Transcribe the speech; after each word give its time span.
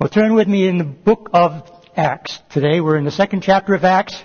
Well, 0.00 0.08
turn 0.08 0.34
with 0.34 0.48
me 0.48 0.66
in 0.66 0.78
the 0.78 0.84
book 0.84 1.30
of 1.32 1.70
Acts. 1.96 2.38
Today 2.50 2.80
we're 2.80 2.96
in 2.96 3.04
the 3.04 3.12
second 3.12 3.42
chapter 3.42 3.74
of 3.74 3.84
Acts. 3.84 4.20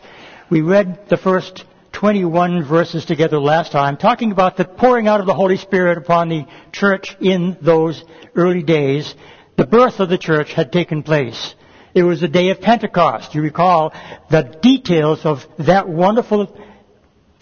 We 0.50 0.62
read 0.62 1.08
the 1.08 1.18
first 1.18 1.66
21 1.92 2.64
verses 2.64 3.06
together 3.06 3.38
last 3.40 3.74
time, 3.74 3.98
talking 3.98 4.32
about 4.32 4.58
the 4.58 4.66
pouring 4.66 5.08
out 5.08 5.20
of 5.20 5.28
the 5.28 5.36
Holy 5.36 5.58
Spirit 5.58 6.00
upon 6.00 6.30
the 6.30 6.46
church 6.72 7.16
in 7.22 7.58
those 7.62 8.04
early 8.36 8.64
days. 8.64 9.14
The 9.56 9.68
birth 9.68 10.00
of 10.00 10.10
the 10.10 10.18
church 10.18 10.52
had 10.52 10.72
taken 10.72 11.04
place. 11.04 11.54
It 11.94 12.02
was 12.02 12.22
the 12.22 12.28
day 12.28 12.50
of 12.50 12.60
Pentecost. 12.60 13.36
You 13.36 13.44
recall 13.44 13.94
the 14.32 14.58
details 14.62 15.26
of 15.26 15.46
that 15.60 15.88
wonderful 15.88 16.58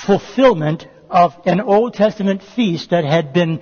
fulfillment 0.06 0.88
of 1.10 1.34
an 1.46 1.62
Old 1.62 1.94
Testament 1.94 2.42
feast 2.56 2.90
that 2.90 3.06
had 3.06 3.32
been 3.32 3.62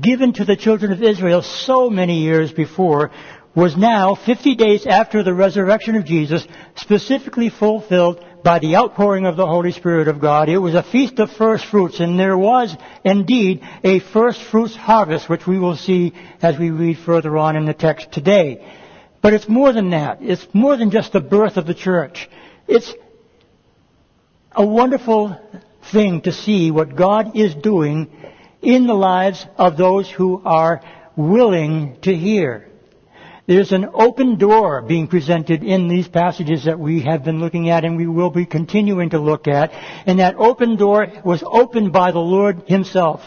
given 0.00 0.32
to 0.34 0.44
the 0.44 0.56
children 0.56 0.92
of 0.92 1.02
Israel 1.02 1.42
so 1.42 1.90
many 1.90 2.20
years 2.20 2.52
before 2.52 3.10
was 3.54 3.76
now, 3.76 4.14
50 4.14 4.56
days 4.56 4.86
after 4.86 5.22
the 5.22 5.34
resurrection 5.34 5.94
of 5.94 6.04
Jesus, 6.04 6.46
specifically 6.76 7.50
fulfilled 7.50 8.24
by 8.42 8.58
the 8.58 8.76
outpouring 8.76 9.26
of 9.26 9.36
the 9.36 9.46
Holy 9.46 9.72
Spirit 9.72 10.08
of 10.08 10.20
God. 10.20 10.48
It 10.48 10.58
was 10.58 10.74
a 10.74 10.82
feast 10.82 11.18
of 11.18 11.30
first 11.30 11.64
fruits, 11.66 12.00
and 12.00 12.18
there 12.18 12.36
was 12.36 12.76
indeed 13.04 13.62
a 13.82 14.00
first 14.00 14.42
fruits 14.42 14.76
harvest, 14.76 15.28
which 15.28 15.46
we 15.46 15.58
will 15.58 15.76
see 15.76 16.12
as 16.42 16.58
we 16.58 16.70
read 16.70 16.98
further 16.98 17.36
on 17.38 17.56
in 17.56 17.64
the 17.64 17.74
text 17.74 18.12
today. 18.12 18.66
But 19.22 19.32
it's 19.32 19.48
more 19.48 19.72
than 19.72 19.90
that. 19.90 20.18
It's 20.20 20.46
more 20.52 20.76
than 20.76 20.90
just 20.90 21.12
the 21.12 21.20
birth 21.20 21.56
of 21.56 21.66
the 21.66 21.74
church. 21.74 22.28
It's 22.68 22.92
a 24.52 24.66
wonderful 24.66 25.40
thing 25.92 26.20
to 26.22 26.32
see 26.32 26.70
what 26.70 26.96
God 26.96 27.36
is 27.36 27.54
doing 27.54 28.10
in 28.60 28.86
the 28.86 28.94
lives 28.94 29.46
of 29.56 29.76
those 29.76 30.10
who 30.10 30.42
are 30.44 30.82
willing 31.16 31.98
to 32.02 32.14
hear. 32.14 32.68
There's 33.46 33.72
an 33.72 33.90
open 33.92 34.36
door 34.36 34.80
being 34.80 35.06
presented 35.06 35.62
in 35.62 35.86
these 35.86 36.08
passages 36.08 36.64
that 36.64 36.78
we 36.78 37.02
have 37.02 37.24
been 37.24 37.40
looking 37.40 37.68
at 37.68 37.84
and 37.84 37.98
we 37.98 38.06
will 38.06 38.30
be 38.30 38.46
continuing 38.46 39.10
to 39.10 39.18
look 39.18 39.46
at. 39.46 39.70
And 40.06 40.18
that 40.18 40.36
open 40.36 40.76
door 40.76 41.08
was 41.24 41.44
opened 41.46 41.92
by 41.92 42.12
the 42.12 42.20
Lord 42.20 42.62
Himself. 42.66 43.20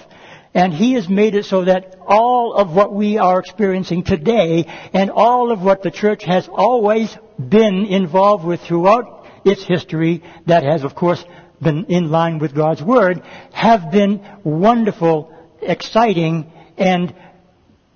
And 0.56 0.74
He 0.74 0.94
has 0.94 1.08
made 1.08 1.36
it 1.36 1.46
so 1.46 1.66
that 1.66 1.98
all 2.08 2.54
of 2.54 2.74
what 2.74 2.92
we 2.92 3.20
are 3.20 3.40
experiencing 3.40 4.04
today 4.04 4.66
and 4.92 5.12
all 5.12 5.52
of 5.52 5.62
what 5.62 5.84
the 5.84 5.92
church 5.92 6.24
has 6.24 6.50
always 6.52 7.16
been 7.38 7.86
involved 7.86 8.44
with 8.44 8.62
throughout 8.62 9.28
its 9.46 9.64
history, 9.64 10.24
that 10.48 10.64
has 10.64 10.84
of 10.84 10.96
course 10.96 11.24
been 11.62 11.86
in 11.86 12.10
line 12.10 12.40
with 12.40 12.56
God's 12.56 12.82
Word, 12.82 13.22
have 13.52 13.92
been 13.92 14.28
wonderful, 14.44 15.32
exciting, 15.62 16.52
and 16.76 17.14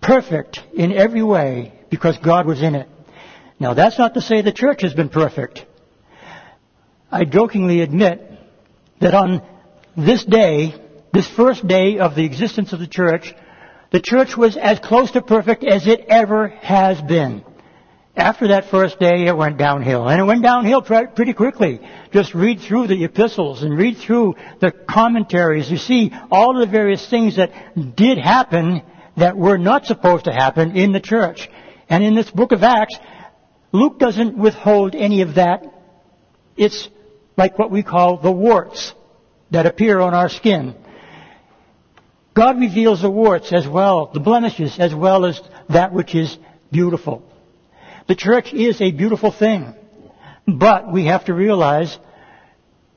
perfect 0.01 0.63
in 0.75 0.91
every 0.91 1.23
way 1.23 1.73
because 1.91 2.17
God 2.17 2.47
was 2.47 2.63
in 2.63 2.73
it. 2.73 2.89
Now 3.59 3.75
that's 3.75 3.99
not 3.99 4.15
to 4.15 4.21
say 4.21 4.41
the 4.41 4.51
church 4.51 4.81
has 4.81 4.95
been 4.95 5.09
perfect. 5.09 5.63
I 7.11 7.25
jokingly 7.25 7.81
admit 7.81 8.27
that 9.01 9.13
on 9.13 9.43
this 9.95 10.23
day, 10.23 10.73
this 11.13 11.27
first 11.27 11.67
day 11.67 11.99
of 11.99 12.15
the 12.15 12.25
existence 12.25 12.73
of 12.73 12.79
the 12.79 12.87
church, 12.87 13.35
the 13.91 13.99
church 13.99 14.37
was 14.37 14.55
as 14.55 14.79
close 14.79 15.11
to 15.11 15.21
perfect 15.21 15.63
as 15.65 15.85
it 15.85 16.05
ever 16.07 16.47
has 16.47 16.99
been. 17.01 17.43
After 18.15 18.49
that 18.49 18.69
first 18.69 18.99
day, 18.99 19.27
it 19.27 19.35
went 19.35 19.57
downhill. 19.57 20.07
And 20.07 20.19
it 20.19 20.23
went 20.23 20.43
downhill 20.43 20.81
pretty 20.81 21.33
quickly. 21.33 21.81
Just 22.11 22.33
read 22.33 22.59
through 22.61 22.87
the 22.87 23.03
epistles 23.03 23.63
and 23.63 23.77
read 23.77 23.97
through 23.97 24.35
the 24.59 24.71
commentaries. 24.71 25.69
You 25.69 25.77
see 25.77 26.11
all 26.29 26.57
the 26.57 26.65
various 26.65 27.09
things 27.09 27.37
that 27.37 27.95
did 27.95 28.17
happen 28.17 28.83
that 29.17 29.37
were 29.37 29.57
not 29.57 29.85
supposed 29.85 30.25
to 30.25 30.31
happen 30.31 30.75
in 30.77 30.91
the 30.93 30.99
church. 30.99 31.49
And 31.91 32.05
in 32.05 32.15
this 32.15 32.31
book 32.31 32.53
of 32.53 32.63
Acts, 32.63 32.97
Luke 33.73 33.99
doesn't 33.99 34.37
withhold 34.37 34.95
any 34.95 35.21
of 35.23 35.35
that. 35.35 35.65
It's 36.55 36.87
like 37.35 37.59
what 37.59 37.69
we 37.69 37.83
call 37.83 38.15
the 38.17 38.31
warts 38.31 38.93
that 39.51 39.65
appear 39.65 39.99
on 39.99 40.13
our 40.13 40.29
skin. 40.29 40.73
God 42.33 42.61
reveals 42.61 43.01
the 43.01 43.11
warts 43.11 43.51
as 43.51 43.67
well, 43.67 44.09
the 44.13 44.21
blemishes, 44.21 44.79
as 44.79 44.95
well 44.95 45.25
as 45.25 45.41
that 45.67 45.91
which 45.91 46.15
is 46.15 46.37
beautiful. 46.71 47.23
The 48.07 48.15
church 48.15 48.53
is 48.53 48.79
a 48.79 48.93
beautiful 48.93 49.33
thing. 49.33 49.73
But 50.47 50.93
we 50.93 51.07
have 51.07 51.25
to 51.25 51.33
realize 51.33 51.97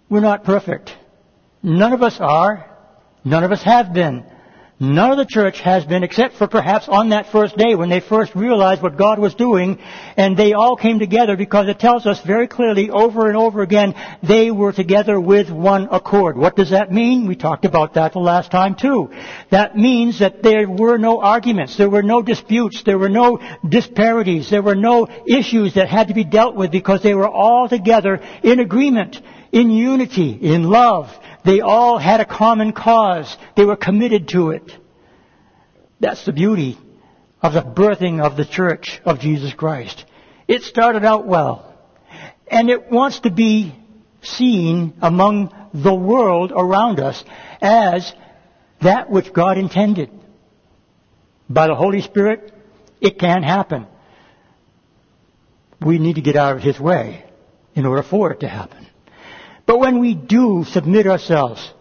we're 0.08 0.20
not 0.20 0.44
perfect. 0.44 0.92
None 1.64 1.92
of 1.92 2.02
us 2.04 2.18
are. 2.20 2.64
None 3.24 3.42
of 3.42 3.50
us 3.50 3.62
have 3.64 3.92
been. 3.92 4.24
None 4.80 5.12
of 5.12 5.18
the 5.18 5.24
church 5.24 5.60
has 5.60 5.84
been, 5.84 6.02
except 6.02 6.34
for 6.34 6.48
perhaps 6.48 6.88
on 6.88 7.10
that 7.10 7.30
first 7.30 7.56
day 7.56 7.76
when 7.76 7.90
they 7.90 8.00
first 8.00 8.34
realized 8.34 8.82
what 8.82 8.96
God 8.96 9.20
was 9.20 9.32
doing, 9.36 9.78
and 10.16 10.36
they 10.36 10.52
all 10.52 10.74
came 10.74 10.98
together 10.98 11.36
because 11.36 11.68
it 11.68 11.78
tells 11.78 12.06
us 12.06 12.20
very 12.26 12.48
clearly 12.48 12.90
over 12.90 13.28
and 13.28 13.36
over 13.36 13.62
again, 13.62 13.94
they 14.24 14.50
were 14.50 14.72
together 14.72 15.20
with 15.20 15.48
one 15.48 15.86
accord. 15.92 16.36
What 16.36 16.56
does 16.56 16.70
that 16.70 16.90
mean? 16.90 17.28
We 17.28 17.36
talked 17.36 17.64
about 17.64 17.94
that 17.94 18.14
the 18.14 18.18
last 18.18 18.50
time 18.50 18.74
too. 18.74 19.10
That 19.52 19.76
means 19.76 20.18
that 20.18 20.42
there 20.42 20.68
were 20.68 20.98
no 20.98 21.20
arguments, 21.20 21.76
there 21.76 21.90
were 21.90 22.02
no 22.02 22.20
disputes, 22.20 22.82
there 22.82 22.98
were 22.98 23.08
no 23.08 23.38
disparities, 23.68 24.50
there 24.50 24.62
were 24.62 24.74
no 24.74 25.06
issues 25.24 25.74
that 25.74 25.88
had 25.88 26.08
to 26.08 26.14
be 26.14 26.24
dealt 26.24 26.56
with 26.56 26.72
because 26.72 27.00
they 27.00 27.14
were 27.14 27.28
all 27.28 27.68
together 27.68 28.20
in 28.42 28.58
agreement, 28.58 29.20
in 29.52 29.70
unity, 29.70 30.32
in 30.32 30.64
love, 30.64 31.16
they 31.44 31.60
all 31.60 31.98
had 31.98 32.20
a 32.20 32.24
common 32.24 32.72
cause. 32.72 33.36
They 33.56 33.64
were 33.64 33.76
committed 33.76 34.28
to 34.28 34.50
it. 34.50 34.72
That's 36.00 36.24
the 36.24 36.32
beauty 36.32 36.78
of 37.42 37.52
the 37.52 37.62
birthing 37.62 38.22
of 38.22 38.36
the 38.36 38.46
church 38.46 39.00
of 39.04 39.20
Jesus 39.20 39.52
Christ. 39.52 40.04
It 40.48 40.62
started 40.62 41.04
out 41.04 41.26
well. 41.26 41.74
And 42.46 42.70
it 42.70 42.90
wants 42.90 43.20
to 43.20 43.30
be 43.30 43.74
seen 44.22 44.94
among 45.02 45.54
the 45.74 45.94
world 45.94 46.52
around 46.54 47.00
us 47.00 47.22
as 47.60 48.12
that 48.80 49.10
which 49.10 49.32
God 49.32 49.58
intended. 49.58 50.10
By 51.48 51.66
the 51.66 51.74
Holy 51.74 52.00
Spirit, 52.00 52.52
it 53.00 53.18
can 53.18 53.42
happen. 53.42 53.86
We 55.80 55.98
need 55.98 56.14
to 56.14 56.22
get 56.22 56.36
out 56.36 56.56
of 56.56 56.62
His 56.62 56.80
way 56.80 57.24
in 57.74 57.84
order 57.84 58.02
for 58.02 58.32
it 58.32 58.40
to 58.40 58.48
happen. 58.48 58.86
But 59.66 59.80
when 59.80 60.00
we 60.00 60.14
do 60.14 60.64
submit 60.68 61.06
ourselves 61.06 61.72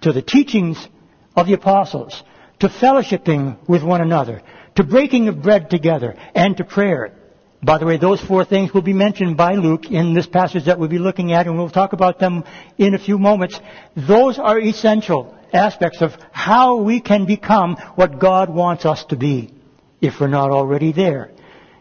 to 0.00 0.12
the 0.12 0.22
teachings 0.22 0.88
of 1.36 1.46
the 1.46 1.54
apostles, 1.54 2.22
to 2.60 2.68
fellowshipping 2.68 3.68
with 3.68 3.82
one 3.82 4.00
another, 4.00 4.42
to 4.74 4.84
breaking 4.84 5.28
of 5.28 5.42
bread 5.42 5.70
together, 5.70 6.16
and 6.34 6.56
to 6.56 6.64
prayer. 6.64 7.14
By 7.62 7.78
the 7.78 7.86
way, 7.86 7.98
those 7.98 8.20
four 8.20 8.44
things 8.44 8.72
will 8.72 8.82
be 8.82 8.92
mentioned 8.92 9.36
by 9.36 9.54
Luke 9.54 9.90
in 9.90 10.14
this 10.14 10.26
passage 10.26 10.64
that 10.64 10.78
we'll 10.78 10.88
be 10.88 10.98
looking 10.98 11.32
at, 11.32 11.46
and 11.46 11.56
we'll 11.56 11.70
talk 11.70 11.92
about 11.92 12.18
them 12.18 12.44
in 12.78 12.94
a 12.94 12.98
few 12.98 13.18
moments. 13.18 13.58
Those 13.96 14.38
are 14.38 14.58
essential 14.58 15.36
aspects 15.52 16.00
of 16.00 16.16
how 16.32 16.76
we 16.76 17.00
can 17.00 17.26
become 17.26 17.76
what 17.96 18.18
God 18.18 18.48
wants 18.48 18.86
us 18.86 19.04
to 19.06 19.16
be, 19.16 19.52
if 20.00 20.20
we're 20.20 20.28
not 20.28 20.50
already 20.50 20.92
there. 20.92 21.30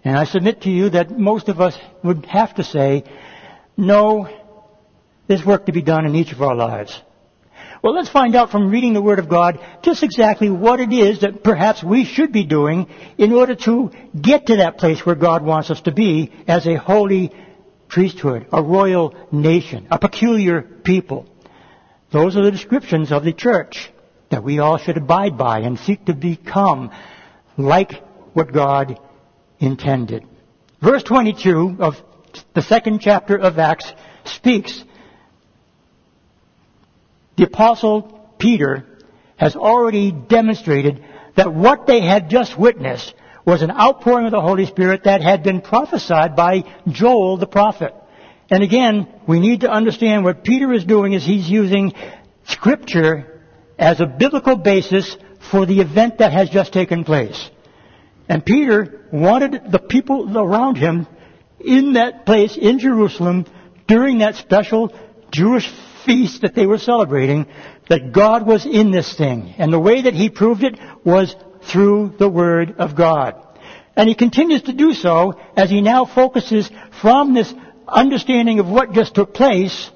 And 0.03 0.17
I 0.17 0.25
submit 0.25 0.61
to 0.61 0.69
you 0.69 0.89
that 0.89 1.17
most 1.17 1.49
of 1.49 1.59
us 1.61 1.77
would 2.03 2.25
have 2.25 2.55
to 2.55 2.63
say, 2.63 3.03
no, 3.77 4.27
there's 5.29 5.45
work 5.45 5.67
to 5.67 5.71
be 5.71 5.83
done 5.83 6.07
in 6.07 6.15
each 6.15 6.33
of 6.33 6.41
our 6.41 6.55
lives. 6.55 6.99
Well, 7.83 7.93
let's 7.93 8.09
find 8.09 8.35
out 8.35 8.49
from 8.49 8.71
reading 8.71 8.93
the 8.93 9.01
Word 9.01 9.19
of 9.19 9.29
God 9.29 9.59
just 9.83 10.01
exactly 10.01 10.49
what 10.49 10.79
it 10.79 10.91
is 10.91 11.21
that 11.21 11.43
perhaps 11.43 11.83
we 11.83 12.03
should 12.03 12.33
be 12.33 12.43
doing 12.43 12.87
in 13.17 13.31
order 13.31 13.53
to 13.55 13.91
get 14.19 14.47
to 14.47 14.57
that 14.57 14.79
place 14.79 15.05
where 15.05 15.15
God 15.15 15.45
wants 15.45 15.69
us 15.69 15.81
to 15.81 15.91
be 15.91 16.33
as 16.47 16.65
a 16.65 16.79
holy 16.79 17.31
priesthood, 17.87 18.47
a 18.51 18.61
royal 18.61 19.15
nation, 19.31 19.87
a 19.91 19.99
peculiar 19.99 20.63
people. 20.63 21.27
Those 22.11 22.35
are 22.35 22.43
the 22.43 22.51
descriptions 22.51 23.11
of 23.11 23.23
the 23.23 23.31
church 23.31 23.91
that 24.31 24.43
we 24.43 24.57
all 24.57 24.79
should 24.79 24.97
abide 24.97 25.37
by 25.37 25.59
and 25.59 25.77
seek 25.77 26.05
to 26.05 26.13
become 26.15 26.91
like 27.55 27.93
what 28.33 28.51
God 28.51 28.99
intended. 29.59 30.25
Verse 30.81 31.03
22 31.03 31.77
of 31.79 32.01
the 32.55 32.63
second 32.63 32.99
chapter 32.99 33.37
of 33.37 33.59
Acts 33.59 33.93
speaks 34.25 34.83
the 37.39 37.45
apostle 37.45 38.01
Peter 38.37 38.85
has 39.37 39.55
already 39.55 40.11
demonstrated 40.11 41.05
that 41.37 41.53
what 41.53 41.87
they 41.87 42.01
had 42.01 42.29
just 42.29 42.59
witnessed 42.59 43.13
was 43.45 43.61
an 43.61 43.71
outpouring 43.71 44.25
of 44.25 44.31
the 44.31 44.41
Holy 44.41 44.65
Spirit 44.65 45.05
that 45.05 45.21
had 45.21 45.41
been 45.41 45.61
prophesied 45.61 46.35
by 46.35 46.65
Joel 46.89 47.37
the 47.37 47.47
prophet. 47.47 47.93
And 48.49 48.61
again, 48.61 49.07
we 49.25 49.39
need 49.39 49.61
to 49.61 49.71
understand 49.71 50.25
what 50.25 50.43
Peter 50.43 50.73
is 50.73 50.83
doing 50.83 51.13
is 51.13 51.23
he's 51.23 51.49
using 51.49 51.93
scripture 52.43 53.41
as 53.77 54.01
a 54.01 54.05
biblical 54.05 54.57
basis 54.57 55.15
for 55.49 55.65
the 55.65 55.79
event 55.79 56.17
that 56.17 56.33
has 56.33 56.49
just 56.49 56.73
taken 56.73 57.05
place. 57.05 57.49
And 58.27 58.45
Peter 58.45 59.05
wanted 59.13 59.71
the 59.71 59.79
people 59.79 60.37
around 60.37 60.75
him 60.75 61.07
in 61.57 61.93
that 61.93 62.25
place 62.25 62.57
in 62.57 62.79
Jerusalem 62.79 63.45
during 63.87 64.17
that 64.17 64.35
special 64.35 64.93
Jewish 65.31 65.71
feast 66.05 66.41
that 66.41 66.55
they 66.55 66.65
were 66.65 66.77
celebrating 66.77 67.47
that 67.89 68.11
God 68.11 68.45
was 68.45 68.65
in 68.65 68.91
this 68.91 69.15
thing. 69.15 69.53
And 69.57 69.71
the 69.71 69.79
way 69.79 70.03
that 70.03 70.13
he 70.13 70.29
proved 70.29 70.63
it 70.63 70.77
was 71.03 71.35
through 71.71 72.15
the 72.19 72.29
Word 72.29 72.75
of 72.77 72.95
God. 72.95 73.35
And 73.95 74.07
he 74.07 74.15
continues 74.15 74.63
to 74.63 74.73
do 74.73 74.93
so 74.93 75.33
as 75.57 75.69
he 75.69 75.81
now 75.81 76.05
focuses 76.05 76.69
from 77.01 77.33
this 77.33 77.53
understanding 77.87 78.59
of 78.59 78.67
what 78.67 78.93
just 78.93 79.15
took 79.15 79.33
place, 79.33 79.89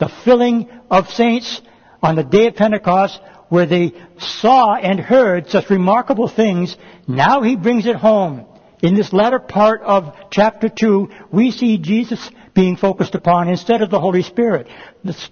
the 0.00 0.10
filling 0.24 0.68
of 0.90 1.08
saints 1.10 1.60
on 2.02 2.16
the 2.16 2.24
day 2.24 2.46
of 2.46 2.56
Pentecost, 2.56 3.20
where 3.48 3.66
they 3.66 3.92
saw 4.18 4.74
and 4.74 5.00
heard 5.00 5.48
such 5.48 5.70
remarkable 5.70 6.28
things, 6.28 6.76
now 7.06 7.42
he 7.42 7.56
brings 7.56 7.86
it 7.86 7.96
home. 7.96 8.44
In 8.82 8.94
this 8.94 9.12
latter 9.12 9.40
part 9.40 9.82
of 9.82 10.14
chapter 10.30 10.68
2, 10.68 11.08
we 11.32 11.50
see 11.50 11.78
Jesus 11.78 12.30
being 12.58 12.76
focused 12.76 13.14
upon 13.14 13.48
instead 13.48 13.82
of 13.82 13.88
the 13.88 14.00
Holy 14.00 14.24
Spirit. 14.24 14.66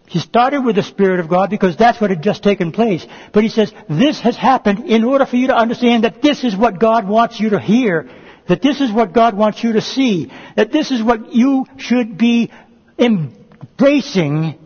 He 0.07 0.21
started 0.21 0.61
with 0.65 0.77
the 0.77 0.85
Spirit 0.85 1.19
of 1.19 1.29
God 1.29 1.51
because 1.51 1.77
that's 1.77 2.01
what 2.01 2.11
had 2.11 2.23
just 2.23 2.41
taken 2.41 2.71
place. 2.71 3.05
But 3.33 3.43
he 3.43 3.49
says, 3.49 3.73
this 3.89 4.21
has 4.21 4.37
happened 4.37 4.89
in 4.89 5.03
order 5.03 5.27
for 5.27 5.35
you 5.35 5.49
to 5.49 5.57
understand 5.57 6.05
that 6.05 6.23
this 6.23 6.45
is 6.45 6.57
what 6.57 6.79
God 6.79 7.09
wants 7.09 7.41
you 7.41 7.51
to 7.51 7.59
hear. 7.59 8.09
That 8.49 8.63
this 8.63 8.81
is 8.81 8.93
what 8.93 9.13
God 9.13 9.37
wants 9.37 9.65
you 9.65 9.73
to 9.73 9.81
see. 9.81 10.31
That 10.55 10.71
this 10.71 10.93
is 10.93 11.03
what 11.03 11.35
you 11.35 11.67
should 11.79 12.17
be 12.17 12.53
embracing 12.97 14.57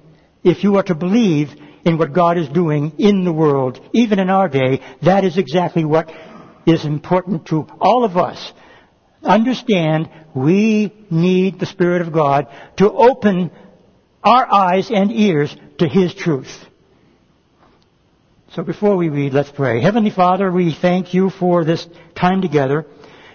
if 0.45 0.63
you 0.63 0.77
are 0.77 0.83
to 0.83 0.95
believe 0.95 1.49
in 1.87 1.97
what 1.97 2.13
God 2.13 2.37
is 2.37 2.49
doing 2.51 2.93
in 2.99 3.25
the 3.25 3.33
world, 3.33 3.81
even 3.95 4.19
in 4.19 4.29
our 4.29 4.51
day. 4.51 4.83
That 5.01 5.25
is 5.25 5.39
exactly 5.39 5.87
what 5.87 6.13
is 6.67 6.85
important 6.85 7.47
to 7.47 7.67
all 7.81 8.05
of 8.05 8.19
us. 8.19 8.53
Understand 9.23 10.09
we 10.35 10.93
need 11.11 11.59
the 11.59 11.67
Spirit 11.67 12.03
of 12.03 12.13
God 12.13 12.49
to 12.77 12.91
open 12.91 13.51
our 14.23 14.53
eyes 14.53 14.91
and 14.91 15.13
ears 15.13 15.55
to 15.79 15.89
His 15.89 16.15
truth. 16.15 16.51
So 18.55 18.63
before 18.63 18.97
we 18.97 19.09
read, 19.09 19.33
let's 19.33 19.51
pray. 19.51 19.81
Heavenly 19.81 20.11
Father, 20.11 20.51
we 20.51 20.75
thank 20.75 21.15
you 21.15 21.31
for 21.31 21.65
this 21.65 21.87
time 22.17 22.43
together. 22.43 22.87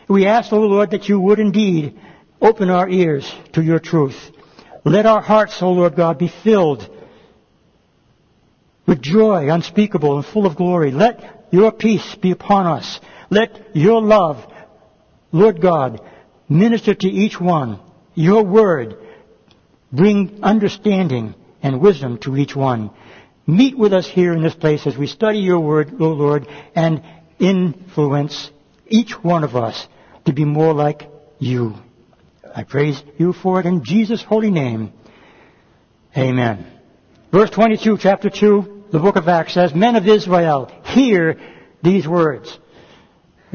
We 0.09 0.25
ask, 0.25 0.51
O 0.51 0.59
Lord, 0.59 0.91
that 0.91 1.07
you 1.07 1.19
would 1.19 1.39
indeed 1.39 1.99
open 2.41 2.69
our 2.69 2.89
ears 2.89 3.31
to 3.53 3.61
your 3.61 3.79
truth. 3.79 4.17
Let 4.83 5.05
our 5.05 5.21
hearts, 5.21 5.61
O 5.61 5.71
Lord 5.71 5.95
God, 5.95 6.17
be 6.17 6.31
filled 6.43 6.89
with 8.85 9.01
joy 9.01 9.49
unspeakable 9.49 10.17
and 10.17 10.25
full 10.25 10.45
of 10.45 10.55
glory. 10.55 10.91
Let 10.91 11.47
your 11.51 11.71
peace 11.71 12.15
be 12.15 12.31
upon 12.31 12.67
us. 12.67 12.99
Let 13.29 13.75
your 13.75 14.01
love, 14.01 14.45
Lord 15.35 15.59
God, 15.59 15.99
minister 16.47 16.95
to 16.95 17.09
each 17.09 17.41
one. 17.41 17.81
Your 18.13 18.45
word 18.45 18.95
bring 19.91 20.39
understanding 20.41 21.35
and 21.61 21.81
wisdom 21.81 22.19
to 22.19 22.37
each 22.37 22.55
one. 22.55 22.89
Meet 23.45 23.77
with 23.77 23.91
us 23.91 24.07
here 24.07 24.31
in 24.31 24.41
this 24.41 24.55
place 24.55 24.87
as 24.87 24.97
we 24.97 25.07
study 25.07 25.39
your 25.39 25.59
word, 25.59 25.91
O 25.99 26.05
Lord, 26.05 26.47
and 26.73 27.03
influence 27.37 28.49
each 28.87 29.21
one 29.21 29.43
of 29.43 29.57
us 29.57 29.85
to 30.23 30.31
be 30.31 30.45
more 30.45 30.73
like 30.73 31.09
you. 31.37 31.73
I 32.55 32.63
praise 32.63 33.03
you 33.17 33.33
for 33.33 33.59
it 33.59 33.65
in 33.65 33.83
Jesus' 33.83 34.23
holy 34.23 34.51
name. 34.51 34.93
Amen. 36.15 36.65
Verse 37.33 37.49
22, 37.49 37.97
chapter 37.97 38.29
2, 38.29 38.85
the 38.89 38.99
book 38.99 39.17
of 39.17 39.27
Acts 39.27 39.55
says, 39.55 39.75
Men 39.75 39.97
of 39.97 40.07
Israel, 40.07 40.71
hear 40.85 41.37
these 41.83 42.07
words. 42.07 42.57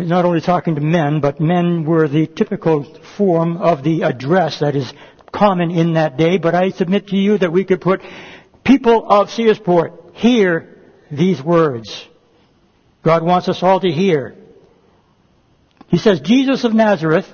Not 0.06 0.24
only 0.24 0.40
talking 0.40 0.76
to 0.76 0.80
men, 0.80 1.20
but 1.20 1.40
men 1.40 1.84
were 1.84 2.08
the 2.08 2.26
typical 2.26 2.84
form 3.18 3.58
of 3.58 3.84
the 3.84 4.02
address 4.02 4.60
that 4.60 4.74
is 4.74 4.90
common 5.30 5.70
in 5.70 5.92
that 5.94 6.16
day, 6.16 6.38
but 6.38 6.54
I 6.54 6.70
submit 6.70 7.08
to 7.08 7.16
you 7.16 7.36
that 7.38 7.52
we 7.52 7.64
could 7.64 7.80
put 7.80 8.00
people 8.64 9.06
of 9.06 9.28
Searsport, 9.28 10.14
hear 10.14 10.78
these 11.10 11.42
words. 11.42 12.06
God 13.02 13.22
wants 13.22 13.48
us 13.48 13.62
all 13.62 13.80
to 13.80 13.90
hear. 13.90 14.36
He 15.88 15.98
says, 15.98 16.20
Jesus 16.20 16.64
of 16.64 16.72
Nazareth, 16.72 17.26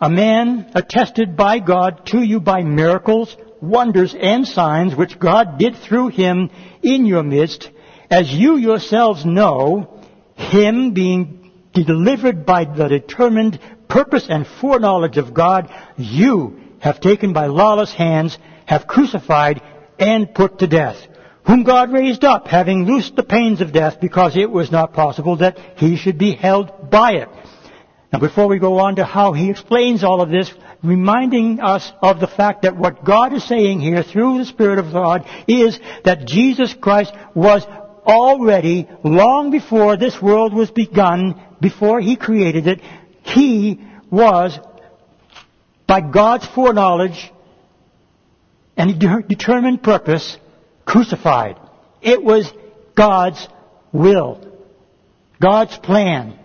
a 0.00 0.08
man 0.08 0.70
attested 0.74 1.36
by 1.36 1.58
God 1.58 2.06
to 2.06 2.22
you 2.22 2.40
by 2.40 2.62
miracles, 2.62 3.36
wonders, 3.60 4.14
and 4.18 4.46
signs 4.46 4.94
which 4.94 5.18
God 5.18 5.58
did 5.58 5.76
through 5.76 6.08
him 6.08 6.50
in 6.82 7.04
your 7.04 7.22
midst, 7.22 7.70
as 8.10 8.32
you 8.32 8.56
yourselves 8.56 9.26
know, 9.26 10.00
him 10.36 10.92
being 10.92 11.41
delivered 11.72 12.44
by 12.44 12.64
the 12.64 12.88
determined 12.88 13.58
purpose 13.88 14.26
and 14.28 14.46
foreknowledge 14.60 15.16
of 15.16 15.34
God, 15.34 15.72
you 15.96 16.60
have 16.80 17.00
taken 17.00 17.32
by 17.32 17.46
lawless 17.46 17.92
hands, 17.92 18.36
have 18.66 18.86
crucified 18.86 19.62
and 19.98 20.34
put 20.34 20.58
to 20.58 20.66
death, 20.66 20.96
whom 21.46 21.62
God 21.62 21.92
raised 21.92 22.24
up, 22.24 22.46
having 22.48 22.84
loosed 22.84 23.16
the 23.16 23.22
pains 23.22 23.60
of 23.60 23.72
death, 23.72 24.00
because 24.00 24.36
it 24.36 24.50
was 24.50 24.70
not 24.70 24.94
possible 24.94 25.36
that 25.36 25.58
he 25.76 25.96
should 25.96 26.18
be 26.18 26.34
held 26.34 26.90
by 26.90 27.12
it. 27.12 27.28
Now 28.12 28.18
before 28.18 28.48
we 28.48 28.58
go 28.58 28.78
on 28.78 28.96
to 28.96 29.04
how 29.04 29.32
he 29.32 29.48
explains 29.48 30.04
all 30.04 30.20
of 30.20 30.30
this, 30.30 30.52
reminding 30.82 31.60
us 31.60 31.90
of 32.02 32.20
the 32.20 32.26
fact 32.26 32.62
that 32.62 32.76
what 32.76 33.04
God 33.04 33.32
is 33.32 33.44
saying 33.44 33.80
here 33.80 34.02
through 34.02 34.38
the 34.38 34.44
Spirit 34.44 34.78
of 34.78 34.92
God 34.92 35.26
is 35.46 35.78
that 36.04 36.26
Jesus 36.26 36.74
Christ 36.74 37.12
was 37.34 37.64
already, 38.04 38.88
long 39.04 39.50
before 39.50 39.96
this 39.96 40.20
world 40.20 40.52
was 40.52 40.70
begun, 40.70 41.40
before 41.62 42.00
he 42.00 42.16
created 42.16 42.66
it, 42.66 42.80
he 43.22 43.80
was, 44.10 44.58
by 45.86 46.00
God's 46.00 46.46
foreknowledge 46.46 47.32
and 48.76 48.98
determined 49.28 49.82
purpose, 49.82 50.36
crucified. 50.84 51.56
It 52.02 52.22
was 52.22 52.52
God's 52.96 53.46
will. 53.92 54.40
God's 55.40 55.76
plan. 55.78 56.38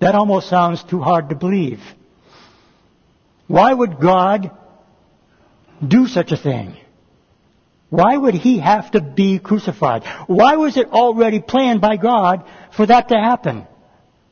That 0.00 0.14
almost 0.14 0.48
sounds 0.48 0.82
too 0.84 1.00
hard 1.00 1.28
to 1.30 1.34
believe. 1.34 1.80
Why 3.48 3.72
would 3.72 4.00
God 4.00 4.50
do 5.86 6.06
such 6.06 6.32
a 6.32 6.36
thing? 6.36 6.76
Why 7.92 8.16
would 8.16 8.34
he 8.34 8.58
have 8.58 8.90
to 8.92 9.00
be 9.00 9.38
crucified? 9.38 10.04
Why 10.26 10.56
was 10.56 10.76
it 10.76 10.88
already 10.88 11.40
planned 11.40 11.80
by 11.80 11.96
God 11.96 12.44
for 12.74 12.86
that 12.86 13.08
to 13.08 13.14
happen? 13.14 13.66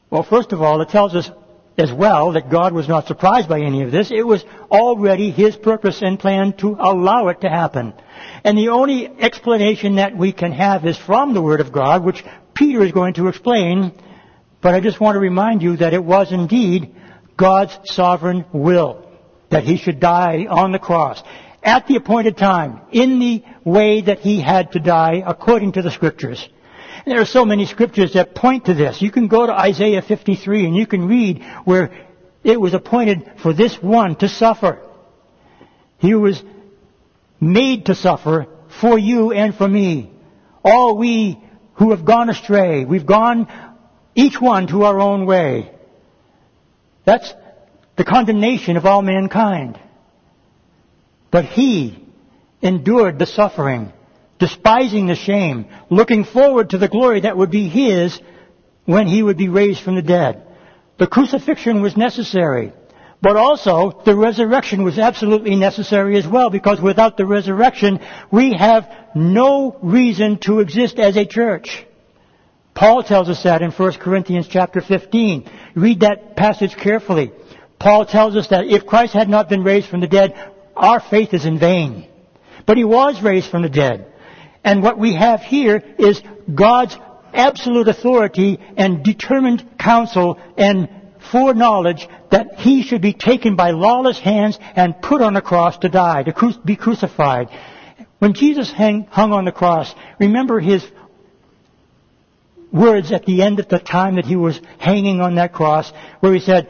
Well, 0.08 0.22
first 0.22 0.52
of 0.52 0.62
all, 0.62 0.80
it 0.80 0.88
tells 0.88 1.14
us 1.14 1.30
as 1.76 1.92
well 1.92 2.32
that 2.32 2.50
God 2.50 2.72
was 2.72 2.88
not 2.88 3.06
surprised 3.06 3.48
by 3.48 3.60
any 3.60 3.82
of 3.82 3.92
this. 3.92 4.10
It 4.10 4.26
was 4.26 4.44
already 4.70 5.30
his 5.30 5.56
purpose 5.56 6.00
and 6.02 6.18
plan 6.18 6.54
to 6.54 6.76
allow 6.80 7.28
it 7.28 7.42
to 7.42 7.48
happen. 7.50 7.92
And 8.44 8.56
the 8.56 8.70
only 8.70 9.06
explanation 9.06 9.96
that 9.96 10.16
we 10.16 10.32
can 10.32 10.52
have 10.52 10.86
is 10.86 10.96
from 10.96 11.34
the 11.34 11.42
Word 11.42 11.60
of 11.60 11.72
God, 11.72 12.02
which 12.02 12.24
Peter 12.54 12.82
is 12.82 12.92
going 12.92 13.14
to 13.14 13.28
explain 13.28 13.92
but 14.60 14.74
I 14.74 14.80
just 14.80 15.00
want 15.00 15.16
to 15.16 15.20
remind 15.20 15.62
you 15.62 15.76
that 15.76 15.94
it 15.94 16.04
was 16.04 16.32
indeed 16.32 16.94
God's 17.36 17.78
sovereign 17.84 18.44
will 18.52 19.06
that 19.48 19.64
he 19.64 19.78
should 19.78 20.00
die 20.00 20.46
on 20.48 20.72
the 20.72 20.78
cross 20.78 21.22
at 21.62 21.86
the 21.86 21.96
appointed 21.96 22.36
time 22.36 22.80
in 22.92 23.18
the 23.18 23.42
way 23.64 24.00
that 24.02 24.20
he 24.20 24.40
had 24.40 24.72
to 24.72 24.80
die 24.80 25.22
according 25.24 25.72
to 25.72 25.82
the 25.82 25.90
scriptures. 25.90 26.48
And 27.04 27.14
there 27.14 27.20
are 27.20 27.26
so 27.26 27.44
many 27.44 27.66
scriptures 27.66 28.12
that 28.14 28.34
point 28.34 28.66
to 28.66 28.74
this. 28.74 29.00
You 29.00 29.10
can 29.10 29.28
go 29.28 29.46
to 29.46 29.52
Isaiah 29.52 30.02
53 30.02 30.66
and 30.66 30.76
you 30.76 30.86
can 30.86 31.06
read 31.06 31.42
where 31.64 31.92
it 32.44 32.60
was 32.60 32.74
appointed 32.74 33.30
for 33.42 33.52
this 33.52 33.76
one 33.82 34.16
to 34.16 34.28
suffer. 34.28 34.86
He 35.98 36.14
was 36.14 36.42
made 37.40 37.86
to 37.86 37.94
suffer 37.94 38.46
for 38.80 38.98
you 38.98 39.32
and 39.32 39.54
for 39.54 39.68
me. 39.68 40.12
All 40.64 40.96
we 40.96 41.42
who 41.74 41.90
have 41.90 42.04
gone 42.04 42.28
astray, 42.28 42.84
we've 42.84 43.06
gone 43.06 43.48
each 44.14 44.40
one 44.40 44.66
to 44.68 44.84
our 44.84 45.00
own 45.00 45.26
way. 45.26 45.72
That's 47.04 47.32
the 47.96 48.04
condemnation 48.04 48.76
of 48.76 48.84
all 48.84 49.02
mankind. 49.02 49.78
But 51.30 51.46
he 51.46 52.06
endured 52.62 53.18
the 53.18 53.26
suffering, 53.26 53.92
despising 54.38 55.06
the 55.06 55.14
shame, 55.14 55.66
looking 55.90 56.24
forward 56.24 56.70
to 56.70 56.78
the 56.78 56.88
glory 56.88 57.20
that 57.20 57.36
would 57.36 57.50
be 57.50 57.68
his 57.68 58.20
when 58.84 59.06
he 59.06 59.22
would 59.22 59.36
be 59.36 59.48
raised 59.48 59.82
from 59.82 59.94
the 59.94 60.02
dead. 60.02 60.42
The 60.98 61.06
crucifixion 61.06 61.80
was 61.82 61.96
necessary. 61.96 62.72
But 63.22 63.36
also, 63.36 64.00
the 64.04 64.16
resurrection 64.16 64.82
was 64.82 64.98
absolutely 64.98 65.54
necessary 65.54 66.16
as 66.16 66.26
well, 66.26 66.48
because 66.48 66.80
without 66.80 67.16
the 67.16 67.26
resurrection, 67.26 68.00
we 68.30 68.54
have 68.54 68.90
no 69.14 69.76
reason 69.82 70.38
to 70.38 70.60
exist 70.60 70.98
as 70.98 71.16
a 71.16 71.26
church. 71.26 71.86
Paul 72.74 73.02
tells 73.02 73.28
us 73.28 73.42
that 73.42 73.60
in 73.60 73.72
1 73.72 73.92
Corinthians 73.94 74.48
chapter 74.48 74.80
15. 74.80 75.50
Read 75.74 76.00
that 76.00 76.34
passage 76.34 76.76
carefully. 76.76 77.32
Paul 77.78 78.06
tells 78.06 78.36
us 78.36 78.48
that 78.48 78.66
if 78.66 78.86
Christ 78.86 79.12
had 79.12 79.28
not 79.28 79.48
been 79.48 79.64
raised 79.64 79.88
from 79.88 80.00
the 80.00 80.06
dead, 80.06 80.34
our 80.74 81.00
faith 81.00 81.34
is 81.34 81.44
in 81.44 81.58
vain. 81.58 82.09
But 82.70 82.76
he 82.76 82.84
was 82.84 83.20
raised 83.20 83.50
from 83.50 83.62
the 83.62 83.68
dead. 83.68 84.06
And 84.62 84.80
what 84.80 84.96
we 84.96 85.16
have 85.16 85.40
here 85.40 85.82
is 85.98 86.22
God's 86.54 86.96
absolute 87.34 87.88
authority 87.88 88.60
and 88.76 89.02
determined 89.02 89.68
counsel 89.76 90.38
and 90.56 90.88
foreknowledge 91.32 92.06
that 92.30 92.60
he 92.60 92.84
should 92.84 93.02
be 93.02 93.12
taken 93.12 93.56
by 93.56 93.72
lawless 93.72 94.20
hands 94.20 94.56
and 94.76 95.02
put 95.02 95.20
on 95.20 95.34
a 95.34 95.42
cross 95.42 95.78
to 95.78 95.88
die, 95.88 96.22
to 96.22 96.60
be 96.64 96.76
crucified. 96.76 97.48
When 98.20 98.34
Jesus 98.34 98.70
hung 98.70 99.08
on 99.10 99.46
the 99.46 99.50
cross, 99.50 99.92
remember 100.20 100.60
his 100.60 100.86
words 102.72 103.10
at 103.10 103.26
the 103.26 103.42
end 103.42 103.58
of 103.58 103.66
the 103.66 103.80
time 103.80 104.14
that 104.14 104.26
he 104.26 104.36
was 104.36 104.60
hanging 104.78 105.20
on 105.20 105.34
that 105.34 105.52
cross 105.52 105.92
where 106.20 106.34
he 106.34 106.38
said, 106.38 106.68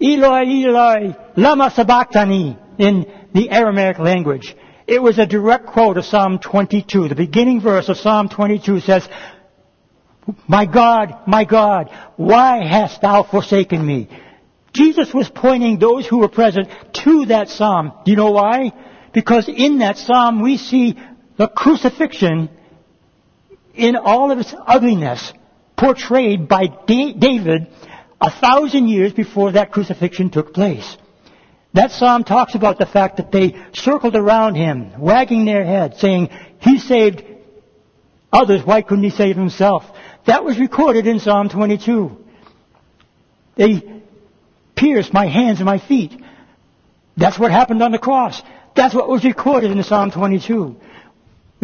Eloi, 0.00 0.46
Eloi, 0.46 1.14
lama 1.36 1.70
sabachthani 1.70 2.56
in 2.78 3.04
the 3.34 3.50
Aramaic 3.50 3.98
language. 3.98 4.56
It 4.86 5.02
was 5.02 5.18
a 5.18 5.26
direct 5.26 5.66
quote 5.66 5.96
of 5.96 6.04
Psalm 6.04 6.38
22. 6.38 7.08
The 7.08 7.14
beginning 7.14 7.60
verse 7.60 7.88
of 7.88 7.96
Psalm 7.96 8.28
22 8.28 8.80
says, 8.80 9.08
My 10.46 10.66
God, 10.66 11.26
my 11.26 11.44
God, 11.44 11.90
why 12.16 12.62
hast 12.66 13.00
thou 13.00 13.22
forsaken 13.22 13.84
me? 13.84 14.08
Jesus 14.74 15.14
was 15.14 15.30
pointing 15.30 15.78
those 15.78 16.06
who 16.06 16.18
were 16.18 16.28
present 16.28 16.68
to 17.04 17.26
that 17.26 17.48
psalm. 17.48 17.92
Do 18.04 18.10
you 18.10 18.16
know 18.16 18.32
why? 18.32 18.72
Because 19.12 19.48
in 19.48 19.78
that 19.78 19.96
psalm 19.96 20.42
we 20.42 20.58
see 20.58 20.98
the 21.38 21.48
crucifixion 21.48 22.50
in 23.74 23.96
all 23.96 24.30
of 24.30 24.38
its 24.38 24.54
ugliness 24.66 25.32
portrayed 25.76 26.48
by 26.48 26.66
David 26.86 27.68
a 28.20 28.30
thousand 28.30 28.88
years 28.88 29.12
before 29.12 29.52
that 29.52 29.72
crucifixion 29.72 30.30
took 30.30 30.52
place. 30.52 30.96
That 31.74 31.90
psalm 31.90 32.22
talks 32.22 32.54
about 32.54 32.78
the 32.78 32.86
fact 32.86 33.16
that 33.16 33.32
they 33.32 33.56
circled 33.74 34.14
around 34.14 34.54
him, 34.54 34.92
wagging 34.98 35.44
their 35.44 35.64
head, 35.64 35.96
saying, 35.96 36.30
He 36.60 36.78
saved 36.78 37.24
others, 38.32 38.64
why 38.64 38.82
couldn't 38.82 39.04
he 39.04 39.10
save 39.10 39.36
himself? 39.36 39.84
That 40.26 40.44
was 40.44 40.58
recorded 40.58 41.06
in 41.08 41.18
Psalm 41.18 41.48
22. 41.48 42.16
They 43.56 44.02
pierced 44.76 45.12
my 45.12 45.26
hands 45.26 45.58
and 45.58 45.66
my 45.66 45.78
feet. 45.78 46.12
That's 47.16 47.38
what 47.38 47.50
happened 47.50 47.82
on 47.82 47.92
the 47.92 47.98
cross. 47.98 48.40
That's 48.76 48.94
what 48.94 49.08
was 49.08 49.24
recorded 49.24 49.70
in 49.70 49.82
Psalm 49.82 50.12
22. 50.12 50.76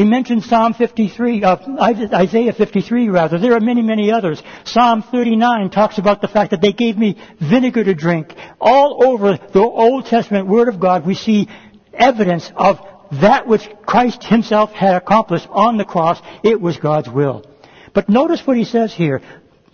We 0.01 0.07
mentioned 0.07 0.45
Psalm 0.45 0.73
53, 0.73 1.45
uh, 1.45 1.57
Isaiah 1.79 2.55
53 2.55 3.11
rather. 3.11 3.39
There 3.39 3.53
are 3.53 3.61
many, 3.61 3.83
many 3.83 4.11
others. 4.11 4.43
Psalm 4.65 5.03
39 5.03 5.69
talks 5.69 5.99
about 5.99 6.23
the 6.23 6.27
fact 6.27 6.53
that 6.53 6.63
they 6.63 6.73
gave 6.73 6.97
me 6.97 7.19
vinegar 7.39 7.85
to 7.85 7.93
drink. 7.93 8.35
All 8.59 9.05
over 9.07 9.37
the 9.37 9.61
Old 9.61 10.07
Testament 10.07 10.47
Word 10.47 10.69
of 10.69 10.81
God 10.81 11.07
we 11.07 11.15
see 11.15 11.51
evidence 11.93 12.51
of 12.57 12.79
that 13.21 13.47
which 13.47 13.69
Christ 13.85 14.25
Himself 14.25 14.73
had 14.73 14.95
accomplished 14.95 15.47
on 15.51 15.77
the 15.77 15.85
cross. 15.85 16.19
It 16.43 16.59
was 16.59 16.79
God's 16.79 17.11
will. 17.11 17.45
But 17.93 18.09
notice 18.09 18.41
what 18.47 18.57
He 18.57 18.65
says 18.65 18.95
here. 18.95 19.21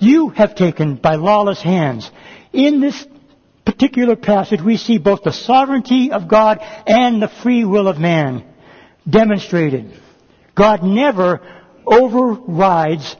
You 0.01 0.31
have 0.31 0.57
taken 0.57 0.97
by 0.97 1.15
lawless 1.15 1.63
hands. 1.63 2.11
In 2.53 2.81
this 2.81 3.07
particular 3.65 4.17
passage 4.17 4.61
we 4.61 4.77
see 4.77 4.99
both 4.99 5.23
the 5.23 5.31
sovereignty 5.31 6.11
of 6.11 6.27
God 6.27 6.59
and 6.85 7.23
the 7.23 7.31
free 7.45 7.65
will 7.65 7.87
of 7.87 8.01
man 8.01 8.45
demonstrated. 9.09 10.01
God 10.57 10.83
never 10.83 11.41
overrides 11.87 13.15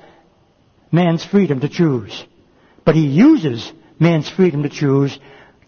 man's 0.91 1.25
freedom 1.25 1.61
to 1.61 1.69
choose. 1.69 2.25
But 2.85 2.97
he 2.97 3.07
uses 3.07 3.73
man's 4.01 4.29
freedom 4.29 4.65
to 4.65 4.69
choose 4.69 5.17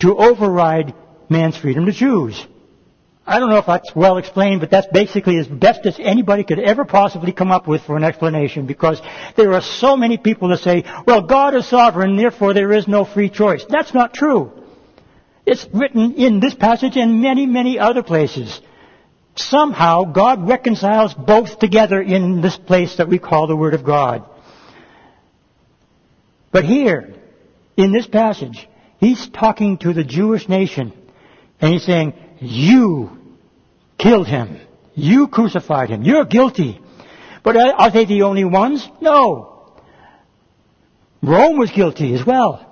to 0.01 0.17
override 0.17 0.95
man's 1.29 1.57
freedom 1.57 1.87
to 1.87 1.93
choose. 1.93 2.45
I 3.27 3.39
don't 3.39 3.51
know 3.51 3.59
if 3.59 3.67
that's 3.67 3.95
well 3.95 4.17
explained, 4.17 4.61
but 4.61 4.71
that's 4.71 4.87
basically 4.87 5.37
as 5.37 5.47
best 5.47 5.85
as 5.85 5.99
anybody 5.99 6.45
could 6.45 6.59
ever 6.59 6.87
possibly 6.87 7.33
come 7.33 7.51
up 7.51 7.69
with 7.69 7.83
for 7.83 7.97
an 7.97 8.05
explanation 8.05 8.65
because 8.65 9.03
there 9.37 9.53
are 9.53 9.61
so 9.61 9.99
many 9.99 10.17
people 10.17 10.49
that 10.49 10.61
say, 10.61 10.85
well, 11.07 11.21
God 11.21 11.55
is 11.55 11.69
sovereign, 11.69 12.17
therefore 12.17 12.55
there 12.55 12.73
is 12.73 12.89
no 12.89 13.05
free 13.05 13.29
choice. 13.29 13.67
That's 13.69 13.93
not 13.93 14.15
true. 14.15 14.53
It's 15.45 15.67
written 15.75 16.15
in 16.15 16.41
this 16.41 16.55
passage 16.55 16.97
and 16.97 17.21
many, 17.21 17.45
many 17.45 17.79
other 17.79 18.03
places 18.03 18.63
somehow 19.39 20.05
God 20.05 20.49
reconciles 20.49 21.15
both 21.15 21.59
together 21.59 22.01
in 22.01 22.41
this 22.41 22.57
place 22.57 22.97
that 22.97 23.09
we 23.09 23.19
call 23.19 23.47
the 23.47 23.57
Word 23.57 23.75
of 23.75 23.85
God. 23.85 24.29
But 26.51 26.65
here, 26.65 27.15
in 27.77 27.93
this 27.93 28.07
passage, 28.07 28.69
he's 28.99 29.29
talking 29.29 29.79
to 29.79 29.93
the 29.93 30.05
Jewish 30.05 30.49
nation, 30.49 30.93
and 31.61 31.73
he's 31.73 31.85
saying, 31.85 32.15
you 32.41 33.11
killed 33.99 34.27
him. 34.27 34.61
You 34.95 35.29
crucified 35.29 35.91
him. 35.91 36.03
You're 36.03 36.25
guilty. 36.25 36.81
But 37.43 37.57
are 37.57 37.91
they 37.91 38.05
the 38.05 38.23
only 38.23 38.45
ones? 38.45 38.89
No. 39.01 39.75
Rome 41.23 41.59
was 41.59 41.71
guilty 41.71 42.15
as 42.15 42.25
well. 42.25 42.65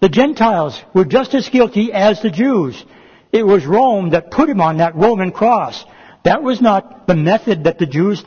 The 0.00 0.08
Gentiles 0.08 0.80
were 0.94 1.04
just 1.04 1.34
as 1.34 1.48
guilty 1.48 1.92
as 1.92 2.20
the 2.20 2.30
Jews. 2.30 2.84
It 3.32 3.44
was 3.44 3.64
Rome 3.64 4.10
that 4.10 4.30
put 4.30 4.48
him 4.48 4.60
on 4.60 4.76
that 4.78 4.94
Roman 4.94 5.32
cross. 5.32 5.84
That 6.26 6.42
was 6.42 6.60
not 6.60 7.06
the 7.06 7.14
method 7.14 7.64
that 7.64 7.78
the 7.78 7.86
Jews 7.86 8.20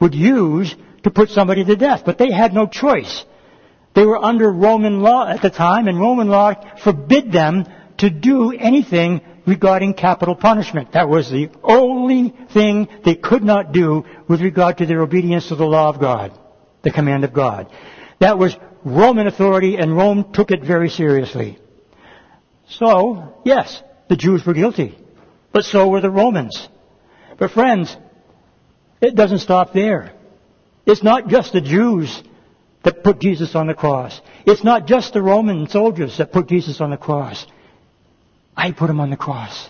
would 0.00 0.12
use 0.12 0.74
to 1.04 1.10
put 1.12 1.30
somebody 1.30 1.64
to 1.64 1.76
death, 1.76 2.02
but 2.04 2.18
they 2.18 2.32
had 2.32 2.52
no 2.52 2.66
choice. 2.66 3.24
They 3.94 4.04
were 4.04 4.18
under 4.18 4.50
Roman 4.50 4.98
law 4.98 5.28
at 5.28 5.40
the 5.40 5.50
time, 5.50 5.86
and 5.86 6.00
Roman 6.00 6.26
law 6.26 6.54
forbid 6.82 7.30
them 7.30 7.64
to 7.98 8.10
do 8.10 8.50
anything 8.50 9.20
regarding 9.46 9.94
capital 9.94 10.34
punishment. 10.34 10.94
That 10.94 11.08
was 11.08 11.30
the 11.30 11.48
only 11.62 12.34
thing 12.52 12.88
they 13.04 13.14
could 13.14 13.44
not 13.44 13.70
do 13.70 14.04
with 14.26 14.40
regard 14.40 14.78
to 14.78 14.86
their 14.86 15.02
obedience 15.02 15.46
to 15.46 15.54
the 15.54 15.64
law 15.64 15.88
of 15.90 16.00
God, 16.00 16.36
the 16.82 16.90
command 16.90 17.22
of 17.22 17.32
God. 17.32 17.70
That 18.18 18.36
was 18.36 18.56
Roman 18.84 19.28
authority, 19.28 19.76
and 19.76 19.96
Rome 19.96 20.32
took 20.32 20.50
it 20.50 20.64
very 20.64 20.88
seriously. 20.88 21.60
So, 22.68 23.40
yes, 23.44 23.80
the 24.08 24.16
Jews 24.16 24.44
were 24.44 24.54
guilty, 24.54 24.98
but 25.52 25.64
so 25.64 25.86
were 25.86 26.00
the 26.00 26.10
Romans. 26.10 26.68
But 27.38 27.50
friends, 27.50 27.96
it 29.00 29.14
doesn't 29.14 29.40
stop 29.40 29.72
there. 29.72 30.12
It's 30.86 31.02
not 31.02 31.28
just 31.28 31.52
the 31.52 31.60
Jews 31.60 32.22
that 32.84 33.02
put 33.02 33.20
Jesus 33.20 33.54
on 33.54 33.66
the 33.66 33.74
cross. 33.74 34.20
It's 34.46 34.62
not 34.62 34.86
just 34.86 35.14
the 35.14 35.22
Roman 35.22 35.68
soldiers 35.68 36.18
that 36.18 36.32
put 36.32 36.48
Jesus 36.48 36.80
on 36.80 36.90
the 36.90 36.96
cross. 36.96 37.46
I 38.56 38.72
put 38.72 38.90
him 38.90 39.00
on 39.00 39.10
the 39.10 39.16
cross. 39.16 39.68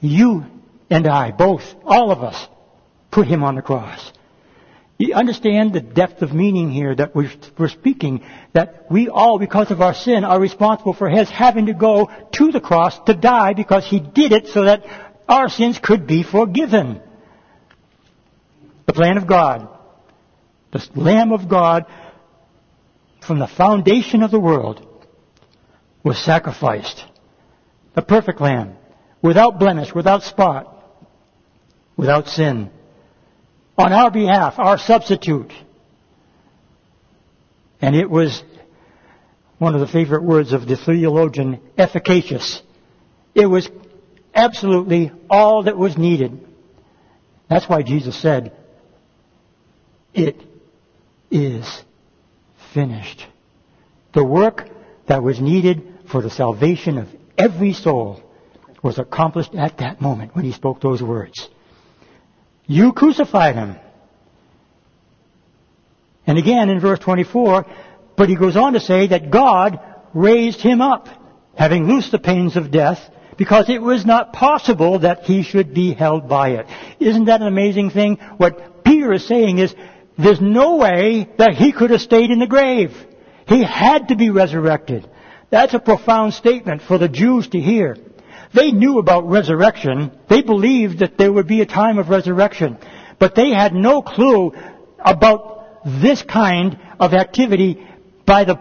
You 0.00 0.44
and 0.90 1.06
I, 1.06 1.32
both, 1.32 1.62
all 1.84 2.10
of 2.10 2.22
us, 2.22 2.46
put 3.10 3.26
him 3.26 3.42
on 3.42 3.56
the 3.56 3.62
cross. 3.62 4.12
You 4.98 5.14
understand 5.14 5.74
the 5.74 5.80
depth 5.80 6.22
of 6.22 6.32
meaning 6.32 6.70
here 6.70 6.94
that 6.94 7.14
we're, 7.14 7.68
speaking, 7.68 8.24
that 8.54 8.86
we 8.90 9.08
all, 9.08 9.38
because 9.38 9.70
of 9.70 9.82
our 9.82 9.92
sin, 9.92 10.24
are 10.24 10.40
responsible 10.40 10.94
for 10.94 11.10
his 11.10 11.28
having 11.28 11.66
to 11.66 11.74
go 11.74 12.10
to 12.32 12.52
the 12.52 12.62
cross 12.62 12.98
to 13.00 13.12
die 13.12 13.52
because 13.52 13.84
he 13.86 14.00
did 14.00 14.32
it 14.32 14.46
so 14.48 14.64
that 14.64 14.86
our 15.28 15.48
sins 15.48 15.78
could 15.78 16.06
be 16.06 16.22
forgiven. 16.22 17.00
The 18.86 18.92
plan 18.92 19.16
of 19.16 19.26
God, 19.26 19.68
the 20.72 20.88
Lamb 20.94 21.32
of 21.32 21.48
God, 21.48 21.86
from 23.20 23.38
the 23.38 23.48
foundation 23.48 24.22
of 24.22 24.30
the 24.30 24.40
world, 24.40 24.86
was 26.04 26.18
sacrificed. 26.24 27.04
The 27.94 28.02
perfect 28.02 28.40
Lamb, 28.40 28.76
without 29.22 29.58
blemish, 29.58 29.92
without 29.92 30.22
spot, 30.22 30.72
without 31.96 32.28
sin. 32.28 32.70
On 33.76 33.92
our 33.92 34.10
behalf, 34.10 34.58
our 34.58 34.78
substitute. 34.78 35.52
And 37.80 37.96
it 37.96 38.08
was 38.08 38.42
one 39.58 39.74
of 39.74 39.80
the 39.80 39.86
favorite 39.86 40.22
words 40.22 40.52
of 40.52 40.68
the 40.68 40.76
theologian, 40.76 41.60
efficacious. 41.76 42.62
It 43.34 43.46
was 43.46 43.68
absolutely 44.36 45.10
all 45.28 45.64
that 45.64 45.76
was 45.76 45.96
needed. 45.96 46.46
That's 47.48 47.68
why 47.68 47.82
Jesus 47.82 48.20
said, 48.20 48.52
It 50.14 50.42
is 51.30 51.82
finished. 52.74 53.26
The 54.12 54.24
work 54.24 54.68
that 55.06 55.22
was 55.22 55.40
needed 55.40 55.82
for 56.10 56.22
the 56.22 56.30
salvation 56.30 56.98
of 56.98 57.08
every 57.36 57.72
soul 57.72 58.22
was 58.82 58.98
accomplished 58.98 59.54
at 59.54 59.78
that 59.78 60.00
moment 60.00 60.34
when 60.34 60.44
he 60.44 60.52
spoke 60.52 60.80
those 60.80 61.02
words. 61.02 61.48
You 62.66 62.92
crucified 62.92 63.54
him. 63.54 63.76
And 66.26 66.38
again 66.38 66.68
in 66.70 66.80
verse 66.80 66.98
24, 66.98 67.66
but 68.16 68.28
he 68.28 68.36
goes 68.36 68.56
on 68.56 68.72
to 68.72 68.80
say 68.80 69.08
that 69.08 69.30
God 69.30 69.78
raised 70.14 70.60
him 70.60 70.80
up, 70.80 71.08
having 71.56 71.86
loosed 71.86 72.10
the 72.10 72.18
pains 72.18 72.56
of 72.56 72.70
death, 72.70 72.98
because 73.36 73.68
it 73.68 73.82
was 73.82 74.04
not 74.04 74.32
possible 74.32 75.00
that 75.00 75.24
he 75.24 75.42
should 75.42 75.74
be 75.74 75.92
held 75.92 76.28
by 76.28 76.50
it. 76.50 76.66
Isn't 77.00 77.26
that 77.26 77.40
an 77.40 77.46
amazing 77.46 77.90
thing? 77.90 78.16
What 78.36 78.84
Peter 78.84 79.12
is 79.12 79.26
saying 79.26 79.58
is, 79.58 79.74
there's 80.18 80.40
no 80.40 80.76
way 80.76 81.28
that 81.38 81.54
he 81.54 81.72
could 81.72 81.90
have 81.90 82.00
stayed 82.00 82.30
in 82.30 82.38
the 82.38 82.46
grave. 82.46 82.96
He 83.46 83.62
had 83.62 84.08
to 84.08 84.16
be 84.16 84.30
resurrected. 84.30 85.08
That's 85.50 85.74
a 85.74 85.78
profound 85.78 86.34
statement 86.34 86.82
for 86.82 86.98
the 86.98 87.08
Jews 87.08 87.48
to 87.48 87.60
hear. 87.60 87.96
They 88.54 88.72
knew 88.72 88.98
about 88.98 89.28
resurrection. 89.28 90.10
They 90.28 90.42
believed 90.42 91.00
that 91.00 91.18
there 91.18 91.32
would 91.32 91.46
be 91.46 91.60
a 91.60 91.66
time 91.66 91.98
of 91.98 92.08
resurrection. 92.08 92.78
But 93.18 93.34
they 93.34 93.50
had 93.50 93.74
no 93.74 94.02
clue 94.02 94.52
about 94.98 95.84
this 95.84 96.22
kind 96.22 96.78
of 96.98 97.12
activity 97.12 97.86
by 98.24 98.44
the 98.44 98.58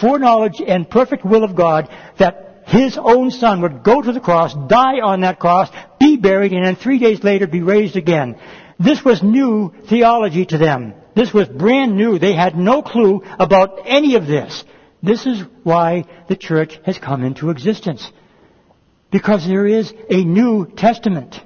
foreknowledge 0.00 0.60
and 0.66 0.88
perfect 0.88 1.24
will 1.24 1.44
of 1.44 1.54
God 1.54 1.88
that 2.18 2.45
his 2.66 2.98
own 3.00 3.30
son 3.30 3.62
would 3.62 3.84
go 3.84 4.02
to 4.02 4.12
the 4.12 4.20
cross, 4.20 4.52
die 4.52 4.98
on 5.00 5.20
that 5.20 5.38
cross, 5.38 5.70
be 6.00 6.16
buried, 6.16 6.52
and 6.52 6.66
then 6.66 6.74
three 6.74 6.98
days 6.98 7.22
later 7.22 7.46
be 7.46 7.62
raised 7.62 7.96
again. 7.96 8.36
This 8.78 9.04
was 9.04 9.22
new 9.22 9.72
theology 9.88 10.44
to 10.46 10.58
them. 10.58 10.94
This 11.14 11.32
was 11.32 11.48
brand 11.48 11.96
new. 11.96 12.18
They 12.18 12.34
had 12.34 12.56
no 12.56 12.82
clue 12.82 13.22
about 13.38 13.82
any 13.86 14.16
of 14.16 14.26
this. 14.26 14.64
This 15.00 15.26
is 15.26 15.44
why 15.62 16.06
the 16.28 16.34
church 16.34 16.78
has 16.84 16.98
come 16.98 17.22
into 17.22 17.50
existence. 17.50 18.10
Because 19.12 19.46
there 19.46 19.66
is 19.66 19.92
a 20.10 20.24
New 20.24 20.66
Testament. 20.66 21.36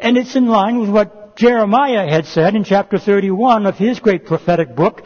And 0.00 0.18
it's 0.18 0.34
in 0.34 0.48
line 0.48 0.80
with 0.80 0.90
what 0.90 1.36
Jeremiah 1.36 2.10
had 2.10 2.26
said 2.26 2.56
in 2.56 2.64
chapter 2.64 2.98
31 2.98 3.66
of 3.66 3.76
his 3.76 4.00
great 4.00 4.26
prophetic 4.26 4.74
book. 4.74 5.04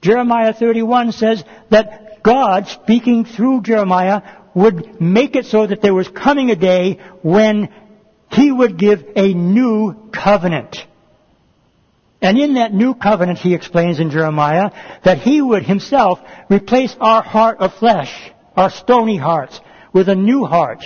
Jeremiah 0.00 0.54
31 0.54 1.12
says 1.12 1.44
that 1.70 2.03
God, 2.24 2.66
speaking 2.68 3.26
through 3.26 3.62
Jeremiah, 3.62 4.22
would 4.54 5.00
make 5.00 5.36
it 5.36 5.44
so 5.46 5.66
that 5.66 5.82
there 5.82 5.94
was 5.94 6.08
coming 6.08 6.50
a 6.50 6.56
day 6.56 6.98
when 7.22 7.68
he 8.30 8.50
would 8.50 8.78
give 8.78 9.04
a 9.14 9.34
new 9.34 10.10
covenant. 10.10 10.76
And 12.22 12.38
in 12.38 12.54
that 12.54 12.72
new 12.72 12.94
covenant, 12.94 13.38
he 13.38 13.54
explains 13.54 14.00
in 14.00 14.10
Jeremiah 14.10 14.70
that 15.04 15.18
he 15.18 15.42
would 15.42 15.64
himself 15.64 16.20
replace 16.48 16.96
our 16.98 17.22
heart 17.22 17.58
of 17.58 17.74
flesh, 17.74 18.32
our 18.56 18.70
stony 18.70 19.18
hearts, 19.18 19.60
with 19.92 20.08
a 20.08 20.14
new 20.14 20.46
heart. 20.46 20.82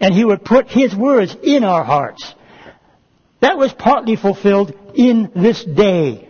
And 0.00 0.14
he 0.14 0.24
would 0.24 0.44
put 0.44 0.68
his 0.70 0.94
words 0.94 1.36
in 1.42 1.64
our 1.64 1.82
hearts. 1.82 2.32
That 3.40 3.58
was 3.58 3.72
partly 3.72 4.14
fulfilled 4.14 4.72
in 4.94 5.32
this 5.34 5.64
day 5.64 6.28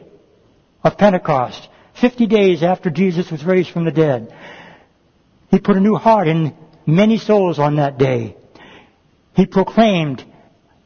of 0.82 0.96
Pentecost, 0.96 1.68
50 2.00 2.26
days 2.26 2.62
after 2.62 2.90
Jesus 2.90 3.31
was 3.31 3.45
raised 3.45 3.71
from 3.71 3.85
the 3.85 3.90
dead. 3.90 4.35
He 5.50 5.59
put 5.59 5.76
a 5.76 5.81
new 5.81 5.97
heart 5.97 6.28
in 6.28 6.55
many 6.87 7.19
souls 7.19 7.59
on 7.59 7.76
that 7.76 7.99
day. 7.99 8.37
He 9.35 9.47
proclaimed, 9.47 10.25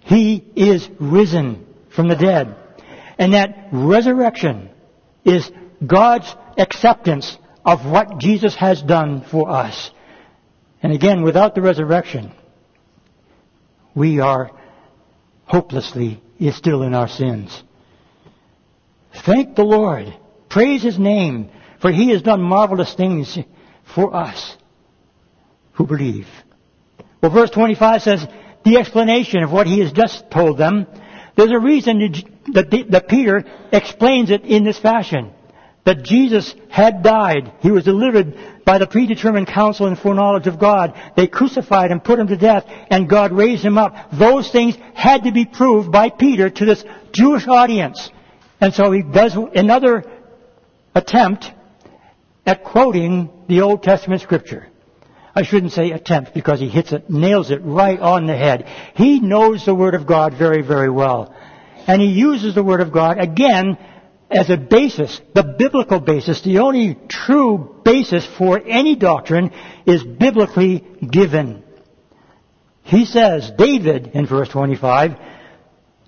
He 0.00 0.36
is 0.56 0.88
risen 1.00 1.66
from 1.94 2.08
the 2.08 2.16
dead. 2.16 2.56
And 3.18 3.34
that 3.34 3.68
resurrection 3.72 4.70
is 5.24 5.50
God's 5.84 6.34
acceptance 6.58 7.36
of 7.64 7.86
what 7.86 8.18
Jesus 8.18 8.54
has 8.56 8.82
done 8.82 9.24
for 9.30 9.50
us. 9.50 9.90
And 10.82 10.92
again, 10.92 11.22
without 11.22 11.54
the 11.54 11.62
resurrection, 11.62 12.32
we 13.94 14.20
are 14.20 14.50
hopelessly 15.44 16.22
still 16.52 16.82
in 16.82 16.94
our 16.94 17.08
sins. 17.08 17.62
Thank 19.24 19.54
the 19.54 19.64
Lord. 19.64 20.16
Praise 20.52 20.82
His 20.82 20.98
name, 20.98 21.48
for 21.80 21.90
He 21.90 22.10
has 22.10 22.22
done 22.22 22.42
marvelous 22.42 22.92
things 22.94 23.38
for 23.94 24.14
us 24.14 24.56
who 25.72 25.86
believe. 25.86 26.28
Well, 27.22 27.32
verse 27.32 27.50
25 27.50 28.02
says 28.02 28.26
the 28.62 28.76
explanation 28.76 29.42
of 29.42 29.50
what 29.50 29.66
He 29.66 29.80
has 29.80 29.92
just 29.92 30.30
told 30.30 30.58
them. 30.58 30.86
There's 31.36 31.50
a 31.50 31.58
reason 31.58 32.12
that, 32.52 33.06
Peter 33.08 33.44
explains 33.72 34.30
it 34.30 34.42
in 34.42 34.62
this 34.64 34.78
fashion. 34.78 35.32
That 35.84 36.04
Jesus 36.04 36.54
had 36.68 37.02
died. 37.02 37.50
He 37.60 37.70
was 37.70 37.84
delivered 37.84 38.36
by 38.64 38.78
the 38.78 38.86
predetermined 38.86 39.48
counsel 39.48 39.86
and 39.86 39.98
foreknowledge 39.98 40.46
of 40.46 40.60
God. 40.60 40.94
They 41.16 41.26
crucified 41.26 41.90
him, 41.90 42.00
put 42.00 42.18
him 42.18 42.28
to 42.28 42.36
death, 42.36 42.64
and 42.90 43.08
God 43.08 43.32
raised 43.32 43.64
him 43.64 43.78
up. 43.78 44.10
Those 44.12 44.52
things 44.52 44.76
had 44.94 45.24
to 45.24 45.32
be 45.32 45.44
proved 45.44 45.90
by 45.90 46.10
Peter 46.10 46.50
to 46.50 46.64
this 46.64 46.84
Jewish 47.12 47.48
audience. 47.48 48.10
And 48.60 48.72
so 48.72 48.92
he 48.92 49.02
does 49.02 49.34
another 49.34 50.04
attempt 50.94 51.50
at 52.44 52.64
quoting 52.64 53.30
the 53.48 53.62
Old 53.62 53.82
Testament 53.82 54.20
scripture. 54.20 54.68
I 55.34 55.44
shouldn't 55.44 55.72
say 55.72 55.92
attempt 55.92 56.34
because 56.34 56.60
he 56.60 56.68
hits 56.68 56.92
it, 56.92 57.08
nails 57.08 57.50
it 57.50 57.62
right 57.62 57.98
on 57.98 58.26
the 58.26 58.36
head. 58.36 58.66
He 58.94 59.20
knows 59.20 59.64
the 59.64 59.74
Word 59.74 59.94
of 59.94 60.06
God 60.06 60.34
very, 60.36 60.62
very 60.62 60.90
well. 60.90 61.34
And 61.86 62.02
he 62.02 62.08
uses 62.08 62.54
the 62.54 62.62
Word 62.62 62.80
of 62.80 62.92
God 62.92 63.18
again 63.18 63.78
as 64.30 64.50
a 64.50 64.56
basis, 64.56 65.20
the 65.34 65.42
biblical 65.58 66.00
basis, 66.00 66.42
the 66.42 66.58
only 66.58 66.98
true 67.08 67.80
basis 67.84 68.26
for 68.38 68.60
any 68.66 68.96
doctrine 68.96 69.50
is 69.86 70.02
biblically 70.02 70.84
given. 71.08 71.62
He 72.82 73.04
says, 73.04 73.50
David, 73.56 74.08
in 74.14 74.26
verse 74.26 74.48
25, 74.48 75.18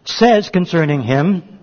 says 0.05 0.49
concerning 0.51 1.03
him, 1.03 1.59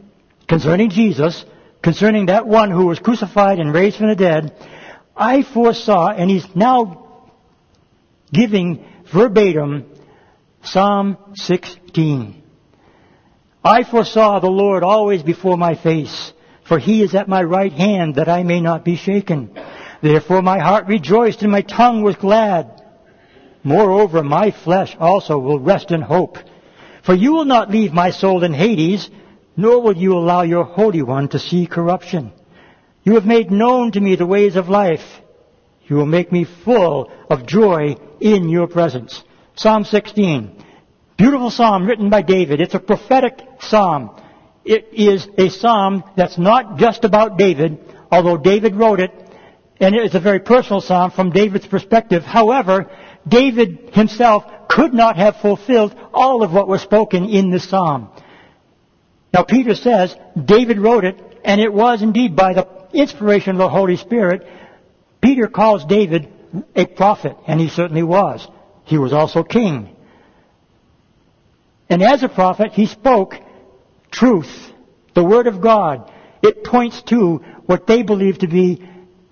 concerning 0.48 0.90
Jesus, 0.90 1.46
concerning 1.82 2.28
that 2.28 2.48
one 2.48 2.72
who 2.72 2.86
was 2.86 3.00
crucified 3.00 3.60
and 3.60 3.74
raised 3.74 3.98
from 3.98 4.10
the 4.10 4.16
dead, 4.16 4.56
I 5.16 5.44
foresaw, 5.44 6.10
and 6.10 6.30
he's 6.30 6.48
now 6.56 7.08
giving 8.32 8.86
verbatim 9.14 9.86
Psalm 10.64 11.18
16. 11.36 12.42
I 13.64 13.84
foresaw 13.84 14.40
the 14.40 14.48
Lord 14.48 14.84
always 14.84 15.24
before 15.24 15.58
my 15.58 15.76
face, 15.76 16.34
for 16.68 16.80
he 16.80 17.04
is 17.04 17.14
at 17.14 17.28
my 17.28 17.44
right 17.44 17.72
hand 17.72 18.16
that 18.16 18.30
I 18.30 18.44
may 18.44 18.62
not 18.62 18.86
be 18.86 18.96
shaken. 18.96 19.52
Therefore 20.02 20.42
my 20.42 20.60
heart 20.60 20.88
rejoiced 20.88 21.42
and 21.42 21.52
my 21.52 21.62
tongue 21.62 22.02
was 22.02 22.16
glad. 22.16 22.82
Moreover, 23.64 24.24
my 24.24 24.52
flesh 24.52 24.96
also 25.00 25.38
will 25.38 25.60
rest 25.60 25.92
in 25.92 26.02
hope. 26.02 26.38
For 27.04 27.14
you 27.14 27.34
will 27.34 27.46
not 27.46 27.70
leave 27.70 27.94
my 27.94 28.10
soul 28.10 28.44
in 28.44 28.54
Hades, 28.54 29.10
nor 29.56 29.82
will 29.82 29.96
you 29.96 30.14
allow 30.14 30.42
your 30.44 30.64
Holy 30.64 31.02
One 31.02 31.28
to 31.30 31.40
see 31.40 31.68
corruption. 31.68 32.32
You 33.04 33.16
have 33.16 33.26
made 33.26 33.52
known 33.52 33.92
to 33.94 34.02
me 34.02 34.16
the 34.16 34.26
ways 34.26 34.56
of 34.56 34.70
life. 34.70 35.04
You 35.88 35.96
will 35.96 36.06
make 36.06 36.32
me 36.32 36.46
full 36.46 37.12
of 37.30 37.46
joy 37.46 37.96
in 38.20 38.50
your 38.50 38.68
presence. 38.68 39.24
Psalm 39.56 39.84
16. 39.84 40.64
Beautiful 41.18 41.50
psalm 41.50 41.86
written 41.86 42.10
by 42.10 42.22
David. 42.22 42.62
It's 42.62 42.76
a 42.76 42.80
prophetic 42.80 43.40
psalm. 43.60 44.12
It 44.64 44.90
is 44.94 45.28
a 45.38 45.50
psalm 45.50 46.04
that's 46.16 46.38
not 46.38 46.78
just 46.78 47.04
about 47.04 47.38
David, 47.38 47.80
although 48.12 48.38
David 48.38 48.76
wrote 48.76 49.00
it, 49.00 49.12
and 49.80 49.96
it 49.96 50.06
is 50.06 50.16
a 50.16 50.20
very 50.20 50.40
personal 50.40 50.82
psalm 50.82 51.12
from 51.12 51.32
David's 51.32 51.66
perspective. 51.66 52.24
However, 52.24 52.90
David 53.28 53.90
himself 53.94 54.44
could 54.70 54.94
not 54.94 55.18
have 55.18 55.38
fulfilled 55.38 55.96
all 56.14 56.44
of 56.44 56.54
what 56.54 56.68
was 56.68 56.82
spoken 56.82 57.26
in 57.26 57.50
this 57.50 57.68
psalm. 57.68 58.10
Now 59.34 59.44
Peter 59.44 59.76
says 59.76 60.16
David 60.44 60.78
wrote 60.80 61.06
it, 61.06 61.18
and 61.44 61.62
it 61.62 61.74
was 61.74 62.02
indeed 62.02 62.36
by 62.36 62.54
the 62.54 62.68
inspiration 62.94 63.52
of 63.52 63.58
the 63.58 63.70
Holy 63.70 63.98
Spirit. 63.98 64.46
Peter 65.22 65.48
calls 65.48 65.86
David 65.86 66.28
a 66.76 66.86
prophet, 66.86 67.38
and 67.48 67.60
he 67.60 67.70
certainly 67.70 68.04
was. 68.04 68.46
He 68.86 68.98
was 68.98 69.14
also 69.14 69.44
king. 69.44 69.96
And 71.90 72.02
as 72.02 72.24
a 72.24 72.30
prophet, 72.30 72.72
he 72.74 72.86
spoke 72.88 73.36
truth, 74.12 74.72
the 75.14 75.24
Word 75.24 75.48
of 75.48 75.62
God. 75.62 76.12
It 76.42 76.64
points 76.64 77.02
to 77.04 77.38
what 77.66 77.88
they 77.88 78.02
believe 78.02 78.40
to 78.40 78.48
be 78.48 78.88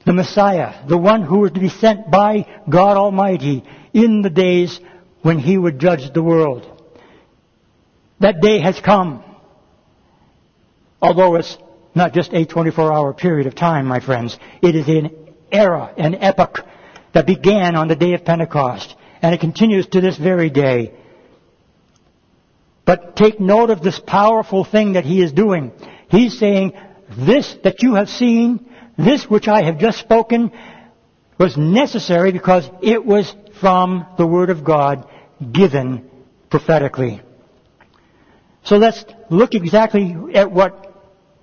the 0.05 0.13
Messiah, 0.13 0.87
the 0.87 0.97
one 0.97 1.23
who 1.23 1.39
was 1.39 1.51
to 1.51 1.59
be 1.59 1.69
sent 1.69 2.09
by 2.09 2.45
God 2.69 2.97
Almighty 2.97 3.63
in 3.93 4.21
the 4.21 4.29
days 4.29 4.79
when 5.21 5.39
he 5.39 5.57
would 5.57 5.79
judge 5.79 6.13
the 6.13 6.23
world. 6.23 6.65
That 8.19 8.41
day 8.41 8.59
has 8.59 8.79
come. 8.79 9.23
Although 11.01 11.35
it's 11.35 11.57
not 11.95 12.13
just 12.13 12.33
a 12.33 12.45
24 12.45 12.91
hour 12.91 13.13
period 13.13 13.47
of 13.47 13.55
time, 13.55 13.85
my 13.85 13.99
friends. 13.99 14.37
It 14.61 14.75
is 14.75 14.87
an 14.87 15.11
era, 15.51 15.93
an 15.97 16.15
epoch 16.15 16.59
that 17.13 17.25
began 17.25 17.75
on 17.75 17.87
the 17.87 17.95
day 17.95 18.13
of 18.13 18.25
Pentecost. 18.25 18.95
And 19.21 19.33
it 19.33 19.41
continues 19.41 19.87
to 19.87 20.01
this 20.01 20.17
very 20.17 20.49
day. 20.49 20.93
But 22.85 23.15
take 23.15 23.39
note 23.39 23.69
of 23.69 23.81
this 23.81 23.99
powerful 23.99 24.63
thing 24.63 24.93
that 24.93 25.05
he 25.05 25.21
is 25.21 25.31
doing. 25.31 25.71
He's 26.09 26.39
saying, 26.39 26.73
this 27.17 27.55
that 27.63 27.81
you 27.81 27.95
have 27.95 28.09
seen, 28.09 28.69
this 28.97 29.25
which 29.25 29.47
I 29.47 29.63
have 29.63 29.77
just 29.77 29.99
spoken, 29.99 30.51
was 31.37 31.57
necessary 31.57 32.31
because 32.31 32.69
it 32.81 33.05
was 33.05 33.33
from 33.59 34.05
the 34.17 34.25
Word 34.25 34.49
of 34.49 34.63
God 34.63 35.07
given 35.51 36.09
prophetically. 36.49 37.21
So 38.63 38.77
let's 38.77 39.03
look 39.29 39.53
exactly 39.53 40.15
at 40.35 40.51
what 40.51 40.88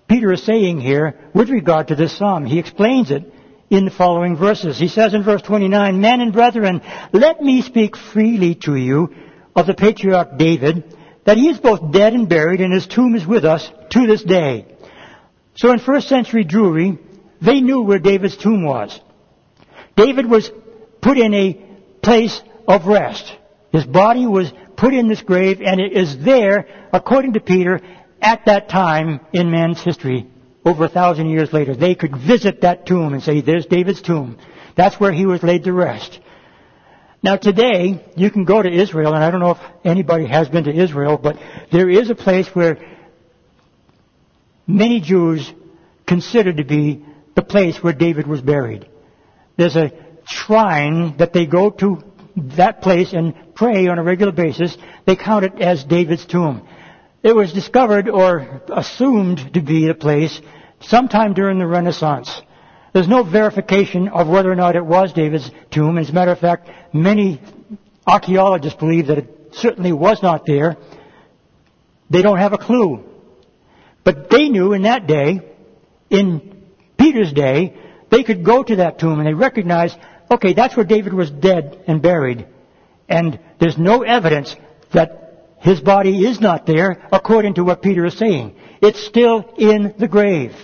Peter 0.09 0.33
is 0.33 0.43
saying 0.43 0.81
here 0.81 1.19
with 1.35 1.51
regard 1.51 1.89
to 1.89 1.97
this 1.97 2.17
psalm. 2.17 2.47
He 2.47 2.59
explains 2.59 3.11
it 3.11 3.33
in 3.71 3.85
the 3.85 3.91
following 3.91 4.37
verses. 4.37 4.79
He 4.79 4.89
says 4.89 5.15
in 5.15 5.25
verse 5.25 5.43
29, 5.43 6.01
Men 6.01 6.21
and 6.21 6.33
brethren, 6.33 6.83
let 7.13 7.41
me 7.41 7.63
speak 7.63 7.97
freely 7.97 8.55
to 8.57 8.77
you 8.77 9.15
of 9.55 9.67
the 9.67 9.75
patriarch 9.75 10.39
David, 10.39 10.97
that 11.25 11.39
he 11.39 11.49
is 11.49 11.59
both 11.59 11.93
dead 11.93 12.13
and 12.13 12.29
buried, 12.29 12.61
and 12.61 12.73
his 12.73 12.87
tomb 12.87 13.17
is 13.17 13.27
with 13.27 13.45
us 13.45 13.69
to 13.91 14.07
this 14.07 14.23
day. 14.23 14.67
So 15.57 15.73
in 15.73 15.79
first 15.81 16.09
century 16.09 16.45
Jewry, 16.45 16.99
they 17.41 17.61
knew 17.61 17.83
where 17.83 17.99
David's 17.99 18.37
tomb 18.37 18.65
was. 18.65 19.01
David 19.97 20.31
was 20.31 20.51
put 21.01 21.19
in 21.19 21.35
a 21.35 21.61
place 22.03 22.41
of 22.69 22.87
rest. 22.87 23.33
His 23.73 23.85
body 23.85 24.27
was 24.27 24.53
put 24.77 24.95
in 24.95 25.09
this 25.09 25.23
grave, 25.23 25.61
and 25.61 25.81
it 25.81 25.93
is 25.93 26.19
there, 26.25 26.89
according 26.93 27.33
to 27.33 27.41
Peter, 27.41 27.81
at 28.21 28.47
that 28.47 28.69
time 28.69 29.21
in 29.33 29.51
man's 29.51 29.83
history, 29.83 30.27
over 30.67 30.85
a 30.85 30.89
thousand 30.89 31.31
years 31.31 31.53
later. 31.53 31.75
They 31.75 31.95
could 31.95 32.17
visit 32.17 32.63
that 32.63 32.87
tomb 32.87 33.15
and 33.15 33.23
say, 33.23 33.41
there's 33.41 33.67
David's 33.67 34.03
tomb. 34.03 34.37
That's 34.77 34.99
where 34.99 35.13
he 35.13 35.25
was 35.25 35.43
laid 35.43 35.65
to 35.65 35.73
rest. 35.73 36.19
Now 37.23 37.37
today, 37.37 38.05
you 38.17 38.31
can 38.31 38.45
go 38.45 38.61
to 38.61 38.71
Israel, 38.71 39.15
and 39.15 39.23
I 39.23 39.31
don't 39.31 39.41
know 39.41 39.53
if 39.53 39.61
anybody 39.85 40.27
has 40.27 40.49
been 40.49 40.65
to 40.65 40.75
Israel, 40.75 41.19
but 41.19 41.37
there 41.71 41.89
is 41.89 42.11
a 42.11 42.15
place 42.15 42.49
where 42.49 42.79
many 44.67 45.01
Jews 45.01 45.51
consider 46.07 46.53
to 46.53 46.65
be 46.65 47.05
the 47.35 47.43
place 47.43 47.83
where 47.83 47.93
David 47.93 48.27
was 48.27 48.41
buried. 48.41 48.89
There's 49.57 49.77
a 49.77 49.93
shrine 50.27 51.17
that 51.19 51.33
they 51.33 51.47
go 51.47 51.71
to 51.71 52.03
that 52.37 52.83
place 52.83 53.13
and 53.13 53.55
pray 53.55 53.87
on 53.87 53.99
a 53.99 54.03
regular 54.03 54.33
basis. 54.33 54.77
They 55.07 55.17
count 55.17 55.45
it 55.45 55.61
as 55.61 55.85
David's 55.85 56.27
tomb. 56.27 56.67
It 57.27 57.35
was 57.35 57.53
discovered 57.53 58.09
or 58.09 58.63
assumed 58.73 59.55
to 59.55 59.61
be 59.61 59.89
the 59.89 59.95
place 59.95 60.41
sometime 60.79 61.35
during 61.35 61.59
the 61.59 61.67
Renaissance. 61.67 62.31
There's 62.93 63.09
no 63.09 63.25
verification 63.25 64.07
of 64.07 64.29
whether 64.29 64.49
or 64.49 64.55
not 64.55 64.77
it 64.77 64.87
was 64.87 65.13
David's 65.13 65.51
tomb. 65.73 65.99
As 65.99 66.09
a 66.09 66.13
matter 66.13 66.31
of 66.31 66.39
fact, 66.39 66.71
many 66.95 67.41
archaeologists 68.07 68.79
believe 68.79 69.09
that 69.09 69.19
it 69.19 69.55
certainly 69.55 69.93
was 69.93 70.23
not 70.23 70.47
there. 70.47 70.77
They 72.11 72.23
don't 72.23 72.39
have 72.39 72.53
a 72.53 72.59
clue. 72.59 73.03
But 74.05 74.31
they 74.31 74.49
knew 74.49 74.73
in 74.73 74.83
that 74.83 75.09
day, 75.09 75.41
in 76.09 76.63
Peter's 76.97 77.33
day, 77.33 77.75
they 78.09 78.23
could 78.23 78.45
go 78.45 78.63
to 78.63 78.77
that 78.77 79.01
tomb 79.01 79.19
and 79.19 79.27
they 79.27 79.35
recognized, 79.35 79.99
okay, 80.31 80.53
that's 80.53 80.77
where 80.77 80.87
David 80.87 81.13
was 81.13 81.33
dead 81.33 81.83
and 81.89 82.01
buried. 82.01 82.47
And 83.09 83.41
there's 83.59 83.77
no 83.77 84.03
evidence 84.03 84.55
that 84.93 85.26
his 85.59 85.81
body 85.81 86.27
is 86.27 86.41
not 86.41 86.67
there 86.67 87.09
according 87.13 87.55
to 87.55 87.65
what 87.65 87.83
Peter 87.83 88.05
is 88.07 88.17
saying. 88.19 88.55
It's 88.83 89.05
still 89.05 89.55
in 89.59 89.95
the 89.99 90.09
grave. 90.09 90.55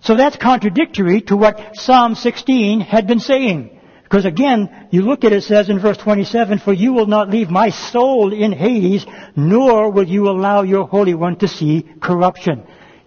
So 0.00 0.16
that's 0.16 0.36
contradictory 0.36 1.22
to 1.22 1.36
what 1.36 1.76
Psalm 1.76 2.14
16 2.14 2.80
had 2.80 3.06
been 3.06 3.20
saying. 3.20 3.70
Because 4.02 4.26
again, 4.26 4.88
you 4.90 5.02
look 5.02 5.24
at 5.24 5.32
it, 5.32 5.38
it 5.38 5.42
says 5.42 5.70
in 5.70 5.80
verse 5.80 5.96
27, 5.96 6.58
For 6.58 6.72
you 6.72 6.92
will 6.92 7.06
not 7.06 7.30
leave 7.30 7.50
my 7.50 7.70
soul 7.70 8.32
in 8.32 8.52
Hades, 8.52 9.04
nor 9.34 9.90
will 9.90 10.06
you 10.06 10.28
allow 10.28 10.62
your 10.62 10.86
Holy 10.86 11.14
One 11.14 11.36
to 11.38 11.48
see 11.48 11.88
corruption. 12.00 12.64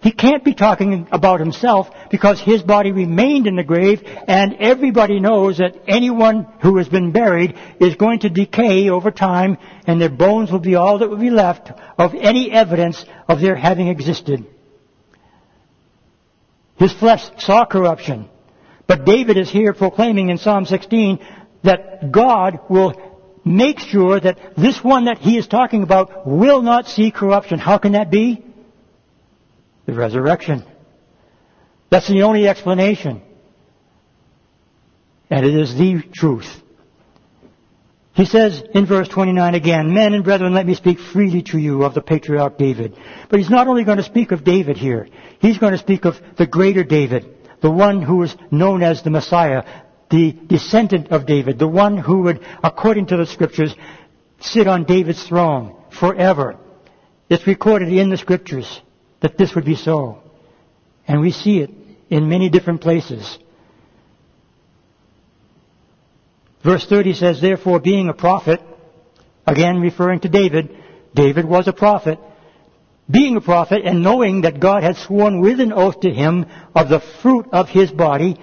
He 0.08 0.14
can't 0.14 0.42
be 0.42 0.54
talking 0.54 1.06
about 1.12 1.38
himself 1.38 1.90
because 2.10 2.40
his 2.40 2.62
body 2.62 2.92
remained 2.92 3.46
in 3.46 3.56
the 3.56 3.62
grave 3.62 4.00
and 4.26 4.56
everybody 4.58 5.20
knows 5.20 5.58
that 5.58 5.76
anyone 5.86 6.46
who 6.62 6.78
has 6.78 6.88
been 6.88 7.12
buried 7.12 7.54
is 7.78 7.94
going 7.96 8.20
to 8.20 8.30
decay 8.30 8.88
over 8.88 9.10
time 9.10 9.58
and 9.86 10.00
their 10.00 10.08
bones 10.08 10.50
will 10.50 10.60
be 10.60 10.76
all 10.76 11.00
that 11.00 11.10
will 11.10 11.18
be 11.18 11.28
left 11.28 11.70
of 11.98 12.14
any 12.14 12.50
evidence 12.50 13.04
of 13.28 13.42
their 13.42 13.54
having 13.54 13.88
existed. 13.88 14.46
His 16.76 16.94
flesh 16.94 17.28
saw 17.36 17.66
corruption. 17.66 18.30
But 18.86 19.04
David 19.04 19.36
is 19.36 19.50
here 19.50 19.74
proclaiming 19.74 20.30
in 20.30 20.38
Psalm 20.38 20.64
16 20.64 21.18
that 21.64 22.10
God 22.10 22.60
will 22.70 22.94
make 23.44 23.78
sure 23.78 24.18
that 24.18 24.56
this 24.56 24.82
one 24.82 25.04
that 25.04 25.18
he 25.18 25.36
is 25.36 25.46
talking 25.46 25.82
about 25.82 26.26
will 26.26 26.62
not 26.62 26.86
see 26.86 27.10
corruption. 27.10 27.58
How 27.58 27.76
can 27.76 27.92
that 27.92 28.10
be? 28.10 28.47
The 29.88 29.94
resurrection. 29.94 30.66
That's 31.88 32.08
the 32.08 32.24
only 32.24 32.46
explanation. 32.46 33.22
And 35.30 35.46
it 35.46 35.54
is 35.54 35.74
the 35.76 36.02
truth. 36.12 36.46
He 38.12 38.26
says 38.26 38.62
in 38.74 38.84
verse 38.84 39.08
29 39.08 39.54
again, 39.54 39.94
Men 39.94 40.12
and 40.12 40.22
brethren, 40.22 40.52
let 40.52 40.66
me 40.66 40.74
speak 40.74 40.98
freely 40.98 41.40
to 41.44 41.58
you 41.58 41.84
of 41.84 41.94
the 41.94 42.02
patriarch 42.02 42.58
David. 42.58 42.98
But 43.30 43.38
he's 43.38 43.48
not 43.48 43.66
only 43.66 43.84
going 43.84 43.96
to 43.96 44.02
speak 44.02 44.30
of 44.30 44.44
David 44.44 44.76
here, 44.76 45.08
he's 45.38 45.56
going 45.56 45.72
to 45.72 45.78
speak 45.78 46.04
of 46.04 46.16
the 46.36 46.46
greater 46.46 46.84
David, 46.84 47.26
the 47.62 47.70
one 47.70 48.02
who 48.02 48.22
is 48.22 48.36
known 48.50 48.82
as 48.82 49.02
the 49.02 49.10
Messiah, 49.10 49.64
the 50.10 50.32
descendant 50.32 51.08
of 51.12 51.24
David, 51.24 51.58
the 51.58 51.66
one 51.66 51.96
who 51.96 52.24
would, 52.24 52.44
according 52.62 53.06
to 53.06 53.16
the 53.16 53.24
scriptures, 53.24 53.74
sit 54.38 54.66
on 54.66 54.84
David's 54.84 55.26
throne 55.26 55.74
forever. 55.98 56.58
It's 57.30 57.46
recorded 57.46 57.90
in 57.90 58.10
the 58.10 58.18
scriptures 58.18 58.82
that 59.20 59.36
this 59.38 59.54
would 59.54 59.64
be 59.64 59.76
so. 59.76 60.22
And 61.06 61.20
we 61.20 61.32
see 61.32 61.60
it 61.60 61.70
in 62.10 62.28
many 62.28 62.48
different 62.48 62.80
places. 62.80 63.38
Verse 66.62 66.86
30 66.86 67.14
says, 67.14 67.40
Therefore, 67.40 67.80
being 67.80 68.08
a 68.08 68.14
prophet, 68.14 68.60
again 69.46 69.80
referring 69.80 70.20
to 70.20 70.28
David, 70.28 70.76
David 71.14 71.44
was 71.44 71.68
a 71.68 71.72
prophet, 71.72 72.18
being 73.10 73.36
a 73.36 73.40
prophet 73.40 73.82
and 73.84 74.02
knowing 74.02 74.42
that 74.42 74.60
God 74.60 74.82
had 74.82 74.96
sworn 74.96 75.40
with 75.40 75.60
an 75.60 75.72
oath 75.72 76.00
to 76.00 76.10
him 76.10 76.46
of 76.74 76.88
the 76.88 77.00
fruit 77.22 77.46
of 77.52 77.68
his 77.68 77.90
body, 77.90 78.36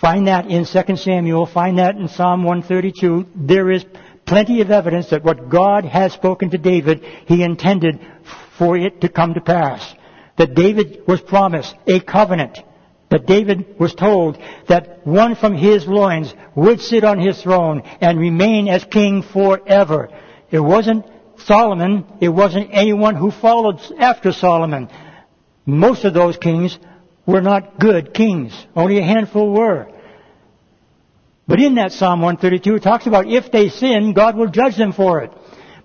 find 0.00 0.26
that 0.26 0.46
in 0.46 0.66
2 0.66 0.96
Samuel, 0.96 1.46
find 1.46 1.78
that 1.78 1.96
in 1.96 2.08
Psalm 2.08 2.44
132, 2.44 3.26
there 3.34 3.70
is 3.70 3.84
plenty 4.26 4.60
of 4.60 4.70
evidence 4.70 5.10
that 5.10 5.24
what 5.24 5.48
God 5.48 5.86
has 5.86 6.12
spoken 6.12 6.50
to 6.50 6.58
David, 6.58 7.02
he 7.26 7.42
intended 7.42 7.98
for 8.58 8.76
it 8.76 9.00
to 9.02 9.08
come 9.08 9.34
to 9.34 9.40
pass. 9.40 9.94
That 10.36 10.54
David 10.54 11.02
was 11.06 11.20
promised 11.20 11.74
a 11.86 12.00
covenant. 12.00 12.58
That 13.10 13.26
David 13.26 13.78
was 13.78 13.94
told 13.94 14.38
that 14.68 15.06
one 15.06 15.34
from 15.34 15.54
his 15.54 15.86
loins 15.86 16.34
would 16.54 16.80
sit 16.80 17.04
on 17.04 17.18
his 17.18 17.40
throne 17.42 17.82
and 18.00 18.18
remain 18.18 18.68
as 18.68 18.84
king 18.84 19.22
forever. 19.22 20.10
It 20.50 20.60
wasn't 20.60 21.06
Solomon, 21.44 22.04
it 22.20 22.28
wasn't 22.28 22.70
anyone 22.72 23.14
who 23.14 23.30
followed 23.30 23.80
after 23.98 24.32
Solomon. 24.32 24.88
Most 25.64 26.04
of 26.04 26.14
those 26.14 26.36
kings 26.36 26.78
were 27.26 27.40
not 27.40 27.78
good 27.78 28.12
kings. 28.12 28.52
Only 28.74 28.98
a 28.98 29.04
handful 29.04 29.52
were. 29.52 29.88
But 31.46 31.60
in 31.60 31.76
that 31.76 31.92
Psalm 31.92 32.20
132, 32.20 32.76
it 32.76 32.82
talks 32.82 33.06
about 33.06 33.26
if 33.26 33.50
they 33.50 33.70
sin, 33.70 34.12
God 34.12 34.36
will 34.36 34.48
judge 34.48 34.76
them 34.76 34.92
for 34.92 35.20
it. 35.22 35.32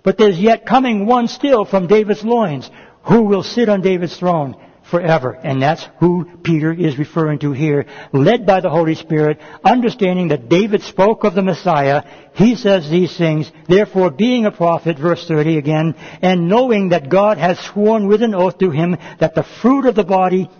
But 0.04 0.18
there's 0.18 0.38
yet 0.38 0.66
coming 0.66 1.06
one 1.06 1.26
still 1.28 1.64
from 1.64 1.88
David's 1.88 2.22
loins 2.22 2.70
who 3.04 3.22
will 3.22 3.42
sit 3.42 3.68
on 3.70 3.80
David's 3.80 4.16
throne 4.16 4.54
forever. 4.90 5.32
And 5.32 5.62
that's 5.62 5.88
who 5.98 6.26
Peter 6.42 6.72
is 6.72 6.98
referring 6.98 7.38
to 7.38 7.52
here. 7.52 7.86
Led 8.12 8.44
by 8.44 8.60
the 8.60 8.68
Holy 8.68 8.94
Spirit, 8.94 9.40
understanding 9.64 10.28
that 10.28 10.50
David 10.50 10.82
spoke 10.82 11.24
of 11.24 11.34
the 11.34 11.42
Messiah, 11.42 12.02
he 12.34 12.54
says 12.54 12.88
these 12.88 13.16
things, 13.16 13.50
therefore 13.66 14.10
being 14.10 14.44
a 14.44 14.52
prophet, 14.52 14.98
verse 14.98 15.26
30 15.26 15.56
again, 15.56 15.94
and 16.20 16.48
knowing 16.48 16.90
that 16.90 17.08
God 17.08 17.38
has 17.38 17.58
sworn 17.58 18.06
with 18.06 18.22
an 18.22 18.34
oath 18.34 18.58
to 18.58 18.70
him 18.70 18.98
that 19.20 19.34
the 19.34 19.46
fruit 19.62 19.86
of 19.86 19.94
the 19.94 20.04
body, 20.04 20.50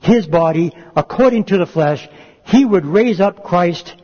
his 0.00 0.28
body, 0.28 0.72
according 0.94 1.46
to 1.46 1.58
the 1.58 1.66
flesh, 1.66 2.08
he 2.44 2.64
would 2.64 2.86
raise 2.86 3.20
up 3.20 3.42
Christ 3.42 3.94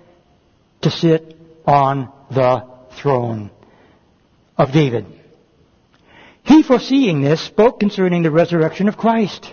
to 0.82 0.90
sit 0.90 1.36
on 1.66 2.12
the 2.30 2.64
throne 3.00 3.52
of 4.58 4.72
David. 4.72 5.06
He, 6.42 6.62
foreseeing 6.62 7.20
this, 7.20 7.40
spoke 7.40 7.78
concerning 7.78 8.22
the 8.22 8.30
resurrection 8.30 8.88
of 8.88 8.96
Christ, 8.96 9.52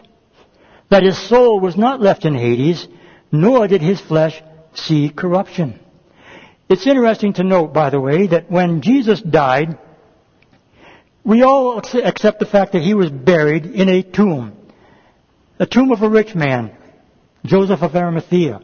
that 0.89 1.03
his 1.03 1.17
soul 1.17 1.59
was 1.59 1.77
not 1.77 2.01
left 2.01 2.25
in 2.25 2.35
Hades, 2.35 2.87
nor 3.31 3.67
did 3.67 3.81
his 3.81 4.01
flesh 4.01 4.41
see 4.73 5.09
corruption. 5.09 5.79
It's 6.67 6.87
interesting 6.87 7.33
to 7.33 7.43
note, 7.43 7.73
by 7.73 7.89
the 7.89 7.99
way, 7.99 8.27
that 8.27 8.49
when 8.49 8.81
Jesus 8.81 9.21
died, 9.21 9.77
we 11.23 11.43
all 11.43 11.77
accept 11.77 12.39
the 12.39 12.45
fact 12.45 12.73
that 12.73 12.81
he 12.81 12.93
was 12.93 13.09
buried 13.09 13.65
in 13.65 13.89
a 13.89 14.01
tomb. 14.01 14.53
A 15.59 15.65
tomb 15.65 15.91
of 15.91 16.01
a 16.01 16.09
rich 16.09 16.35
man, 16.35 16.75
Joseph 17.45 17.81
of 17.81 17.95
Arimathea. 17.95 18.61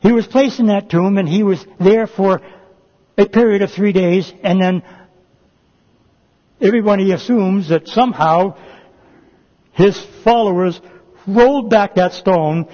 He 0.00 0.12
was 0.12 0.26
placed 0.26 0.60
in 0.60 0.66
that 0.66 0.90
tomb 0.90 1.18
and 1.18 1.28
he 1.28 1.42
was 1.42 1.64
there 1.80 2.06
for 2.06 2.40
a 3.16 3.26
period 3.26 3.62
of 3.62 3.72
three 3.72 3.92
days 3.92 4.32
and 4.42 4.60
then 4.60 4.82
everybody 6.60 7.12
assumes 7.12 7.68
that 7.68 7.88
somehow 7.88 8.56
his 9.72 9.98
followers 10.24 10.80
rolled 11.26 11.70
back 11.70 11.94
that 11.94 12.12
stone 12.12 12.66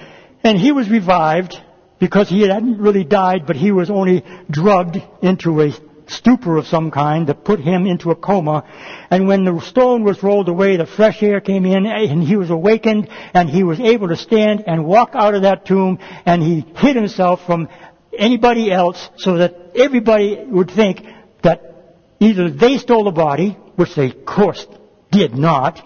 and 0.42 0.58
he 0.58 0.72
was 0.72 0.88
revived 0.88 1.56
because 1.98 2.28
he 2.28 2.42
hadn't 2.42 2.78
really 2.78 3.04
died, 3.04 3.46
but 3.46 3.56
he 3.56 3.72
was 3.72 3.90
only 3.90 4.24
drugged 4.50 4.98
into 5.22 5.60
a 5.62 5.72
stupor 6.06 6.58
of 6.58 6.66
some 6.66 6.90
kind 6.90 7.28
that 7.28 7.44
put 7.44 7.60
him 7.60 7.86
into 7.86 8.10
a 8.10 8.14
coma. 8.14 8.64
And 9.10 9.26
when 9.26 9.44
the 9.44 9.58
stone 9.60 10.04
was 10.04 10.22
rolled 10.22 10.48
away, 10.48 10.76
the 10.76 10.86
fresh 10.86 11.22
air 11.22 11.40
came 11.40 11.64
in 11.64 11.86
and 11.86 12.22
he 12.22 12.36
was 12.36 12.50
awakened 12.50 13.08
and 13.32 13.48
he 13.48 13.64
was 13.64 13.80
able 13.80 14.08
to 14.08 14.16
stand 14.16 14.64
and 14.66 14.84
walk 14.84 15.10
out 15.14 15.34
of 15.34 15.42
that 15.42 15.64
tomb 15.64 15.98
and 16.26 16.42
he 16.42 16.60
hid 16.76 16.96
himself 16.96 17.44
from 17.46 17.68
anybody 18.16 18.70
else 18.70 19.08
so 19.16 19.38
that 19.38 19.54
everybody 19.74 20.44
would 20.44 20.70
think 20.70 21.02
that 21.42 21.96
either 22.20 22.50
they 22.50 22.76
stole 22.78 23.04
the 23.04 23.10
body 23.10 23.56
which 23.76 23.94
they 23.94 24.06
of 24.06 24.24
course 24.24 24.66
did 25.10 25.34
not, 25.34 25.80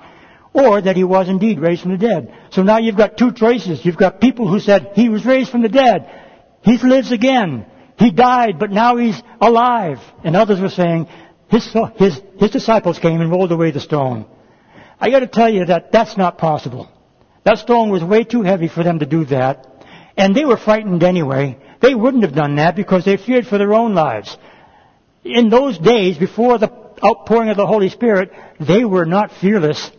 or 0.53 0.81
that 0.81 0.97
he 0.97 1.05
was 1.05 1.29
indeed 1.29 1.61
raised 1.61 1.83
from 1.83 1.93
the 1.93 1.99
dead. 1.99 2.35
So 2.51 2.63
now 2.63 2.79
you've 2.79 2.97
got 2.97 3.17
two 3.17 3.33
choices. 3.33 3.85
You've 3.85 3.97
got 3.97 4.21
people 4.21 4.49
who 4.49 4.61
said 4.61 4.93
he 4.95 5.09
was 5.09 5.25
raised 5.25 5.51
from 5.51 5.63
the 5.63 5.69
dead. 5.69 6.11
He 6.63 6.77
lives 6.79 7.13
again. 7.13 7.67
He 7.99 8.11
died, 8.11 8.59
but 8.59 8.71
now 8.71 8.97
he's 8.97 9.21
alive. 9.41 9.99
And 10.25 10.37
others 10.37 10.61
were 10.61 10.69
saying 10.69 11.09
his, 11.49 11.69
his, 11.97 12.21
his 12.39 12.51
disciples 12.51 12.99
came 12.99 13.21
and 13.21 13.31
rolled 13.31 13.53
away 13.53 13.71
the 13.71 13.81
stone. 13.81 14.27
I 15.01 15.11
gotta 15.11 15.27
tell 15.27 15.53
you 15.53 15.67
that 15.67 15.93
that's 15.93 16.17
not 16.17 16.39
possible. 16.39 16.91
That 17.45 17.59
stone 17.59 17.91
was 17.91 18.03
way 18.03 18.25
too 18.25 18.43
heavy 18.43 18.69
for 18.69 18.83
them 18.83 18.99
to 18.99 19.07
do 19.07 19.25
that. 19.27 19.67
And 20.17 20.35
they 20.35 20.45
were 20.45 20.57
frightened 20.57 21.03
anyway. 21.03 21.59
They 21.81 21.95
wouldn't 21.95 22.25
have 22.25 22.35
done 22.35 22.57
that 22.57 22.75
because 22.75 23.05
they 23.05 23.17
feared 23.17 23.47
for 23.47 23.59
their 23.59 23.73
own 23.73 23.95
lives. 23.95 24.37
In 25.25 25.49
those 25.49 25.79
days, 25.79 26.19
before 26.19 26.59
the 26.59 26.88
outpouring 27.05 27.51
of 27.51 27.57
the 27.57 27.67
Holy 27.67 27.89
Spirit, 27.89 28.33
they 28.61 28.85
were 28.85 29.07
not 29.07 29.33
fearless. 29.41 29.91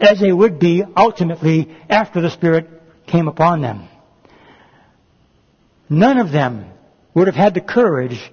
as 0.00 0.20
they 0.20 0.32
would 0.32 0.60
be 0.60 0.84
ultimately 0.96 1.74
after 1.88 2.20
the 2.20 2.30
Spirit 2.30 2.68
came 3.06 3.26
upon 3.26 3.60
them. 3.60 3.88
None 5.88 6.18
of 6.18 6.30
them 6.30 6.70
would 7.14 7.26
have 7.26 7.34
had 7.34 7.54
the 7.54 7.60
courage 7.60 8.30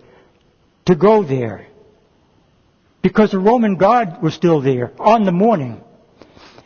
to 0.85 0.95
go 0.95 1.23
there 1.23 1.65
because 3.01 3.31
the 3.31 3.39
Roman 3.39 3.77
guard 3.77 4.21
was 4.21 4.33
still 4.33 4.61
there 4.61 4.91
on 4.99 5.25
the 5.25 5.31
morning. 5.31 5.81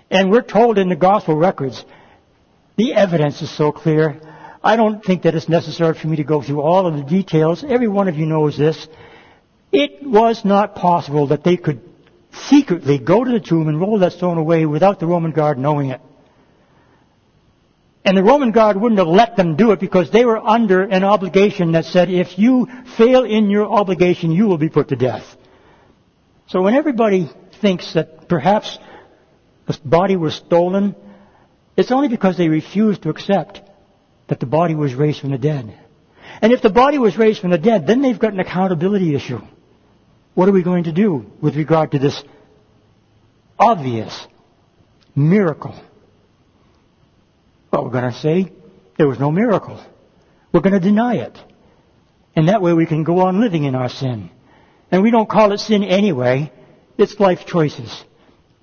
And 0.10 0.32
we're 0.32 0.42
told 0.42 0.78
in 0.78 0.90
the 0.90 0.96
gospel 0.96 1.36
records, 1.36 1.86
the 2.78 2.94
evidence 2.94 3.42
is 3.42 3.56
so 3.56 3.72
clear. 3.72 4.20
I 4.64 4.76
don't 4.76 5.04
think 5.04 5.24
that 5.24 5.36
it's 5.36 5.48
necessary 5.48 5.94
for 5.94 6.08
me 6.08 6.18
to 6.18 6.24
go 6.24 6.42
through 6.42 6.62
all 6.62 6.88
of 6.88 6.96
the 6.96 7.04
details. 7.04 7.64
Every 7.64 7.88
one 7.88 8.08
of 8.08 8.16
you 8.16 8.26
knows 8.26 8.58
this. 8.58 8.88
It 9.72 10.04
was 10.04 10.44
not 10.44 10.76
possible 10.76 11.28
that 11.28 11.44
they 11.44 11.58
could 11.58 11.82
secretly 12.32 12.98
go 12.98 13.24
to 13.24 13.32
the 13.32 13.40
tomb 13.40 13.68
and 13.68 13.80
roll 13.80 14.00
that 14.00 14.14
stone 14.14 14.38
away 14.38 14.66
without 14.66 15.00
the 15.00 15.08
Roman 15.08 15.32
guard 15.32 15.58
knowing 15.58 15.92
it. 15.92 16.02
And 18.06 18.18
the 18.18 18.24
Roman 18.24 18.52
guard 18.52 18.78
wouldn't 18.78 18.98
have 18.98 19.08
let 19.08 19.36
them 19.36 19.56
do 19.56 19.72
it 19.72 19.80
because 19.80 20.10
they 20.10 20.26
were 20.26 20.38
under 20.38 20.82
an 20.82 21.04
obligation 21.04 21.74
that 21.74 21.86
said 21.86 22.10
if 22.10 22.40
you 22.40 22.68
fail 22.98 23.24
in 23.24 23.50
your 23.50 23.66
obligation, 23.72 24.32
you 24.32 24.48
will 24.48 24.58
be 24.58 24.70
put 24.70 24.88
to 24.88 24.96
death. 24.96 25.24
So 26.48 26.62
when 26.62 26.74
everybody 26.74 27.30
thinks 27.62 27.94
that 27.94 28.28
perhaps 28.28 28.80
the 29.68 29.78
body 29.86 30.16
was 30.16 30.34
stolen, 30.34 30.96
it's 31.78 31.92
only 31.92 32.08
because 32.08 32.38
they 32.38 32.50
refuse 32.50 32.98
to 33.00 33.10
accept 33.10 33.62
that 34.28 34.40
the 34.40 34.48
body 34.48 34.74
was 34.76 34.96
raised 34.96 35.20
from 35.20 35.32
the 35.32 35.38
dead. 35.38 35.78
And 36.42 36.54
if 36.54 36.62
the 36.62 36.70
body 36.70 36.98
was 36.98 37.18
raised 37.18 37.42
from 37.42 37.52
the 37.52 37.58
dead, 37.58 37.86
then 37.86 38.02
they've 38.02 38.18
got 38.18 38.34
an 38.34 38.40
accountability 38.40 39.14
issue. 39.14 39.42
What 40.34 40.48
are 40.48 40.52
we 40.54 40.64
going 40.64 40.86
to 40.86 40.92
do 40.92 41.26
with 41.42 41.56
regard 41.56 41.92
to 41.92 42.00
this 42.00 42.24
obvious 43.58 44.28
miracle? 45.16 45.80
Well, 47.72 47.86
we're 47.86 47.92
going 47.92 48.12
to 48.12 48.20
say 48.20 48.52
there 48.98 49.08
was 49.08 49.20
no 49.20 49.32
miracle. 49.32 49.84
We're 50.52 50.62
going 50.62 50.74
to 50.74 50.80
deny 50.80 51.16
it. 51.16 51.38
And 52.36 52.48
that 52.48 52.62
way 52.62 52.74
we 52.74 52.86
can 52.86 53.04
go 53.04 53.20
on 53.20 53.42
living 53.42 53.64
in 53.64 53.76
our 53.76 53.90
sin. 53.90 54.30
And 54.92 55.04
we 55.04 55.12
don't 55.12 55.30
call 55.30 55.52
it 55.52 55.60
sin 55.60 55.84
anyway. 55.84 56.52
It's 56.98 57.20
life 57.20 57.46
choices. 57.46 58.04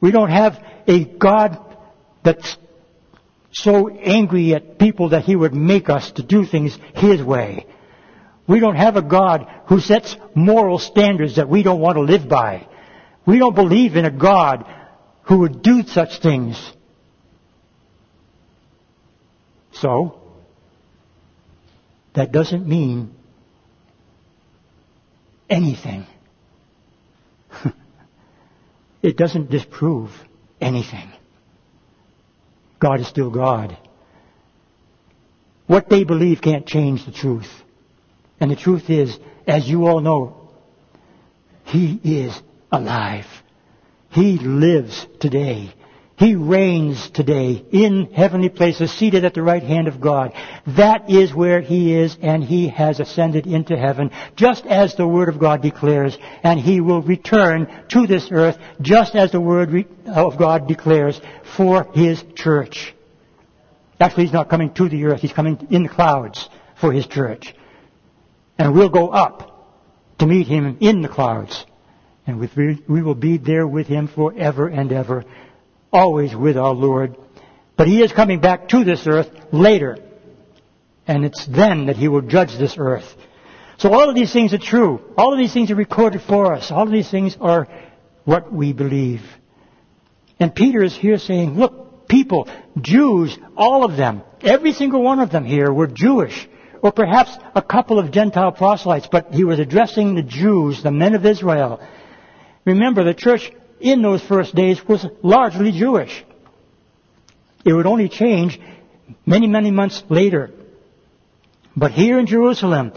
We 0.00 0.10
don't 0.10 0.30
have 0.30 0.62
a 0.86 1.04
God 1.04 1.58
that's 2.24 2.56
so 3.52 3.88
angry 3.88 4.54
at 4.54 4.78
people 4.78 5.10
that 5.10 5.24
he 5.24 5.36
would 5.36 5.54
make 5.54 5.88
us 5.88 6.10
to 6.12 6.22
do 6.22 6.44
things 6.44 6.78
his 6.94 7.22
way. 7.22 7.66
We 8.48 8.60
don't 8.60 8.76
have 8.76 8.96
a 8.96 9.02
God 9.02 9.46
who 9.66 9.80
sets 9.80 10.16
moral 10.34 10.78
standards 10.78 11.36
that 11.36 11.48
we 11.48 11.62
don't 11.62 11.80
want 11.80 11.96
to 11.96 12.02
live 12.02 12.28
by. 12.28 12.68
We 13.26 13.38
don't 13.38 13.54
believe 13.54 13.96
in 13.96 14.04
a 14.04 14.10
God 14.10 14.64
who 15.22 15.38
would 15.38 15.62
do 15.62 15.82
such 15.82 16.20
things. 16.20 16.56
So, 19.72 20.20
that 22.14 22.30
doesn't 22.32 22.66
mean 22.66 23.14
anything. 25.50 26.06
it 29.02 29.16
doesn't 29.16 29.50
disprove 29.50 30.10
anything. 30.60 31.10
God 32.78 33.00
is 33.00 33.08
still 33.08 33.30
God. 33.30 33.76
What 35.66 35.88
they 35.90 36.04
believe 36.04 36.40
can't 36.40 36.66
change 36.66 37.04
the 37.04 37.12
truth. 37.12 37.50
And 38.40 38.50
the 38.50 38.56
truth 38.56 38.90
is, 38.90 39.18
as 39.46 39.68
you 39.68 39.86
all 39.86 40.00
know, 40.00 40.50
He 41.64 42.00
is 42.02 42.40
alive. 42.70 43.26
He 44.10 44.38
lives 44.38 45.06
today. 45.20 45.72
He 46.18 46.34
reigns 46.34 47.10
today 47.10 47.62
in 47.72 48.06
heavenly 48.14 48.48
places, 48.48 48.90
seated 48.90 49.26
at 49.26 49.34
the 49.34 49.42
right 49.42 49.62
hand 49.62 49.86
of 49.86 50.00
God. 50.00 50.32
That 50.66 51.10
is 51.10 51.34
where 51.34 51.60
He 51.60 51.94
is, 51.94 52.16
and 52.22 52.42
He 52.42 52.68
has 52.68 53.00
ascended 53.00 53.46
into 53.46 53.76
heaven, 53.76 54.10
just 54.34 54.64
as 54.64 54.94
the 54.94 55.06
Word 55.06 55.28
of 55.28 55.38
God 55.38 55.60
declares, 55.60 56.16
and 56.42 56.58
He 56.58 56.80
will 56.80 57.02
return 57.02 57.84
to 57.88 58.06
this 58.06 58.28
earth, 58.30 58.56
just 58.80 59.14
as 59.14 59.30
the 59.30 59.40
Word 59.40 59.86
of 60.06 60.38
God 60.38 60.66
declares, 60.66 61.20
for 61.54 61.90
His 61.94 62.24
church. 62.34 62.94
Actually, 64.00 64.24
He's 64.24 64.32
not 64.32 64.48
coming 64.48 64.72
to 64.72 64.88
the 64.88 65.04
earth, 65.04 65.20
He's 65.20 65.34
coming 65.34 65.66
in 65.70 65.82
the 65.82 65.90
clouds 65.90 66.48
for 66.80 66.92
His 66.92 67.06
church. 67.06 67.54
And 68.58 68.74
we'll 68.74 68.88
go 68.88 69.08
up 69.08 69.52
to 70.18 70.26
meet 70.26 70.46
Him 70.46 70.78
in 70.80 71.02
the 71.02 71.08
clouds. 71.08 71.64
And 72.26 72.40
we 72.40 73.02
will 73.02 73.14
be 73.14 73.38
there 73.38 73.66
with 73.66 73.86
Him 73.86 74.08
forever 74.08 74.66
and 74.68 74.90
ever 74.92 75.24
always 75.92 76.34
with 76.34 76.56
our 76.56 76.74
Lord. 76.74 77.16
But 77.76 77.86
He 77.88 78.02
is 78.02 78.12
coming 78.12 78.40
back 78.40 78.68
to 78.70 78.84
this 78.84 79.06
earth 79.06 79.30
later. 79.52 79.98
And 81.06 81.24
it's 81.24 81.46
then 81.46 81.86
that 81.86 81.96
He 81.96 82.08
will 82.08 82.22
judge 82.22 82.56
this 82.58 82.76
earth. 82.78 83.14
So 83.78 83.92
all 83.92 84.08
of 84.08 84.14
these 84.14 84.32
things 84.32 84.54
are 84.54 84.58
true. 84.58 85.00
All 85.18 85.32
of 85.32 85.38
these 85.38 85.52
things 85.52 85.70
are 85.70 85.76
recorded 85.76 86.22
for 86.22 86.54
us. 86.54 86.70
All 86.70 86.84
of 86.84 86.90
these 86.90 87.10
things 87.10 87.36
are 87.40 87.68
what 88.24 88.52
we 88.52 88.72
believe. 88.72 89.20
And 90.40 90.54
Peter 90.54 90.82
is 90.82 90.96
here 90.96 91.18
saying, 91.18 91.58
look, 91.58 92.08
people, 92.08 92.48
Jews, 92.80 93.38
all 93.56 93.84
of 93.84 93.96
them, 93.96 94.22
every 94.40 94.72
single 94.72 95.02
one 95.02 95.20
of 95.20 95.30
them 95.30 95.44
here 95.44 95.72
were 95.72 95.86
Jewish. 95.86 96.48
Or 96.86 96.92
perhaps 96.92 97.36
a 97.56 97.62
couple 97.62 97.98
of 97.98 98.12
Gentile 98.12 98.52
proselytes, 98.52 99.08
but 99.10 99.34
he 99.34 99.42
was 99.42 99.58
addressing 99.58 100.14
the 100.14 100.22
Jews, 100.22 100.84
the 100.84 100.92
men 100.92 101.16
of 101.16 101.26
Israel. 101.26 101.80
Remember, 102.64 103.02
the 103.02 103.12
church 103.12 103.50
in 103.80 104.02
those 104.02 104.22
first 104.22 104.54
days 104.54 104.80
was 104.86 105.04
largely 105.20 105.72
Jewish. 105.72 106.24
It 107.64 107.72
would 107.72 107.86
only 107.86 108.08
change 108.08 108.60
many, 109.26 109.48
many 109.48 109.72
months 109.72 110.04
later. 110.08 110.52
But 111.76 111.90
here 111.90 112.20
in 112.20 112.26
Jerusalem, 112.26 112.92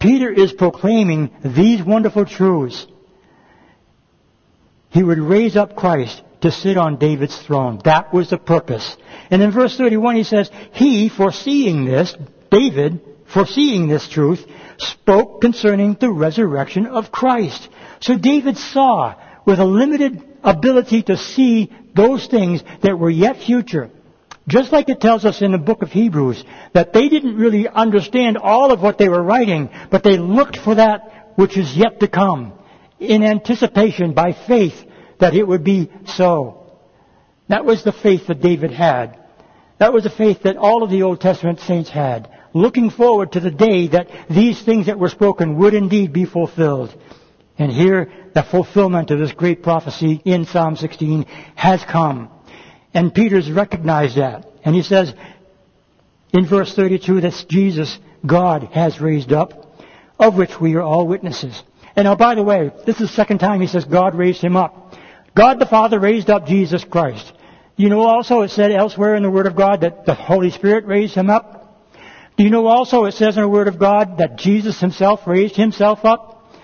Peter 0.00 0.32
is 0.32 0.52
proclaiming 0.52 1.30
these 1.44 1.80
wonderful 1.80 2.24
truths. 2.24 2.88
He 4.90 5.04
would 5.04 5.20
raise 5.20 5.56
up 5.56 5.76
Christ 5.76 6.22
to 6.40 6.50
sit 6.50 6.76
on 6.76 6.96
David's 6.96 7.40
throne. 7.42 7.80
That 7.84 8.12
was 8.12 8.30
the 8.30 8.38
purpose. 8.38 8.96
And 9.30 9.40
in 9.40 9.52
verse 9.52 9.76
31 9.76 10.16
he 10.16 10.24
says, 10.24 10.50
He, 10.72 11.08
foreseeing 11.08 11.84
this, 11.84 12.16
David, 12.50 13.04
foreseeing 13.32 13.88
this 13.88 14.08
truth, 14.08 14.44
spoke 14.78 15.40
concerning 15.40 15.94
the 15.94 16.10
resurrection 16.10 16.86
of 16.86 17.12
Christ. 17.12 17.68
So 18.00 18.16
David 18.16 18.56
saw 18.56 19.14
with 19.44 19.58
a 19.58 19.64
limited 19.64 20.22
ability 20.42 21.02
to 21.04 21.16
see 21.16 21.72
those 21.94 22.26
things 22.26 22.62
that 22.82 22.98
were 22.98 23.10
yet 23.10 23.38
future. 23.42 23.90
Just 24.46 24.72
like 24.72 24.88
it 24.88 25.00
tells 25.00 25.24
us 25.24 25.42
in 25.42 25.52
the 25.52 25.58
book 25.58 25.82
of 25.82 25.92
Hebrews, 25.92 26.42
that 26.72 26.92
they 26.92 27.08
didn't 27.08 27.36
really 27.36 27.68
understand 27.68 28.38
all 28.38 28.72
of 28.72 28.80
what 28.80 28.96
they 28.96 29.08
were 29.08 29.22
writing, 29.22 29.68
but 29.90 30.02
they 30.02 30.16
looked 30.16 30.56
for 30.56 30.74
that 30.74 31.32
which 31.36 31.56
is 31.56 31.76
yet 31.76 32.00
to 32.00 32.08
come, 32.08 32.52
in 32.98 33.22
anticipation 33.22 34.12
by 34.14 34.32
faith 34.32 34.74
that 35.20 35.34
it 35.34 35.46
would 35.46 35.64
be 35.64 35.90
so. 36.06 36.72
That 37.48 37.64
was 37.64 37.84
the 37.84 37.92
faith 37.92 38.26
that 38.28 38.40
David 38.40 38.72
had. 38.72 39.18
That 39.78 39.92
was 39.92 40.04
the 40.04 40.10
faith 40.10 40.42
that 40.42 40.56
all 40.56 40.82
of 40.82 40.90
the 40.90 41.02
Old 41.02 41.20
Testament 41.20 41.60
saints 41.60 41.90
had, 41.90 42.28
looking 42.60 42.90
forward 42.90 43.32
to 43.32 43.40
the 43.40 43.50
day 43.50 43.88
that 43.88 44.08
these 44.28 44.60
things 44.62 44.86
that 44.86 44.98
were 44.98 45.08
spoken 45.08 45.58
would 45.58 45.74
indeed 45.74 46.12
be 46.12 46.24
fulfilled. 46.24 46.94
And 47.58 47.72
here, 47.72 48.12
the 48.34 48.42
fulfillment 48.42 49.10
of 49.10 49.18
this 49.18 49.32
great 49.32 49.62
prophecy 49.62 50.20
in 50.24 50.44
Psalm 50.44 50.76
16 50.76 51.24
has 51.56 51.82
come. 51.84 52.30
And 52.94 53.14
Peter's 53.14 53.50
recognized 53.50 54.16
that. 54.16 54.46
And 54.64 54.74
he 54.74 54.82
says 54.82 55.12
in 56.32 56.46
verse 56.46 56.74
32 56.74 57.22
that 57.22 57.44
Jesus, 57.48 57.98
God, 58.24 58.64
has 58.72 59.00
raised 59.00 59.32
up, 59.32 59.82
of 60.18 60.36
which 60.36 60.60
we 60.60 60.74
are 60.74 60.82
all 60.82 61.06
witnesses. 61.06 61.62
And 61.96 62.04
now, 62.04 62.14
by 62.14 62.34
the 62.36 62.42
way, 62.42 62.70
this 62.86 63.00
is 63.00 63.08
the 63.08 63.14
second 63.14 63.38
time 63.38 63.60
he 63.60 63.66
says 63.66 63.84
God 63.84 64.14
raised 64.14 64.40
him 64.40 64.56
up. 64.56 64.94
God 65.34 65.58
the 65.58 65.66
Father 65.66 65.98
raised 65.98 66.30
up 66.30 66.46
Jesus 66.46 66.84
Christ. 66.84 67.32
You 67.76 67.88
know 67.88 68.02
also 68.02 68.42
it 68.42 68.50
said 68.50 68.72
elsewhere 68.72 69.14
in 69.14 69.22
the 69.22 69.30
Word 69.30 69.46
of 69.46 69.56
God 69.56 69.82
that 69.82 70.04
the 70.04 70.14
Holy 70.14 70.50
Spirit 70.50 70.84
raised 70.86 71.14
him 71.14 71.30
up? 71.30 71.57
Do 72.38 72.44
you 72.44 72.50
know 72.50 72.68
also 72.68 73.06
it 73.06 73.14
says 73.14 73.36
in 73.36 73.42
the 73.42 73.48
Word 73.48 73.66
of 73.66 73.80
God 73.80 74.18
that 74.18 74.36
Jesus 74.36 74.80
himself 74.80 75.26
raised 75.26 75.56
himself 75.56 76.04
up? 76.04 76.54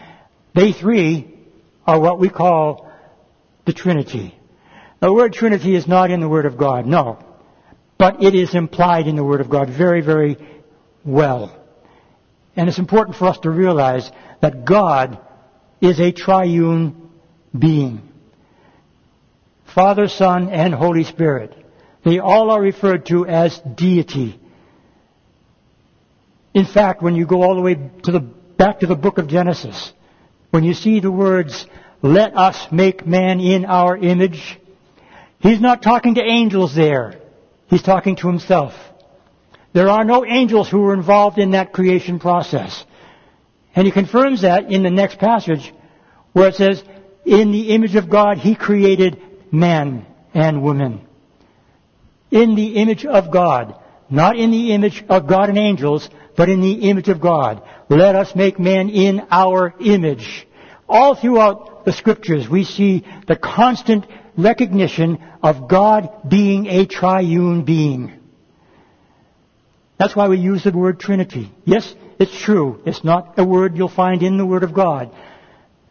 They 0.54 0.70
three 0.70 1.36
are 1.84 1.98
what 1.98 2.20
we 2.20 2.28
call 2.28 2.92
the 3.66 3.72
Trinity. 3.72 4.38
The 5.00 5.12
word 5.12 5.32
Trinity 5.32 5.74
is 5.74 5.88
not 5.88 6.12
in 6.12 6.20
the 6.20 6.28
Word 6.28 6.46
of 6.46 6.56
God, 6.56 6.86
no. 6.86 7.18
But 7.98 8.22
it 8.22 8.36
is 8.36 8.54
implied 8.54 9.08
in 9.08 9.16
the 9.16 9.24
Word 9.24 9.40
of 9.40 9.50
God 9.50 9.68
very, 9.68 10.00
very 10.00 10.36
well. 11.04 11.60
And 12.54 12.68
it's 12.68 12.78
important 12.78 13.16
for 13.16 13.26
us 13.26 13.38
to 13.40 13.50
realize 13.50 14.08
that 14.40 14.64
God 14.64 15.18
is 15.80 15.98
a 15.98 16.12
triune 16.12 17.10
being. 17.56 18.00
Father, 19.74 20.06
Son, 20.06 20.50
and 20.50 20.72
Holy 20.72 21.02
Spirit. 21.02 21.52
They 22.04 22.20
all 22.20 22.52
are 22.52 22.62
referred 22.62 23.06
to 23.06 23.26
as 23.26 23.58
deity. 23.58 24.38
In 26.54 26.64
fact, 26.64 27.02
when 27.02 27.16
you 27.16 27.26
go 27.26 27.42
all 27.42 27.56
the 27.56 27.60
way 27.60 27.74
to 27.74 28.12
the, 28.12 28.20
back 28.20 28.80
to 28.80 28.86
the 28.86 28.94
book 28.94 29.18
of 29.18 29.26
Genesis, 29.26 29.92
when 30.50 30.64
you 30.64 30.72
see 30.72 31.00
the 31.00 31.10
words, 31.10 31.66
let 32.00 32.36
us 32.36 32.68
make 32.70 33.06
man 33.06 33.40
in 33.40 33.64
our 33.64 33.96
image, 33.96 34.58
He's 35.44 35.60
not 35.60 35.82
talking 35.82 36.14
to 36.14 36.22
angels 36.22 36.74
there. 36.74 37.20
He's 37.66 37.82
talking 37.82 38.16
to 38.16 38.28
himself. 38.28 38.72
There 39.74 39.90
are 39.90 40.04
no 40.04 40.24
angels 40.24 40.70
who 40.70 40.80
were 40.80 40.94
involved 40.94 41.38
in 41.38 41.50
that 41.50 41.72
creation 41.72 42.18
process. 42.18 42.82
And 43.76 43.86
he 43.86 43.92
confirms 43.92 44.40
that 44.40 44.72
in 44.72 44.82
the 44.82 44.90
next 44.90 45.18
passage 45.18 45.70
where 46.32 46.48
it 46.48 46.54
says, 46.54 46.82
in 47.26 47.52
the 47.52 47.74
image 47.74 47.94
of 47.94 48.08
God 48.08 48.38
he 48.38 48.54
created 48.54 49.20
man 49.52 50.06
and 50.32 50.62
woman. 50.62 51.06
In 52.30 52.54
the 52.54 52.76
image 52.76 53.04
of 53.04 53.30
God. 53.30 53.78
Not 54.10 54.36
in 54.36 54.50
the 54.50 54.72
image 54.72 55.04
of 55.08 55.26
God 55.26 55.48
and 55.48 55.58
angels, 55.58 56.08
but 56.36 56.48
in 56.48 56.60
the 56.60 56.90
image 56.90 57.08
of 57.08 57.20
God. 57.20 57.62
Let 57.88 58.14
us 58.14 58.34
make 58.34 58.58
man 58.58 58.90
in 58.90 59.26
our 59.30 59.74
image. 59.80 60.46
All 60.88 61.14
throughout 61.14 61.84
the 61.84 61.92
scriptures 61.92 62.48
we 62.48 62.64
see 62.64 63.04
the 63.26 63.36
constant 63.36 64.06
recognition 64.36 65.18
of 65.42 65.68
God 65.68 66.28
being 66.28 66.66
a 66.66 66.86
triune 66.86 67.64
being. 67.64 68.12
That's 69.98 70.16
why 70.16 70.28
we 70.28 70.38
use 70.38 70.64
the 70.64 70.72
word 70.72 70.98
Trinity. 70.98 71.52
Yes, 71.64 71.94
it's 72.18 72.36
true. 72.42 72.80
It's 72.84 73.04
not 73.04 73.38
a 73.38 73.44
word 73.44 73.76
you'll 73.76 73.88
find 73.88 74.22
in 74.22 74.36
the 74.36 74.46
Word 74.46 74.62
of 74.62 74.74
God. 74.74 75.14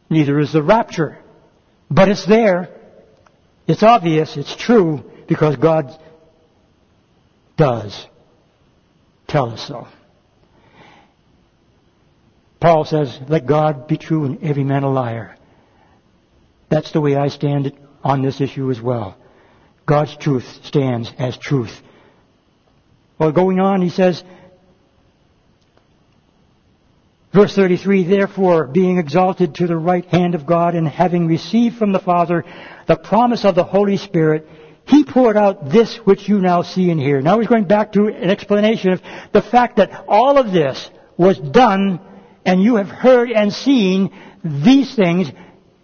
Neither 0.10 0.40
is 0.40 0.54
the 0.54 0.62
rapture. 0.62 1.18
But 1.90 2.10
it's 2.10 2.26
there. 2.26 2.70
It's 3.68 3.84
obvious. 3.84 4.36
It's 4.36 4.56
true 4.56 5.04
because 5.28 5.56
God 5.56 5.98
does 7.58 8.08
tell 9.28 9.52
us 9.52 9.68
so. 9.68 9.88
Paul 12.60 12.86
says, 12.86 13.20
let 13.28 13.46
God 13.46 13.88
be 13.88 13.98
true 13.98 14.26
and 14.26 14.44
every 14.44 14.64
man 14.64 14.84
a 14.84 14.90
liar. 14.90 15.36
That's 16.70 16.92
the 16.92 17.02
way 17.02 17.16
I 17.16 17.28
stand 17.28 17.74
on 18.04 18.22
this 18.22 18.40
issue 18.40 18.72
as 18.72 18.82
well. 18.82 19.18
God's 19.86 20.16
truth 20.16 20.46
stands 20.64 21.12
as 21.18 21.38
truth. 21.38 21.82
Well, 23.20 23.32
going 23.32 23.60
on, 23.60 23.82
he 23.82 23.90
says, 23.90 24.24
verse 27.34 27.54
33, 27.54 28.06
therefore, 28.06 28.68
being 28.68 28.98
exalted 28.98 29.56
to 29.56 29.68
the 29.68 29.78
right 29.78 30.06
hand 30.06 30.34
of 30.34 30.46
God 30.46 30.74
and 30.74 30.88
having 30.88 31.28
received 31.28 31.78
from 31.78 31.92
the 31.92 32.00
Father 32.00 32.46
the 32.88 32.96
promise 32.96 33.44
of 33.44 33.56
the 33.56 33.64
Holy 33.64 33.98
Spirit, 33.98 34.48
he 34.86 35.04
poured 35.04 35.38
out 35.38 35.70
this 35.70 35.96
which 35.98 36.28
you 36.28 36.40
now 36.40 36.62
see 36.62 36.92
and 36.92 37.00
hear. 37.00 37.22
Now 37.22 37.40
he's 37.40 37.48
going 37.48 37.66
back 37.66 37.94
to 37.94 38.08
an 38.08 38.30
explanation 38.30 38.92
of 38.92 39.02
the 39.32 39.42
fact 39.42 39.78
that 39.78 40.06
all 40.08 40.38
of 40.38 40.52
this 40.52 40.90
was 41.18 41.38
done 41.40 42.00
and 42.46 42.62
you 42.62 42.76
have 42.76 42.90
heard 42.90 43.32
and 43.32 43.54
seen 43.54 44.14
these 44.44 44.94
things 44.96 45.32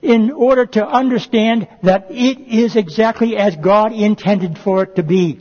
in 0.01 0.31
order 0.31 0.65
to 0.65 0.85
understand 0.85 1.67
that 1.83 2.07
it 2.09 2.39
is 2.39 2.75
exactly 2.75 3.37
as 3.37 3.55
God 3.55 3.93
intended 3.93 4.57
for 4.57 4.83
it 4.83 4.95
to 4.95 5.03
be. 5.03 5.39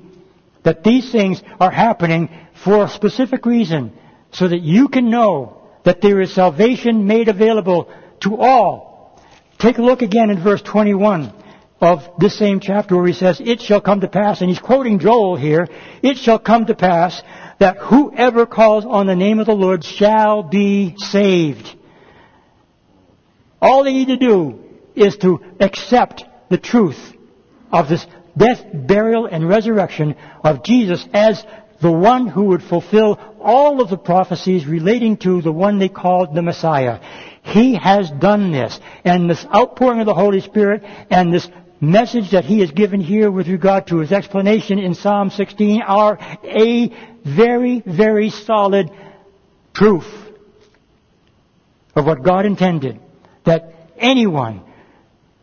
That 0.63 0.85
these 0.85 1.11
things 1.11 1.43
are 1.61 1.71
happening 1.71 2.29
for 2.65 2.85
a 2.85 2.89
specific 2.89 3.47
reason, 3.47 3.93
so 4.33 4.49
that 4.49 4.61
you 4.61 4.89
can 4.89 5.11
know 5.11 5.63
that 5.85 6.01
there 6.01 6.21
is 6.21 6.35
salvation 6.35 7.07
made 7.07 7.29
available 7.29 7.91
to 8.21 8.37
all. 8.37 9.23
Take 9.59 9.79
a 9.79 9.83
look 9.83 10.03
again 10.03 10.31
in 10.31 10.43
verse 10.43 10.61
21 10.63 11.33
of 11.81 12.03
this 12.19 12.37
same 12.37 12.61
chapter 12.61 12.97
where 12.97 13.07
he 13.07 13.13
says, 13.13 13.41
It 13.41 13.61
shall 13.61 13.81
come 13.81 14.01
to 14.01 14.09
pass, 14.09 14.41
and 14.41 14.51
he's 14.51 14.59
quoting 14.59 14.99
Joel 14.99 15.37
here, 15.37 15.69
It 16.03 16.17
shall 16.17 16.39
come 16.39 16.67
to 16.67 16.75
pass 16.75 17.23
that 17.59 17.79
whoever 17.79 18.47
calls 18.47 18.85
on 18.85 19.07
the 19.07 19.17
name 19.17 19.39
of 19.39 19.47
the 19.47 19.55
Lord 19.55 19.85
shall 19.85 20.43
be 20.43 20.95
saved. 20.97 21.75
All 23.61 23.85
they 23.85 23.93
need 23.93 24.09
to 24.09 24.17
do 24.17 24.61
is 24.95 25.17
to 25.19 25.41
accept 25.61 26.25
the 26.49 26.59
truth 26.59 26.99
of 27.73 27.89
this 27.89 28.07
death, 28.37 28.65
burial, 28.73 29.27
and 29.27 29.49
resurrection 29.49 30.15
of 30.45 30.63
Jesus 30.63 31.05
as 31.13 31.45
the 31.81 31.91
one 31.91 32.27
who 32.27 32.47
would 32.47 32.63
fulfill 32.63 33.19
all 33.41 33.81
of 33.81 33.91
the 33.91 33.99
prophecies 33.99 34.67
relating 34.67 35.17
to 35.19 35.43
the 35.43 35.53
one 35.53 35.79
they 35.79 35.89
called 35.89 36.35
the 36.35 36.43
Messiah. 36.43 37.01
He 37.43 37.75
has 37.77 38.11
done 38.11 38.51
this. 38.53 38.79
And 39.05 39.31
this 39.31 39.45
outpouring 39.47 40.01
of 40.01 40.07
the 40.07 40.15
Holy 40.15 40.41
Spirit 40.41 40.83
and 41.11 41.33
this 41.33 41.49
message 41.81 42.33
that 42.33 42.45
he 42.45 42.61
has 42.61 42.71
given 42.71 43.01
here 43.01 43.31
with 43.31 43.49
regard 43.49 43.87
to 43.89 43.99
his 43.99 44.13
explanation 44.13 44.79
in 44.79 44.95
Psalm 44.95 45.31
16 45.31 45.83
are 45.83 46.19
a 46.45 46.89
very, 47.25 47.83
very 47.87 48.31
solid 48.31 48.91
proof 49.75 50.05
of 51.95 52.05
what 52.05 52.23
God 52.23 52.47
intended. 52.47 53.01
That 53.45 53.75
anyone 53.97 54.63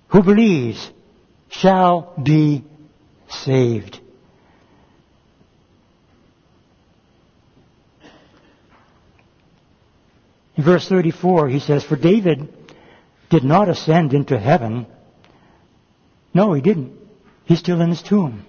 who 0.10 0.24
believes 0.24 0.92
shall 1.50 2.14
be 2.22 2.64
saved. 3.30 4.00
In 10.56 10.64
verse 10.64 10.88
34, 10.88 11.50
he 11.50 11.60
says, 11.60 11.84
For 11.84 11.98
David 11.98 12.48
did 13.30 13.44
not 13.44 13.68
ascend 13.68 14.14
into 14.14 14.40
heaven. 14.40 14.88
No, 16.36 16.52
he 16.52 16.62
didn't. 16.62 16.92
He's 17.46 17.60
still 17.60 17.80
in 17.82 17.90
his 17.90 18.04
tomb. 18.04 18.46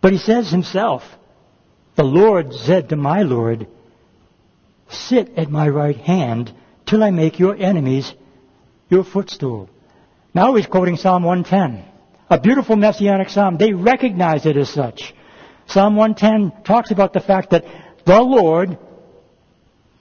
But 0.00 0.12
he 0.12 0.18
says 0.18 0.50
himself, 0.50 1.02
The 1.96 2.02
Lord 2.02 2.54
said 2.54 2.88
to 2.88 2.96
my 2.96 3.22
Lord, 3.22 3.68
Sit 4.88 5.30
at 5.36 5.50
my 5.50 5.68
right 5.68 5.96
hand 5.96 6.52
till 6.86 7.04
I 7.04 7.10
make 7.10 7.38
your 7.38 7.54
enemies 7.54 8.12
your 8.88 9.04
footstool. 9.04 9.68
Now 10.32 10.54
he's 10.54 10.66
quoting 10.66 10.96
Psalm 10.96 11.24
110, 11.24 11.84
a 12.30 12.40
beautiful 12.40 12.76
messianic 12.76 13.28
psalm. 13.28 13.58
They 13.58 13.72
recognize 13.72 14.46
it 14.46 14.56
as 14.56 14.70
such. 14.70 15.14
Psalm 15.66 15.94
110 15.96 16.64
talks 16.64 16.90
about 16.90 17.12
the 17.12 17.20
fact 17.20 17.50
that 17.50 17.64
the 18.06 18.20
Lord, 18.20 18.78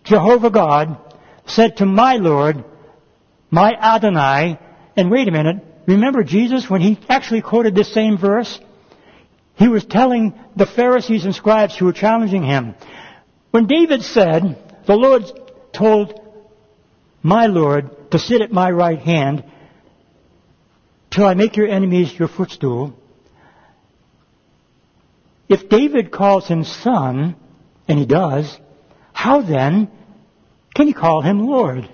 Jehovah 0.03 0.49
God, 0.49 0.97
said 1.45 1.77
to 1.77 1.85
my 1.85 2.15
Lord, 2.15 2.63
my 3.53 3.71
Adonai, 3.71 4.57
and 4.97 5.11
wait 5.11 5.27
a 5.27 5.31
minute, 5.31 5.63
remember 5.85 6.23
Jesus 6.23 6.67
when 6.67 6.81
he 6.81 6.97
actually 7.07 7.43
quoted 7.43 7.75
this 7.75 7.93
same 7.93 8.17
verse? 8.17 8.59
He 9.53 9.67
was 9.67 9.85
telling 9.85 10.33
the 10.55 10.65
Pharisees 10.65 11.23
and 11.23 11.35
scribes 11.35 11.77
who 11.77 11.85
were 11.85 11.93
challenging 11.93 12.41
him. 12.41 12.73
When 13.51 13.67
David 13.67 14.01
said, 14.01 14.57
the 14.87 14.95
Lord 14.95 15.25
told 15.71 16.19
my 17.21 17.45
Lord 17.45 18.09
to 18.09 18.17
sit 18.17 18.41
at 18.41 18.51
my 18.51 18.71
right 18.71 18.97
hand 18.97 19.43
till 21.11 21.25
I 21.25 21.35
make 21.35 21.55
your 21.55 21.67
enemies 21.67 22.11
your 22.17 22.29
footstool. 22.29 22.95
If 25.47 25.69
David 25.69 26.11
calls 26.11 26.47
him 26.47 26.63
son, 26.63 27.35
and 27.87 27.99
he 27.99 28.07
does, 28.07 28.57
how 29.13 29.43
then 29.43 29.91
can 30.73 30.87
he 30.87 30.93
call 30.93 31.21
him 31.21 31.45
Lord? 31.45 31.87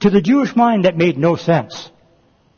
To 0.00 0.10
the 0.10 0.20
Jewish 0.20 0.54
mind 0.54 0.84
that 0.84 0.96
made 0.96 1.18
no 1.18 1.36
sense. 1.36 1.90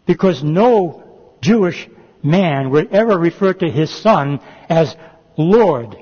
Because 0.06 0.42
no 0.42 1.36
Jewish 1.40 1.88
man 2.22 2.70
would 2.70 2.92
ever 2.92 3.18
refer 3.18 3.54
to 3.54 3.70
his 3.70 3.90
son 3.90 4.40
as 4.68 4.94
Lord. 5.36 5.96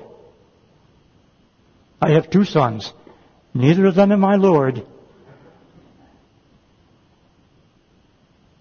I 2.01 2.11
have 2.11 2.29
two 2.29 2.45
sons. 2.45 2.91
Neither 3.53 3.85
of 3.85 3.95
them 3.95 4.11
are 4.11 4.17
my 4.17 4.35
Lord. 4.35 4.85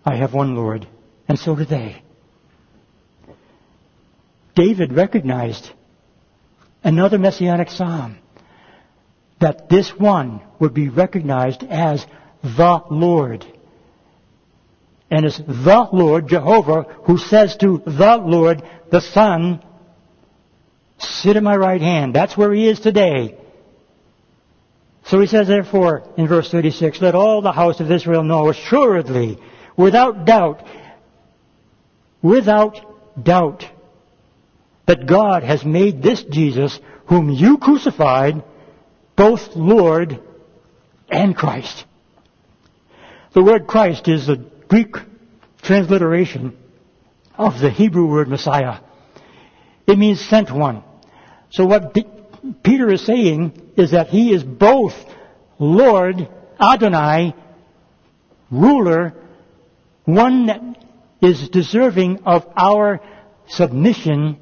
I 0.04 0.16
have 0.16 0.32
one 0.32 0.54
Lord, 0.54 0.86
and 1.28 1.38
so 1.38 1.54
do 1.54 1.64
they. 1.64 2.02
David 4.54 4.92
recognized 4.92 5.70
another 6.82 7.18
messianic 7.18 7.70
psalm 7.70 8.18
that 9.40 9.68
this 9.68 9.90
one 9.90 10.40
would 10.58 10.74
be 10.74 10.88
recognized 10.88 11.62
as 11.62 12.04
the 12.42 12.82
Lord. 12.90 13.44
And 15.10 15.24
it's 15.24 15.38
the 15.38 15.88
Lord, 15.92 16.28
Jehovah, 16.28 16.82
who 17.04 17.18
says 17.18 17.56
to 17.56 17.82
the 17.84 18.16
Lord, 18.22 18.62
the 18.90 19.00
Son, 19.00 19.62
sit 20.98 21.36
at 21.36 21.42
my 21.42 21.56
right 21.56 21.80
hand. 21.80 22.14
That's 22.14 22.36
where 22.36 22.52
he 22.52 22.68
is 22.68 22.80
today. 22.80 23.38
So 25.06 25.20
he 25.20 25.26
says, 25.26 25.48
therefore, 25.48 26.02
in 26.18 26.28
verse 26.28 26.50
36, 26.50 27.00
let 27.00 27.14
all 27.14 27.40
the 27.40 27.52
house 27.52 27.80
of 27.80 27.90
Israel 27.90 28.22
know 28.22 28.50
assuredly 28.50 29.38
without 29.76 30.26
doubt, 30.26 30.62
without 32.20 32.78
doubt, 33.22 33.64
that 34.86 35.06
God 35.06 35.42
has 35.42 35.64
made 35.64 36.02
this 36.02 36.22
Jesus, 36.24 36.78
whom 37.06 37.30
you 37.30 37.56
crucified, 37.56 38.42
both 39.16 39.56
Lord 39.56 40.20
and 41.08 41.34
Christ. 41.34 41.86
The 43.34 43.42
word 43.42 43.66
Christ 43.66 44.08
is 44.08 44.26
the 44.26 44.44
Greek 44.68 44.96
transliteration 45.62 46.56
of 47.36 47.60
the 47.60 47.70
Hebrew 47.70 48.06
word 48.06 48.28
Messiah. 48.28 48.80
It 49.86 49.98
means 49.98 50.20
sent 50.20 50.50
one. 50.50 50.82
So 51.50 51.64
what 51.64 51.96
Peter 52.62 52.90
is 52.90 53.04
saying 53.04 53.72
is 53.76 53.92
that 53.92 54.08
he 54.08 54.32
is 54.32 54.42
both 54.42 54.94
Lord, 55.58 56.28
Adonai, 56.60 57.34
ruler, 58.50 59.14
one 60.04 60.46
that 60.46 60.62
is 61.20 61.48
deserving 61.48 62.20
of 62.24 62.46
our 62.56 63.00
submission 63.48 64.38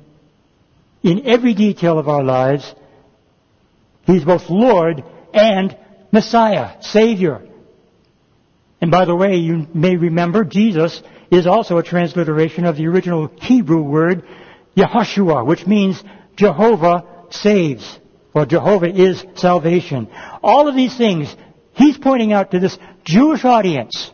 in 1.02 1.26
every 1.26 1.54
detail 1.54 1.98
of 1.98 2.08
our 2.08 2.22
lives. 2.22 2.74
He's 4.02 4.24
both 4.24 4.48
Lord 4.48 5.02
and 5.32 5.76
Messiah, 6.12 6.82
Savior. 6.82 7.46
And 8.80 8.90
by 8.90 9.04
the 9.04 9.16
way, 9.16 9.36
you 9.36 9.66
may 9.72 9.96
remember 9.96 10.44
Jesus 10.44 11.02
is 11.30 11.46
also 11.46 11.78
a 11.78 11.82
transliteration 11.82 12.64
of 12.64 12.76
the 12.76 12.86
original 12.86 13.30
Hebrew 13.40 13.82
word 13.82 14.22
Yehoshua, 14.76 15.46
which 15.46 15.66
means 15.66 16.02
Jehovah 16.36 17.04
saves, 17.30 17.98
or 18.34 18.44
Jehovah 18.44 18.88
is 18.88 19.24
salvation. 19.34 20.08
All 20.42 20.68
of 20.68 20.76
these 20.76 20.96
things 20.96 21.34
he's 21.72 21.96
pointing 21.96 22.32
out 22.32 22.50
to 22.50 22.60
this 22.60 22.76
Jewish 23.04 23.44
audience 23.44 24.10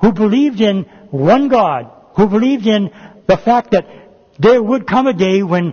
who 0.00 0.12
believed 0.12 0.60
in 0.60 0.84
one 1.10 1.48
God, 1.48 1.90
who 2.16 2.28
believed 2.28 2.66
in 2.66 2.90
the 3.26 3.38
fact 3.38 3.70
that 3.70 3.86
there 4.38 4.62
would 4.62 4.86
come 4.86 5.06
a 5.06 5.12
day 5.14 5.42
when 5.42 5.72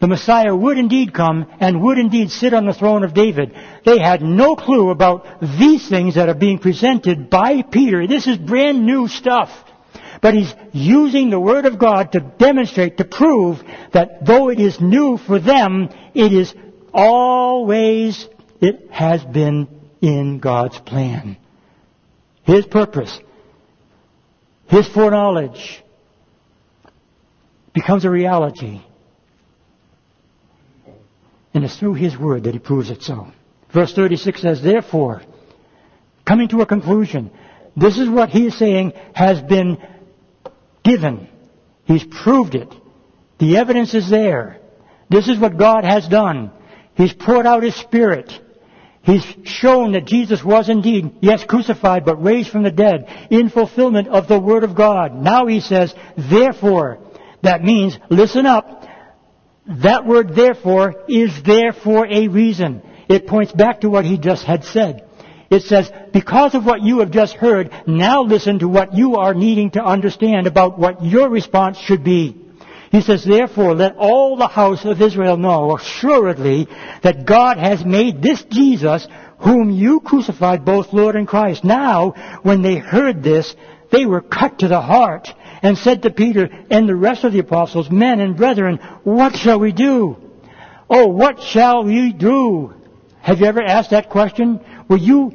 the 0.00 0.08
Messiah 0.08 0.56
would 0.56 0.78
indeed 0.78 1.12
come 1.12 1.46
and 1.60 1.82
would 1.82 1.98
indeed 1.98 2.30
sit 2.30 2.54
on 2.54 2.64
the 2.64 2.72
throne 2.72 3.04
of 3.04 3.12
David. 3.12 3.54
They 3.84 3.98
had 3.98 4.22
no 4.22 4.56
clue 4.56 4.90
about 4.90 5.26
these 5.40 5.86
things 5.88 6.14
that 6.14 6.28
are 6.28 6.34
being 6.34 6.58
presented 6.58 7.28
by 7.28 7.62
Peter. 7.62 8.06
This 8.06 8.26
is 8.26 8.38
brand 8.38 8.86
new 8.86 9.08
stuff. 9.08 9.50
But 10.22 10.34
he's 10.34 10.54
using 10.72 11.30
the 11.30 11.40
Word 11.40 11.66
of 11.66 11.78
God 11.78 12.12
to 12.12 12.20
demonstrate, 12.20 12.98
to 12.98 13.04
prove 13.04 13.62
that 13.92 14.24
though 14.24 14.48
it 14.48 14.58
is 14.58 14.80
new 14.80 15.18
for 15.18 15.38
them, 15.38 15.90
it 16.14 16.32
is 16.32 16.54
always, 16.92 18.26
it 18.60 18.90
has 18.90 19.22
been 19.22 19.68
in 20.00 20.38
God's 20.38 20.78
plan. 20.78 21.36
His 22.44 22.66
purpose, 22.66 23.18
His 24.66 24.88
foreknowledge 24.88 25.82
becomes 27.72 28.04
a 28.04 28.10
reality. 28.10 28.82
And 31.52 31.64
it's 31.64 31.76
through 31.76 31.94
His 31.94 32.16
Word 32.16 32.44
that 32.44 32.54
He 32.54 32.60
proves 32.60 32.90
it 32.90 33.02
so. 33.02 33.28
Verse 33.72 33.92
36 33.92 34.40
says, 34.40 34.62
Therefore, 34.62 35.22
coming 36.24 36.48
to 36.48 36.60
a 36.60 36.66
conclusion, 36.66 37.30
this 37.76 37.98
is 37.98 38.08
what 38.08 38.30
He 38.30 38.46
is 38.46 38.58
saying 38.58 38.92
has 39.14 39.40
been 39.40 39.78
given. 40.84 41.28
He's 41.84 42.04
proved 42.04 42.54
it. 42.54 42.72
The 43.38 43.56
evidence 43.56 43.94
is 43.94 44.08
there. 44.08 44.58
This 45.08 45.28
is 45.28 45.38
what 45.38 45.56
God 45.56 45.84
has 45.84 46.06
done. 46.06 46.52
He's 46.94 47.12
poured 47.12 47.46
out 47.46 47.62
His 47.62 47.74
Spirit. 47.74 48.32
He's 49.02 49.24
shown 49.44 49.92
that 49.92 50.04
Jesus 50.04 50.44
was 50.44 50.68
indeed, 50.68 51.16
yes, 51.20 51.44
crucified, 51.44 52.04
but 52.04 52.22
raised 52.22 52.50
from 52.50 52.62
the 52.62 52.70
dead 52.70 53.06
in 53.30 53.48
fulfillment 53.48 54.08
of 54.08 54.28
the 54.28 54.38
Word 54.38 54.62
of 54.62 54.74
God. 54.74 55.14
Now 55.14 55.46
he 55.46 55.60
says, 55.60 55.94
therefore, 56.16 56.98
that 57.42 57.64
means, 57.64 57.98
listen 58.10 58.44
up, 58.44 58.84
that 59.66 60.06
word 60.06 60.34
therefore 60.34 61.04
is 61.08 61.42
there 61.42 61.72
for 61.72 62.06
a 62.06 62.28
reason. 62.28 62.82
It 63.08 63.26
points 63.26 63.52
back 63.52 63.80
to 63.80 63.90
what 63.90 64.04
he 64.04 64.18
just 64.18 64.44
had 64.44 64.64
said. 64.64 65.06
It 65.50 65.62
says, 65.62 65.90
because 66.12 66.54
of 66.54 66.64
what 66.64 66.82
you 66.82 67.00
have 67.00 67.10
just 67.10 67.34
heard, 67.34 67.70
now 67.86 68.22
listen 68.22 68.60
to 68.60 68.68
what 68.68 68.94
you 68.94 69.16
are 69.16 69.34
needing 69.34 69.72
to 69.72 69.84
understand 69.84 70.46
about 70.46 70.78
what 70.78 71.04
your 71.04 71.28
response 71.28 71.76
should 71.78 72.04
be. 72.04 72.36
He 72.92 73.00
says, 73.00 73.24
therefore, 73.24 73.74
let 73.74 73.96
all 73.96 74.36
the 74.36 74.48
house 74.48 74.84
of 74.84 75.00
Israel 75.00 75.36
know 75.36 75.76
assuredly 75.76 76.68
that 77.02 77.24
God 77.24 77.58
has 77.58 77.84
made 77.84 78.22
this 78.22 78.42
Jesus, 78.44 79.06
whom 79.38 79.70
you 79.70 80.00
crucified, 80.00 80.64
both 80.64 80.92
Lord 80.92 81.16
and 81.16 81.26
Christ. 81.26 81.64
Now, 81.64 82.14
when 82.42 82.62
they 82.62 82.76
heard 82.76 83.22
this, 83.22 83.54
they 83.90 84.06
were 84.06 84.20
cut 84.20 84.60
to 84.60 84.68
the 84.68 84.80
heart 84.80 85.32
and 85.62 85.76
said 85.76 86.02
to 86.02 86.10
Peter 86.10 86.48
and 86.70 86.88
the 86.88 86.96
rest 86.96 87.24
of 87.24 87.32
the 87.32 87.38
apostles, 87.38 87.90
men 87.90 88.20
and 88.20 88.36
brethren, 88.36 88.78
what 89.04 89.36
shall 89.36 89.58
we 89.58 89.72
do? 89.72 90.16
Oh, 90.88 91.08
what 91.08 91.40
shall 91.40 91.84
we 91.84 92.12
do? 92.12 92.74
Have 93.20 93.40
you 93.40 93.46
ever 93.46 93.62
asked 93.62 93.90
that 93.90 94.10
question? 94.10 94.60
Were 94.88 94.96
you 94.96 95.32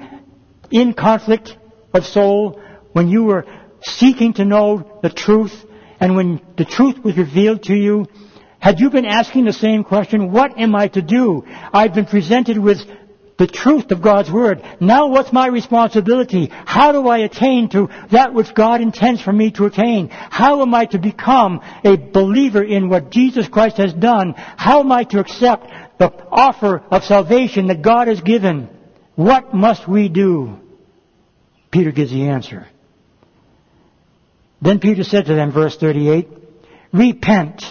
in 0.72 0.94
conflict 0.94 1.56
of 1.94 2.06
soul 2.06 2.62
when 2.94 3.08
you 3.08 3.24
were 3.24 3.46
seeking 3.82 4.34
to 4.34 4.46
know 4.46 5.00
the 5.02 5.10
truth 5.10 5.54
and 6.00 6.16
when 6.16 6.42
the 6.58 6.66
truth 6.66 7.00
was 7.04 7.18
revealed 7.18 7.64
to 7.64 7.76
you? 7.76 8.08
Had 8.60 8.80
you 8.80 8.90
been 8.90 9.06
asking 9.06 9.46
the 9.46 9.54
same 9.54 9.84
question, 9.84 10.32
what 10.32 10.60
am 10.60 10.76
I 10.76 10.88
to 10.90 11.02
do? 11.02 11.46
I've 11.72 11.94
been 11.94 12.08
presented 12.08 12.58
with 12.58 12.80
the 13.38 13.48
truth 13.48 13.92
of 13.92 14.02
God's 14.02 14.32
Word. 14.32 14.64
Now 14.80 15.08
what's 15.08 15.34
my 15.34 15.48
responsibility? 15.48 16.50
How 16.52 16.92
do 16.92 17.08
I 17.08 17.20
attain 17.20 17.70
to 17.70 17.90
that 18.12 18.34
which 18.34 18.54
God 18.54 18.82
intends 18.82 19.22
for 19.22 19.34
me 19.34 19.52
to 19.52 19.66
attain? 19.66 20.10
How 20.10 20.62
am 20.62 20.74
I 20.74 20.86
to 20.86 21.00
become 21.00 21.62
a 21.84 21.98
believer 21.98 22.64
in 22.64 22.90
what 22.90 23.12
Jesus 23.12 23.48
Christ 23.48 23.78
has 23.78 23.94
done? 23.94 24.36
How 24.38 24.80
am 24.80 24.92
I 24.92 25.04
to 25.06 25.20
accept 25.20 25.68
the 25.98 26.12
offer 26.32 26.84
of 26.92 27.04
salvation 27.04 27.68
that 27.68 27.82
God 27.82 28.08
has 28.08 28.22
given? 28.22 28.70
What 29.16 29.54
must 29.54 29.88
we 29.88 30.08
do? 30.08 30.60
Peter 31.72 31.92
gives 31.92 32.12
the 32.12 32.30
answer. 32.30 32.68
Then 34.62 34.80
Peter 34.80 35.04
said 35.04 35.26
to 35.26 35.36
them, 35.36 35.52
verse 35.52 35.76
38, 35.78 36.28
Repent. 36.94 37.64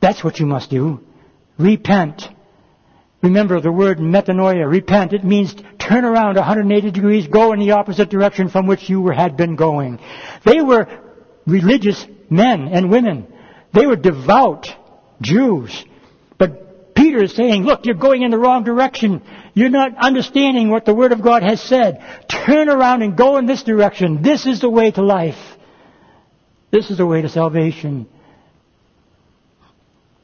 That's 0.00 0.22
what 0.24 0.40
you 0.40 0.46
must 0.46 0.68
do. 0.68 1.00
Repent. 1.58 2.22
Remember 3.26 3.60
the 3.60 3.72
word 3.72 3.98
metanoia, 3.98 4.70
repent. 4.70 5.12
It 5.12 5.24
means 5.24 5.52
turn 5.80 6.04
around 6.04 6.36
180 6.36 6.92
degrees, 6.92 7.26
go 7.26 7.52
in 7.52 7.58
the 7.58 7.72
opposite 7.72 8.08
direction 8.08 8.48
from 8.48 8.68
which 8.68 8.88
you 8.88 9.08
had 9.08 9.36
been 9.36 9.56
going. 9.56 9.98
They 10.44 10.60
were 10.60 10.86
religious 11.44 12.06
men 12.30 12.68
and 12.68 12.88
women. 12.88 13.26
They 13.74 13.84
were 13.84 13.96
devout 13.96 14.68
Jews. 15.20 15.84
But 16.38 16.94
Peter 16.94 17.24
is 17.24 17.34
saying, 17.34 17.64
look, 17.64 17.84
you're 17.84 17.96
going 17.96 18.22
in 18.22 18.30
the 18.30 18.38
wrong 18.38 18.62
direction. 18.62 19.22
You're 19.54 19.70
not 19.70 19.96
understanding 19.98 20.70
what 20.70 20.84
the 20.84 20.94
Word 20.94 21.10
of 21.10 21.20
God 21.20 21.42
has 21.42 21.60
said. 21.60 22.04
Turn 22.28 22.68
around 22.68 23.02
and 23.02 23.16
go 23.16 23.38
in 23.38 23.46
this 23.46 23.64
direction. 23.64 24.22
This 24.22 24.46
is 24.46 24.60
the 24.60 24.70
way 24.70 24.92
to 24.92 25.02
life. 25.02 25.58
This 26.70 26.90
is 26.92 26.98
the 26.98 27.06
way 27.06 27.22
to 27.22 27.28
salvation. 27.28 28.06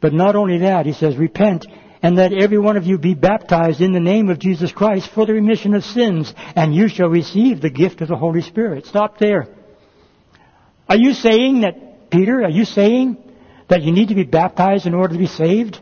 But 0.01 0.13
not 0.13 0.37
only 0.37 0.59
that, 0.59 0.87
he 0.87 0.93
says, 0.93 1.17
repent 1.17 1.67
and 2.03 2.17
let 2.17 2.33
every 2.33 2.59
one 2.59 2.77
of 2.77 2.85
you 2.85 2.99
be 2.99 3.15
baptized 3.15 3.81
in 3.81 3.93
the 3.93 4.01
name 4.01 4.29
of 4.29 4.41
Jesus 4.41 4.73
Christ 4.73 5.09
for 5.15 5.25
the 5.25 5.35
remission 5.35 5.75
of 5.75 5.85
sins, 5.85 6.35
and 6.57 6.75
you 6.75 6.89
shall 6.89 7.09
receive 7.09 7.61
the 7.61 7.71
gift 7.71 8.01
of 8.01 8.09
the 8.09 8.17
Holy 8.17 8.43
Spirit. 8.43 8.87
Stop 8.87 9.19
there. 9.19 9.47
Are 10.89 10.97
you 10.97 11.15
saying 11.15 11.61
that, 11.61 12.11
Peter, 12.11 12.43
are 12.43 12.51
you 12.51 12.65
saying 12.65 13.17
that 13.69 13.83
you 13.83 13.93
need 13.93 14.09
to 14.09 14.15
be 14.15 14.25
baptized 14.25 14.87
in 14.87 14.95
order 14.95 15.15
to 15.15 15.19
be 15.19 15.29
saved? 15.29 15.79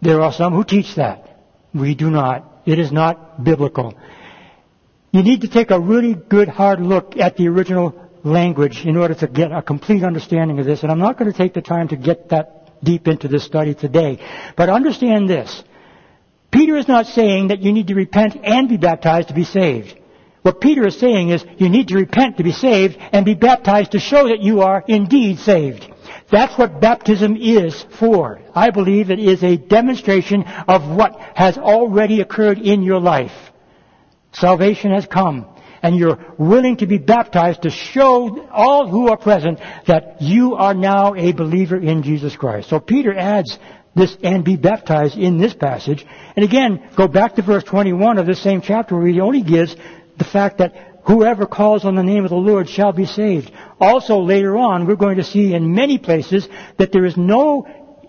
There 0.00 0.22
are 0.22 0.32
some 0.32 0.54
who 0.54 0.62
teach 0.62 0.94
that. 0.94 1.44
We 1.74 1.94
do 1.94 2.10
not. 2.10 2.62
It 2.64 2.78
is 2.78 2.92
not 2.92 3.42
biblical. 3.42 3.94
You 5.10 5.22
need 5.22 5.40
to 5.40 5.48
take 5.48 5.70
a 5.70 5.80
really 5.80 6.14
good 6.14 6.48
hard 6.48 6.80
look 6.80 7.16
at 7.16 7.36
the 7.36 7.48
original 7.48 7.94
language 8.22 8.84
in 8.84 8.96
order 8.96 9.14
to 9.14 9.26
get 9.26 9.52
a 9.52 9.62
complete 9.62 10.02
understanding 10.02 10.58
of 10.58 10.66
this. 10.66 10.82
And 10.82 10.92
I'm 10.92 10.98
not 10.98 11.18
going 11.18 11.30
to 11.30 11.36
take 11.36 11.54
the 11.54 11.62
time 11.62 11.88
to 11.88 11.96
get 11.96 12.28
that 12.30 12.55
deep 12.82 13.08
into 13.08 13.28
this 13.28 13.44
study 13.44 13.74
today. 13.74 14.18
But 14.56 14.68
understand 14.68 15.28
this. 15.28 15.62
Peter 16.50 16.76
is 16.76 16.88
not 16.88 17.06
saying 17.06 17.48
that 17.48 17.60
you 17.60 17.72
need 17.72 17.88
to 17.88 17.94
repent 17.94 18.36
and 18.42 18.68
be 18.68 18.76
baptized 18.76 19.28
to 19.28 19.34
be 19.34 19.44
saved. 19.44 19.98
What 20.42 20.60
Peter 20.60 20.86
is 20.86 20.98
saying 20.98 21.30
is 21.30 21.44
you 21.58 21.68
need 21.68 21.88
to 21.88 21.96
repent 21.96 22.36
to 22.36 22.44
be 22.44 22.52
saved 22.52 22.96
and 23.12 23.26
be 23.26 23.34
baptized 23.34 23.92
to 23.92 23.98
show 23.98 24.28
that 24.28 24.42
you 24.42 24.60
are 24.60 24.84
indeed 24.86 25.38
saved. 25.40 25.92
That's 26.30 26.56
what 26.56 26.80
baptism 26.80 27.36
is 27.36 27.84
for. 27.98 28.40
I 28.54 28.70
believe 28.70 29.10
it 29.10 29.18
is 29.18 29.42
a 29.42 29.56
demonstration 29.56 30.44
of 30.44 30.88
what 30.88 31.18
has 31.34 31.58
already 31.58 32.20
occurred 32.20 32.58
in 32.58 32.82
your 32.82 33.00
life. 33.00 33.32
Salvation 34.32 34.92
has 34.92 35.06
come, 35.06 35.46
and 35.82 35.96
you're 35.96 36.18
willing 36.38 36.76
to 36.78 36.86
be 36.86 36.98
baptized 36.98 37.62
to 37.62 37.70
show 37.70 38.46
all 38.50 38.88
who 38.88 39.08
are 39.08 39.16
present 39.16 39.58
that 39.86 40.20
you 40.20 40.54
are 40.54 40.74
now 40.74 41.14
a 41.14 41.32
believer 41.32 41.76
in 41.76 42.02
Jesus 42.02 42.36
Christ. 42.36 42.68
So 42.68 42.80
Peter 42.80 43.14
adds 43.16 43.58
this 43.94 44.16
and 44.22 44.44
be 44.44 44.56
baptized 44.56 45.16
in 45.16 45.38
this 45.38 45.54
passage. 45.54 46.04
And 46.36 46.44
again, 46.44 46.90
go 46.96 47.08
back 47.08 47.34
to 47.36 47.42
verse 47.42 47.64
21 47.64 48.18
of 48.18 48.26
this 48.26 48.42
same 48.42 48.60
chapter 48.60 48.96
where 48.96 49.06
he 49.06 49.20
only 49.20 49.42
gives 49.42 49.74
the 50.18 50.24
fact 50.24 50.58
that 50.58 51.00
whoever 51.06 51.46
calls 51.46 51.84
on 51.84 51.94
the 51.94 52.02
name 52.02 52.24
of 52.24 52.30
the 52.30 52.36
Lord 52.36 52.68
shall 52.68 52.92
be 52.92 53.06
saved. 53.06 53.50
Also 53.80 54.18
later 54.18 54.56
on, 54.56 54.86
we're 54.86 54.96
going 54.96 55.16
to 55.16 55.24
see 55.24 55.54
in 55.54 55.74
many 55.74 55.98
places 55.98 56.48
that 56.78 56.92
there 56.92 57.06
is 57.06 57.16
no 57.16 57.66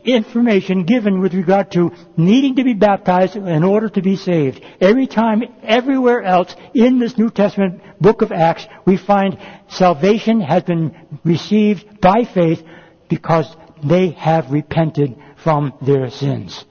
information 0.07 0.85
given 0.85 1.19
with 1.19 1.33
regard 1.33 1.71
to 1.73 1.91
needing 2.15 2.55
to 2.55 2.63
be 2.63 2.73
baptized 2.73 3.35
in 3.35 3.63
order 3.63 3.89
to 3.89 4.01
be 4.01 4.15
saved. 4.15 4.63
Every 4.79 5.05
time, 5.07 5.43
everywhere 5.63 6.23
else 6.23 6.55
in 6.73 6.99
this 6.99 7.17
New 7.17 7.29
Testament 7.29 7.81
book 7.99 8.21
of 8.21 8.31
Acts, 8.31 8.65
we 8.85 8.97
find 8.97 9.37
salvation 9.69 10.41
has 10.41 10.63
been 10.63 10.95
received 11.23 12.01
by 12.01 12.23
faith 12.23 12.63
because 13.09 13.53
they 13.83 14.11
have 14.11 14.51
repented 14.51 15.17
from 15.43 15.73
their 15.81 16.09
sins. 16.09 16.65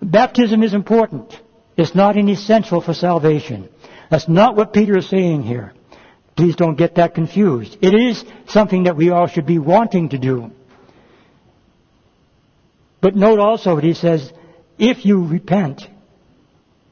Baptism 0.00 0.62
is 0.62 0.74
important. 0.74 1.38
It's 1.76 1.94
not 1.94 2.16
an 2.16 2.28
essential 2.28 2.80
for 2.80 2.94
salvation. 2.94 3.68
That's 4.10 4.28
not 4.28 4.56
what 4.56 4.72
Peter 4.72 4.98
is 4.98 5.08
saying 5.08 5.42
here. 5.42 5.74
Please 6.36 6.56
don't 6.56 6.76
get 6.76 6.94
that 6.96 7.14
confused. 7.14 7.76
It 7.80 7.94
is 7.94 8.24
something 8.46 8.84
that 8.84 8.96
we 8.96 9.10
all 9.10 9.26
should 9.26 9.46
be 9.46 9.58
wanting 9.58 10.10
to 10.10 10.18
do. 10.18 10.52
But 13.00 13.16
note 13.16 13.38
also 13.38 13.76
that 13.76 13.84
he 13.84 13.94
says, 13.94 14.32
if 14.78 15.04
you 15.04 15.26
repent 15.26 15.82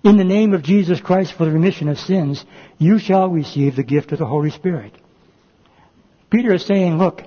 in 0.05 0.17
the 0.17 0.25
name 0.25 0.55
of 0.55 0.63
Jesus 0.63 1.01
Christ 1.01 1.33
for 1.33 1.45
the 1.45 1.51
remission 1.51 1.89
of 1.89 1.99
sins, 1.99 2.45
you 2.79 2.99
shall 2.99 3.29
receive 3.29 3.75
the 3.75 3.83
gift 3.83 4.13
of 4.13 4.19
the 4.19 4.27
Holy 4.27 4.51
Spirit. 4.51 4.93
Peter 6.31 6.55
is 6.55 6.65
saying, 6.65 6.99
look, 6.99 7.23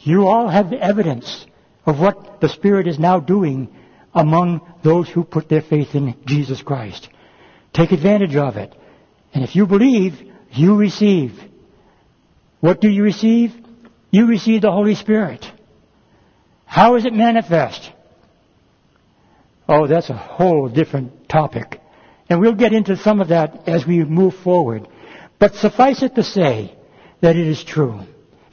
you 0.00 0.26
all 0.26 0.48
have 0.48 0.72
evidence 0.72 1.46
of 1.84 2.00
what 2.00 2.40
the 2.40 2.48
Spirit 2.48 2.88
is 2.88 2.98
now 2.98 3.20
doing 3.20 3.74
among 4.14 4.60
those 4.82 5.08
who 5.08 5.24
put 5.24 5.48
their 5.48 5.62
faith 5.62 5.94
in 5.94 6.14
Jesus 6.26 6.62
Christ. 6.62 7.08
Take 7.72 7.92
advantage 7.92 8.34
of 8.34 8.56
it. 8.56 8.74
And 9.34 9.44
if 9.44 9.54
you 9.54 9.66
believe, 9.66 10.14
you 10.50 10.76
receive. 10.76 11.38
What 12.60 12.80
do 12.80 12.88
you 12.88 13.02
receive? 13.02 13.52
You 14.10 14.26
receive 14.26 14.62
the 14.62 14.72
Holy 14.72 14.94
Spirit. 14.94 15.44
How 16.64 16.96
is 16.96 17.04
it 17.04 17.12
manifest? 17.12 17.92
Oh, 19.68 19.86
that's 19.86 20.10
a 20.10 20.16
whole 20.16 20.68
different 20.68 21.28
topic. 21.28 21.80
And 22.28 22.40
we'll 22.40 22.54
get 22.54 22.72
into 22.72 22.96
some 22.96 23.20
of 23.20 23.28
that 23.28 23.68
as 23.68 23.86
we 23.86 24.04
move 24.04 24.34
forward. 24.34 24.88
But 25.38 25.54
suffice 25.54 26.02
it 26.02 26.14
to 26.14 26.22
say 26.22 26.76
that 27.20 27.36
it 27.36 27.46
is 27.46 27.62
true. 27.62 28.00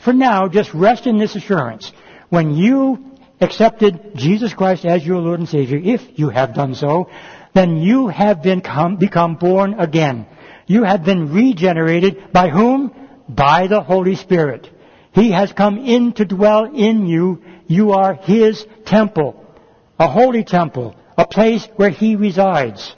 For 0.03 0.13
now, 0.13 0.47
just 0.47 0.73
rest 0.73 1.07
in 1.07 1.17
this 1.17 1.35
assurance. 1.35 1.91
When 2.29 2.55
you 2.55 3.11
accepted 3.39 4.15
Jesus 4.15 4.53
Christ 4.53 4.85
as 4.85 5.05
your 5.05 5.19
Lord 5.19 5.39
and 5.39 5.49
Savior, 5.49 5.79
if 5.81 6.01
you 6.19 6.29
have 6.29 6.53
done 6.53 6.75
so, 6.75 7.09
then 7.53 7.77
you 7.77 8.07
have 8.07 8.41
been 8.41 8.61
come, 8.61 8.97
become 8.97 9.35
born 9.35 9.79
again. 9.79 10.25
You 10.65 10.83
have 10.83 11.03
been 11.03 11.31
regenerated 11.31 12.31
by 12.31 12.49
whom? 12.49 12.93
By 13.29 13.67
the 13.67 13.81
Holy 13.81 14.15
Spirit. 14.15 14.69
He 15.13 15.31
has 15.31 15.53
come 15.53 15.77
in 15.77 16.13
to 16.13 16.25
dwell 16.25 16.65
in 16.65 17.05
you. 17.05 17.43
You 17.67 17.91
are 17.91 18.15
His 18.15 18.65
temple, 18.85 19.45
a 19.99 20.07
holy 20.07 20.43
temple, 20.43 20.95
a 21.17 21.27
place 21.27 21.67
where 21.75 21.89
He 21.89 22.15
resides. 22.15 22.95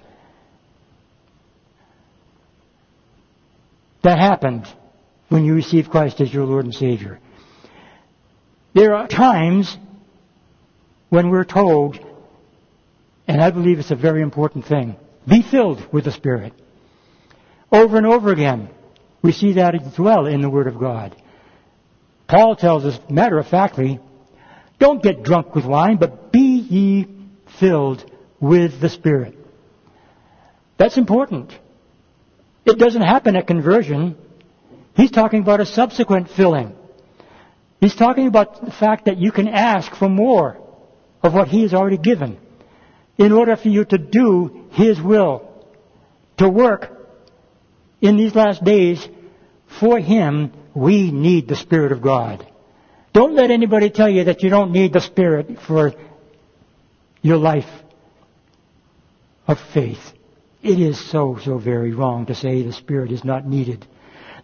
That 4.03 4.19
happened 4.19 4.67
when 5.29 5.45
you 5.45 5.55
receive 5.55 5.89
Christ 5.89 6.21
as 6.21 6.33
your 6.33 6.45
Lord 6.45 6.65
and 6.65 6.73
Savior. 6.73 7.19
There 8.73 8.93
are 8.93 9.07
times 9.07 9.77
when 11.09 11.29
we're 11.29 11.45
told, 11.45 11.99
and 13.27 13.41
I 13.41 13.49
believe 13.49 13.79
it's 13.79 13.91
a 13.91 13.95
very 13.95 14.21
important 14.21 14.65
thing, 14.65 14.95
be 15.27 15.41
filled 15.41 15.91
with 15.91 16.03
the 16.03 16.11
Spirit. 16.11 16.53
Over 17.71 17.97
and 17.97 18.05
over 18.05 18.31
again, 18.31 18.69
we 19.21 19.31
see 19.31 19.53
that 19.53 19.75
as 19.75 19.97
well 19.97 20.27
in 20.27 20.41
the 20.41 20.49
Word 20.49 20.67
of 20.67 20.77
God. 20.77 21.15
Paul 22.27 22.55
tells 22.55 22.85
us, 22.85 22.99
matter 23.09 23.39
of 23.39 23.47
factly, 23.47 23.99
don't 24.77 25.01
get 25.01 25.23
drunk 25.23 25.55
with 25.55 25.65
wine, 25.65 25.97
but 25.97 26.31
be 26.31 26.39
ye 26.39 27.14
filled 27.59 28.09
with 28.39 28.79
the 28.79 28.89
Spirit. 28.89 29.37
That's 30.77 30.97
important. 30.97 31.57
It 32.65 32.77
doesn't 32.77 33.01
happen 33.01 33.35
at 33.35 33.47
conversion. 33.47 34.17
He's 34.95 35.11
talking 35.11 35.41
about 35.41 35.61
a 35.61 35.65
subsequent 35.65 36.29
filling. 36.29 36.75
He's 37.79 37.95
talking 37.95 38.27
about 38.27 38.65
the 38.65 38.71
fact 38.71 39.05
that 39.05 39.17
you 39.17 39.31
can 39.31 39.47
ask 39.47 39.93
for 39.95 40.09
more 40.09 40.57
of 41.21 41.33
what 41.33 41.47
He 41.47 41.61
has 41.61 41.73
already 41.73 41.97
given 41.97 42.37
in 43.17 43.31
order 43.31 43.55
for 43.55 43.69
you 43.69 43.85
to 43.85 43.97
do 43.97 44.67
His 44.71 45.01
will, 45.01 45.49
to 46.37 46.49
work 46.49 46.91
in 48.01 48.17
these 48.17 48.35
last 48.35 48.63
days 48.63 49.07
for 49.79 49.99
Him, 49.99 50.51
we 50.73 51.11
need 51.11 51.47
the 51.47 51.55
Spirit 51.55 51.91
of 51.91 52.01
God. 52.01 52.45
Don't 53.13 53.35
let 53.35 53.49
anybody 53.49 53.89
tell 53.89 54.09
you 54.09 54.25
that 54.25 54.43
you 54.43 54.49
don't 54.49 54.71
need 54.71 54.93
the 54.93 54.99
Spirit 54.99 55.59
for 55.65 55.93
your 57.25 57.37
life 57.37 57.65
of 59.47 59.57
faith. 59.73 60.13
It 60.61 60.79
is 60.79 61.03
so, 61.09 61.39
so 61.43 61.57
very 61.57 61.91
wrong 61.91 62.27
to 62.27 62.35
say 62.35 62.61
the 62.61 62.71
Spirit 62.71 63.11
is 63.11 63.23
not 63.23 63.47
needed. 63.47 63.87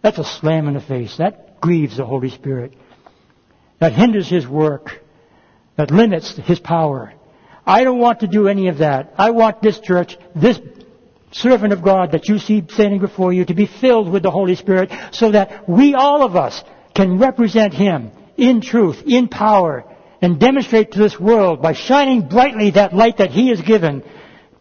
That's 0.02 0.18
a 0.18 0.24
slam 0.24 0.66
in 0.66 0.74
the 0.74 0.80
face. 0.80 1.16
That 1.18 1.60
grieves 1.60 1.96
the 1.96 2.04
Holy 2.04 2.30
Spirit. 2.30 2.74
That 3.78 3.92
hinders 3.92 4.28
His 4.28 4.48
work. 4.48 5.00
That 5.76 5.92
limits 5.92 6.36
His 6.36 6.58
power. 6.58 7.12
I 7.64 7.84
don't 7.84 8.00
want 8.00 8.20
to 8.20 8.26
do 8.26 8.48
any 8.48 8.66
of 8.66 8.78
that. 8.78 9.14
I 9.16 9.30
want 9.30 9.62
this 9.62 9.78
church, 9.78 10.16
this 10.34 10.58
servant 11.30 11.72
of 11.72 11.84
God 11.84 12.10
that 12.12 12.28
you 12.28 12.40
see 12.40 12.64
standing 12.68 12.98
before 12.98 13.32
you 13.32 13.44
to 13.44 13.54
be 13.54 13.66
filled 13.66 14.10
with 14.10 14.24
the 14.24 14.32
Holy 14.32 14.56
Spirit 14.56 14.90
so 15.12 15.30
that 15.30 15.68
we, 15.68 15.94
all 15.94 16.24
of 16.24 16.34
us, 16.34 16.60
can 16.96 17.18
represent 17.18 17.74
Him 17.74 18.10
in 18.36 18.60
truth, 18.60 19.04
in 19.06 19.28
power, 19.28 19.84
and 20.22 20.40
demonstrate 20.40 20.92
to 20.92 20.98
this 20.98 21.20
world 21.20 21.60
by 21.60 21.74
shining 21.74 22.28
brightly 22.28 22.70
that 22.70 22.94
light 22.94 23.18
that 23.18 23.30
He 23.30 23.48
has 23.48 23.60
given 23.60 24.02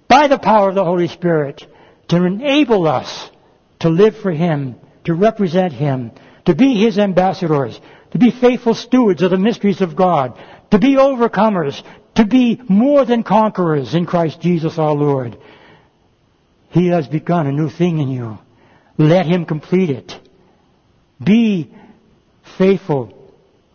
by 0.09 0.27
the 0.27 0.39
power 0.39 0.69
of 0.69 0.75
the 0.75 0.83
Holy 0.83 1.07
Spirit 1.07 1.65
to 2.09 2.25
enable 2.25 2.87
us 2.87 3.29
to 3.79 3.89
live 3.89 4.17
for 4.17 4.31
Him 4.31 4.75
to 5.05 5.13
represent 5.13 5.73
Him, 5.73 6.11
to 6.45 6.55
be 6.55 6.75
His 6.75 6.97
ambassadors, 6.97 7.79
to 8.11 8.17
be 8.17 8.31
faithful 8.31 8.73
stewards 8.73 9.21
of 9.21 9.31
the 9.31 9.37
mysteries 9.37 9.81
of 9.81 9.95
God, 9.95 10.39
to 10.71 10.79
be 10.79 10.95
overcomers, 10.95 11.81
to 12.15 12.25
be 12.25 12.61
more 12.67 13.05
than 13.05 13.23
conquerors 13.23 13.95
in 13.95 14.05
Christ 14.05 14.41
Jesus 14.41 14.77
our 14.77 14.93
Lord. 14.93 15.37
He 16.69 16.87
has 16.87 17.07
begun 17.07 17.47
a 17.47 17.51
new 17.51 17.69
thing 17.69 17.99
in 17.99 18.09
you. 18.09 18.37
Let 18.97 19.25
Him 19.25 19.45
complete 19.45 19.89
it. 19.89 20.19
Be 21.23 21.73
faithful 22.57 23.17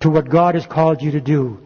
to 0.00 0.10
what 0.10 0.28
God 0.28 0.54
has 0.54 0.66
called 0.66 1.02
you 1.02 1.12
to 1.12 1.20
do. 1.20 1.65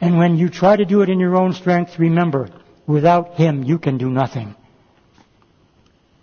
And 0.00 0.18
when 0.18 0.36
you 0.36 0.48
try 0.48 0.76
to 0.76 0.84
do 0.84 1.02
it 1.02 1.08
in 1.08 1.20
your 1.20 1.36
own 1.36 1.52
strength, 1.54 1.98
remember, 1.98 2.50
without 2.86 3.34
Him 3.34 3.62
you 3.62 3.78
can 3.78 3.98
do 3.98 4.10
nothing. 4.10 4.54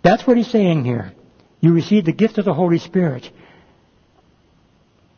That's 0.02 0.26
what 0.26 0.36
He's 0.36 0.50
saying 0.50 0.84
here. 0.84 1.12
You 1.60 1.72
receive 1.72 2.04
the 2.04 2.12
gift 2.12 2.38
of 2.38 2.44
the 2.44 2.54
Holy 2.54 2.78
Spirit. 2.78 3.28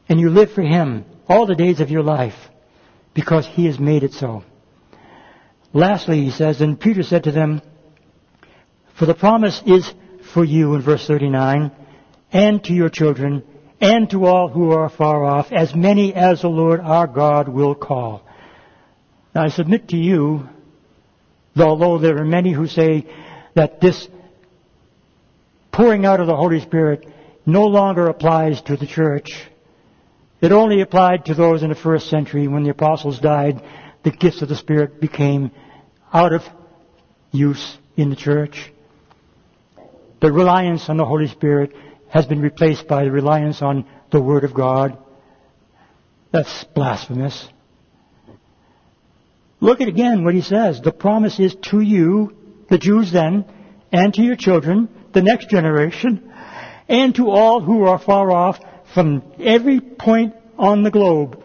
And 0.08 0.20
you 0.20 0.30
live 0.30 0.52
for 0.52 0.62
Him 0.62 1.04
all 1.28 1.46
the 1.46 1.56
days 1.56 1.80
of 1.80 1.90
your 1.90 2.02
life 2.02 2.36
because 3.14 3.46
He 3.46 3.66
has 3.66 3.78
made 3.78 4.04
it 4.04 4.12
so. 4.12 4.44
Lastly, 5.72 6.24
he 6.24 6.30
says, 6.30 6.60
and 6.62 6.80
Peter 6.80 7.02
said 7.02 7.24
to 7.24 7.32
them, 7.32 7.60
For 8.94 9.04
the 9.04 9.14
promise 9.14 9.60
is 9.66 9.92
for 10.32 10.44
you 10.44 10.74
in 10.74 10.80
verse 10.80 11.06
39, 11.06 11.70
and 12.32 12.64
to 12.64 12.72
your 12.72 12.88
children, 12.88 13.42
and 13.80 14.08
to 14.10 14.24
all 14.24 14.48
who 14.48 14.70
are 14.70 14.88
far 14.88 15.24
off, 15.24 15.52
as 15.52 15.74
many 15.74 16.14
as 16.14 16.40
the 16.40 16.48
Lord 16.48 16.80
our 16.80 17.06
God 17.06 17.48
will 17.48 17.74
call. 17.74 18.25
Now 19.36 19.44
I 19.44 19.48
submit 19.48 19.88
to 19.88 19.98
you, 19.98 20.48
although 21.58 21.98
there 21.98 22.16
are 22.16 22.24
many 22.24 22.52
who 22.52 22.66
say 22.66 23.06
that 23.52 23.82
this 23.82 24.08
pouring 25.70 26.06
out 26.06 26.20
of 26.20 26.26
the 26.26 26.34
Holy 26.34 26.58
Spirit 26.60 27.06
no 27.44 27.66
longer 27.66 28.06
applies 28.06 28.62
to 28.62 28.78
the 28.78 28.86
church. 28.86 29.46
It 30.40 30.52
only 30.52 30.80
applied 30.80 31.26
to 31.26 31.34
those 31.34 31.62
in 31.62 31.68
the 31.68 31.74
first 31.74 32.08
century 32.08 32.48
when 32.48 32.62
the 32.64 32.70
apostles 32.70 33.20
died. 33.20 33.62
The 34.04 34.10
gifts 34.10 34.40
of 34.40 34.48
the 34.48 34.56
Spirit 34.56 35.02
became 35.02 35.50
out 36.14 36.32
of 36.32 36.40
use 37.30 37.76
in 37.94 38.08
the 38.08 38.16
church. 38.16 38.72
The 40.22 40.32
reliance 40.32 40.88
on 40.88 40.96
the 40.96 41.04
Holy 41.04 41.28
Spirit 41.28 41.74
has 42.08 42.24
been 42.24 42.40
replaced 42.40 42.88
by 42.88 43.04
the 43.04 43.12
reliance 43.12 43.60
on 43.60 43.84
the 44.10 44.20
Word 44.22 44.44
of 44.44 44.54
God. 44.54 44.96
That's 46.32 46.64
blasphemous. 46.74 47.48
Look 49.60 49.80
at 49.80 49.88
again 49.88 50.24
what 50.24 50.34
he 50.34 50.42
says. 50.42 50.80
The 50.80 50.92
promise 50.92 51.40
is 51.40 51.54
to 51.70 51.80
you, 51.80 52.36
the 52.68 52.78
Jews 52.78 53.10
then, 53.12 53.44
and 53.92 54.12
to 54.14 54.22
your 54.22 54.36
children, 54.36 54.88
the 55.12 55.22
next 55.22 55.48
generation, 55.48 56.32
and 56.88 57.14
to 57.14 57.30
all 57.30 57.60
who 57.60 57.84
are 57.84 57.98
far 57.98 58.30
off 58.30 58.58
from 58.92 59.22
every 59.40 59.80
point 59.80 60.34
on 60.58 60.82
the 60.82 60.90
globe, 60.90 61.42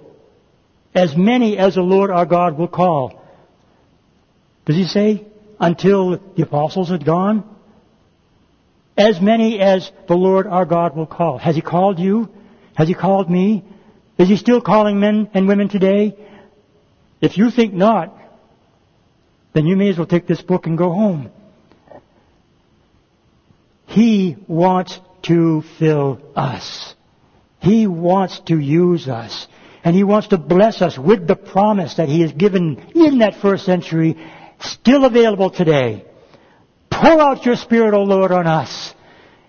as 0.93 1.15
many 1.15 1.57
as 1.57 1.75
the 1.75 1.81
Lord 1.81 2.11
our 2.11 2.25
God 2.25 2.57
will 2.57 2.67
call. 2.67 3.23
Does 4.65 4.75
he 4.75 4.85
say 4.85 5.25
until 5.59 6.17
the 6.35 6.43
apostles 6.43 6.89
had 6.89 7.05
gone? 7.05 7.43
As 8.97 9.21
many 9.21 9.59
as 9.59 9.89
the 10.07 10.15
Lord 10.15 10.47
our 10.47 10.65
God 10.65 10.95
will 10.95 11.05
call. 11.05 11.37
Has 11.37 11.55
he 11.55 11.61
called 11.61 11.97
you? 11.97 12.29
Has 12.75 12.87
he 12.87 12.93
called 12.93 13.29
me? 13.29 13.63
Is 14.17 14.27
he 14.27 14.35
still 14.35 14.61
calling 14.61 14.99
men 14.99 15.29
and 15.33 15.47
women 15.47 15.69
today? 15.69 16.15
If 17.21 17.37
you 17.37 17.51
think 17.51 17.73
not, 17.73 18.17
then 19.53 19.65
you 19.65 19.75
may 19.75 19.89
as 19.89 19.97
well 19.97 20.07
take 20.07 20.27
this 20.27 20.41
book 20.41 20.65
and 20.65 20.77
go 20.77 20.91
home. 20.91 21.29
He 23.85 24.37
wants 24.47 24.99
to 25.23 25.63
fill 25.77 26.19
us. 26.35 26.95
He 27.59 27.85
wants 27.85 28.39
to 28.47 28.57
use 28.57 29.07
us. 29.07 29.47
And 29.83 29.95
He 29.95 30.03
wants 30.03 30.29
to 30.29 30.37
bless 30.37 30.81
us 30.81 30.97
with 30.97 31.27
the 31.27 31.35
promise 31.35 31.95
that 31.95 32.09
He 32.09 32.21
has 32.21 32.31
given 32.31 32.77
in 32.95 33.19
that 33.19 33.41
first 33.41 33.65
century, 33.65 34.15
still 34.59 35.05
available 35.05 35.49
today. 35.49 36.05
Pour 36.89 37.19
out 37.19 37.45
your 37.45 37.55
Spirit, 37.55 37.93
O 37.93 38.03
Lord, 38.03 38.31
on 38.31 38.47
us. 38.47 38.93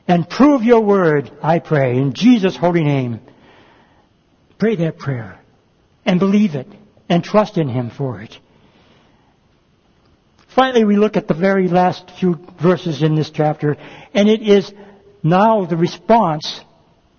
and 0.08 0.28
prove 0.28 0.62
your 0.62 0.80
word, 0.80 1.30
I 1.42 1.60
pray, 1.60 1.96
in 1.96 2.12
Jesus' 2.12 2.56
holy 2.56 2.82
name. 2.82 3.20
Pray 4.58 4.76
that 4.76 4.98
prayer 4.98 5.40
and 6.04 6.18
believe 6.18 6.54
it 6.54 6.66
and 7.08 7.22
trust 7.22 7.58
in 7.58 7.68
Him 7.68 7.90
for 7.90 8.20
it. 8.20 8.38
Finally, 10.54 10.84
we 10.84 10.96
look 10.96 11.16
at 11.16 11.28
the 11.28 11.34
very 11.34 11.68
last 11.68 12.10
few 12.18 12.38
verses 12.62 13.02
in 13.02 13.14
this 13.14 13.30
chapter, 13.30 13.76
and 14.12 14.28
it 14.28 14.42
is 14.42 14.70
now 15.22 15.64
the 15.64 15.76
response 15.76 16.60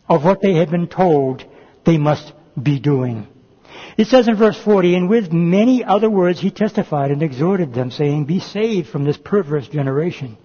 of 0.08 0.24
what 0.24 0.42
they 0.42 0.54
had 0.54 0.70
been 0.70 0.88
told 0.88 1.44
they 1.86 1.98
must 1.98 2.32
be 2.62 2.80
doing. 2.80 3.28
It 3.98 4.08
says 4.08 4.28
in 4.28 4.36
verse 4.36 4.60
40, 4.64 4.96
and 4.96 5.10
with 5.10 5.32
many 5.32 5.84
other 5.84 6.10
words 6.10 6.40
he 6.40 6.52
testified 6.52 7.12
and 7.12 7.24
exhorted 7.24 7.74
them, 7.74 7.90
saying, 7.90 8.26
Be 8.26 8.40
saved 8.40 8.90
from 8.90 9.04
this 9.04 9.18
perverse 9.18 9.68
generation. 9.68 10.38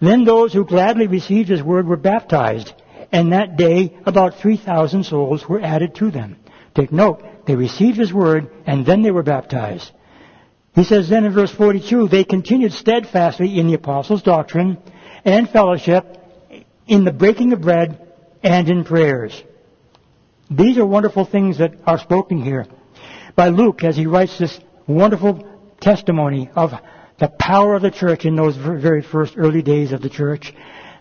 Then 0.00 0.24
those 0.24 0.52
who 0.52 0.64
gladly 0.64 1.06
received 1.06 1.48
his 1.48 1.62
word 1.62 1.86
were 1.86 1.96
baptized, 1.96 2.72
and 3.12 3.32
that 3.32 3.56
day 3.56 3.96
about 4.06 4.38
3,000 4.38 5.04
souls 5.04 5.48
were 5.48 5.60
added 5.60 5.94
to 5.96 6.10
them. 6.10 6.36
Take 6.74 6.92
note, 6.92 7.22
they 7.46 7.56
received 7.56 7.98
his 7.98 8.12
word, 8.12 8.50
and 8.66 8.86
then 8.86 9.02
they 9.02 9.10
were 9.10 9.22
baptized. 9.22 9.90
He 10.74 10.84
says 10.84 11.08
then 11.08 11.24
in 11.24 11.32
verse 11.32 11.50
42, 11.50 12.08
they 12.08 12.24
continued 12.24 12.72
steadfastly 12.72 13.58
in 13.58 13.66
the 13.66 13.74
apostles' 13.74 14.22
doctrine 14.22 14.78
and 15.24 15.48
fellowship, 15.50 16.16
in 16.86 17.04
the 17.04 17.12
breaking 17.12 17.52
of 17.52 17.60
bread, 17.60 18.06
and 18.42 18.68
in 18.68 18.84
prayers. 18.84 19.42
These 20.50 20.78
are 20.78 20.86
wonderful 20.86 21.24
things 21.24 21.58
that 21.58 21.74
are 21.86 21.98
spoken 21.98 22.42
here 22.42 22.66
by 23.36 23.48
Luke 23.48 23.84
as 23.84 23.96
he 23.96 24.06
writes 24.06 24.38
this 24.38 24.58
wonderful 24.86 25.46
testimony 25.80 26.50
of 26.54 26.72
the 27.18 27.28
power 27.28 27.74
of 27.74 27.82
the 27.82 27.90
church 27.90 28.24
in 28.24 28.34
those 28.34 28.56
very 28.56 29.02
first 29.02 29.34
early 29.36 29.62
days 29.62 29.92
of 29.92 30.02
the 30.02 30.08
church. 30.08 30.52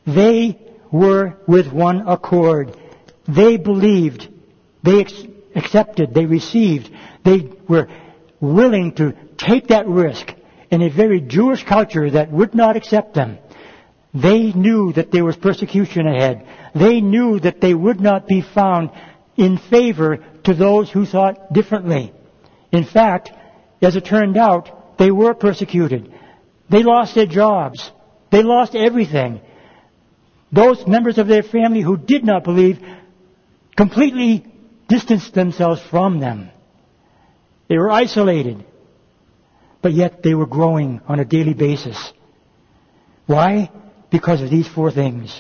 They 0.06 0.60
were 0.92 1.38
with 1.48 1.72
one 1.72 2.08
accord. 2.08 2.78
They 3.28 3.58
believed. 3.58 4.28
They 4.84 5.00
accepted. 5.56 6.14
They 6.14 6.26
received. 6.26 6.90
They 7.24 7.50
were 7.68 7.88
willing 8.40 8.94
to 8.96 9.14
take 9.38 9.68
that 9.68 9.88
risk 9.88 10.34
in 10.72 10.82
a 10.82 10.90
very 10.90 11.22
Jewish 11.22 11.64
culture 11.64 12.10
that 12.12 12.32
would 12.32 12.54
not 12.54 12.76
accept 12.76 13.14
them. 13.14 13.40
They 14.14 14.52
knew 14.52 14.94
that 14.94 15.12
there 15.12 15.26
was 15.26 15.36
persecution 15.36 16.08
ahead. 16.08 16.48
They 16.74 17.02
knew 17.02 17.40
that 17.40 17.62
they 17.62 17.74
would 17.74 18.00
not 18.00 18.28
be 18.28 18.42
found 18.42 18.92
in 19.38 19.58
favor 19.58 20.24
to 20.44 20.54
those 20.54 20.90
who 20.90 21.06
thought 21.06 21.54
differently. 21.54 22.14
In 22.72 22.84
fact, 22.84 23.32
as 23.82 23.96
it 23.96 24.06
turned 24.06 24.38
out, 24.38 24.98
they 24.98 25.12
were 25.12 25.34
persecuted. 25.34 26.14
They 26.70 26.84
lost 26.84 27.16
their 27.16 27.26
jobs. 27.26 27.92
They 28.32 28.44
lost 28.44 28.76
everything. 28.76 29.42
Those 30.52 30.86
members 30.88 31.18
of 31.18 31.28
their 31.28 31.44
family 31.44 31.82
who 31.82 31.98
did 31.98 32.24
not 32.24 32.44
believe 32.44 32.80
completely 33.76 34.46
distanced 34.90 35.34
themselves 35.34 35.82
from 35.90 36.20
them. 36.20 36.50
They 37.70 37.78
were 37.78 37.92
isolated. 37.92 38.66
But 39.82 39.94
yet 39.94 40.24
they 40.24 40.34
were 40.34 40.48
growing 40.48 41.00
on 41.08 41.22
a 41.22 41.26
daily 41.26 41.54
basis. 41.54 42.12
Why? 43.28 43.72
Because 44.10 44.42
of 44.42 44.50
these 44.50 44.68
four 44.68 44.92
things. 44.92 45.40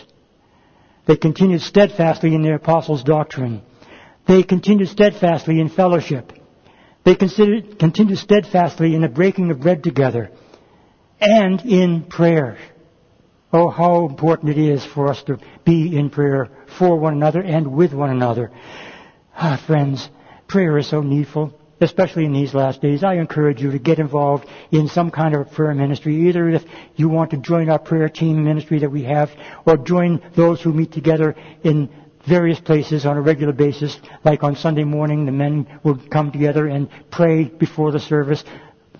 They 1.08 1.18
continued 1.18 1.62
steadfastly 1.62 2.34
in 2.36 2.44
their 2.44 2.56
apostles' 2.56 3.04
doctrine. 3.04 3.64
They 4.28 4.44
continued 4.44 4.90
steadfastly 4.90 5.60
in 5.60 5.70
fellowship. 5.70 6.32
They 7.04 7.16
continued 7.16 8.18
steadfastly 8.18 8.94
in 8.94 9.02
the 9.02 9.10
breaking 9.10 9.50
of 9.50 9.60
bread 9.60 9.84
together 9.84 10.32
and 11.20 11.60
in 11.62 12.04
prayer. 12.04 12.58
Oh, 13.52 13.70
how 13.70 14.06
important 14.06 14.52
it 14.52 14.60
is 14.60 14.86
for 14.86 15.08
us 15.08 15.24
to 15.24 15.40
be 15.66 15.98
in 15.98 16.12
prayer 16.12 16.50
for 16.78 16.98
one 16.98 17.14
another 17.14 17.42
and 17.42 17.74
with 17.74 17.94
one 17.94 18.12
another. 18.12 18.52
Ah, 19.42 19.56
friends, 19.66 20.10
prayer 20.48 20.78
is 20.78 20.90
so 20.90 21.02
needful 21.02 21.54
especially 21.82 22.26
in 22.26 22.34
these 22.34 22.54
last 22.54 22.82
days, 22.82 23.04
I 23.04 23.16
encourage 23.16 23.62
you 23.62 23.72
to 23.72 23.80
get 23.80 24.00
involved 24.00 24.46
in 24.72 24.88
some 24.88 25.12
kind 25.12 25.34
of 25.34 25.50
prayer 25.52 25.74
ministry, 25.74 26.28
either 26.28 26.50
if 26.50 26.64
you 26.96 27.08
want 27.08 27.32
to 27.32 27.38
join 27.38 27.70
our 27.70 27.80
prayer 27.80 28.10
team 28.10 28.44
ministry 28.44 28.80
that 28.80 28.92
we 28.92 29.04
have, 29.04 29.32
or 29.66 29.78
join 29.78 30.22
those 30.36 30.62
who 30.62 30.74
meet 30.74 30.92
together 30.92 31.36
in 31.64 31.90
various 32.28 32.60
places 32.60 33.06
on 33.06 33.16
a 33.16 33.22
regular 33.22 33.54
basis, 33.54 33.98
like 34.26 34.44
on 34.44 34.56
Sunday 34.56 34.84
morning, 34.84 35.26
the 35.26 35.32
men 35.32 35.80
will 35.84 35.98
come 36.12 36.32
together 36.32 36.68
and 36.68 36.90
pray 37.12 37.46
before 37.46 37.92
the 37.92 38.00
service. 38.00 38.44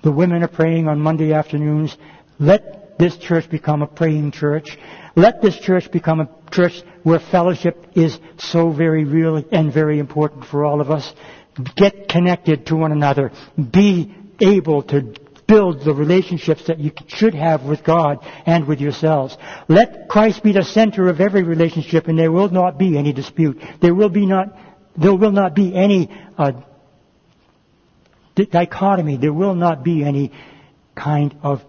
The 0.02 0.12
women 0.12 0.42
are 0.42 0.48
praying 0.48 0.88
on 0.88 1.02
Monday 1.02 1.34
afternoons. 1.34 1.98
Let 2.40 2.98
this 2.98 3.18
church 3.18 3.50
become 3.50 3.82
a 3.82 3.88
praying 3.88 4.32
church. 4.32 4.78
Let 5.16 5.42
this 5.42 5.60
church 5.60 5.92
become 5.92 6.22
a 6.22 6.26
church 6.52 6.82
where 7.04 7.20
fellowship 7.20 7.86
is 7.96 8.18
so 8.38 8.72
very 8.72 9.04
real 9.04 9.44
and 9.52 9.74
very 9.74 10.00
important 10.00 10.46
for 10.46 10.66
all 10.66 10.82
of 10.82 10.92
us. 10.92 11.12
Get 11.76 12.08
connected 12.10 12.68
to 12.68 12.76
one 12.76 12.92
another. 12.92 13.32
Be 13.58 14.16
able 14.40 14.84
to 14.84 15.14
build 15.48 15.84
the 15.84 15.94
relationships 15.94 16.68
that 16.68 16.80
you 16.80 16.92
should 17.08 17.34
have 17.34 17.64
with 17.64 17.84
God 17.84 18.20
and 18.46 18.68
with 18.68 18.80
yourselves. 18.80 19.36
Let 19.68 20.08
Christ 20.08 20.44
be 20.44 20.52
the 20.52 20.64
center 20.64 21.10
of 21.10 21.20
every 21.20 21.44
relationship 21.44 22.08
and 22.08 22.18
there 22.18 22.32
will 22.32 22.50
not 22.50 22.78
be 22.78 22.98
any 22.98 23.14
dispute. 23.14 23.60
There 23.82 23.96
will 23.96 24.10
be 24.10 24.28
not, 24.28 24.56
there 24.96 25.16
will 25.16 25.32
not 25.32 25.56
be 25.56 25.76
any 25.76 26.10
uh, 26.38 26.52
dichotomy. 28.36 29.18
There 29.18 29.34
will 29.34 29.56
not 29.56 29.84
be 29.84 30.04
any 30.04 30.32
kind 30.96 31.36
of 31.42 31.62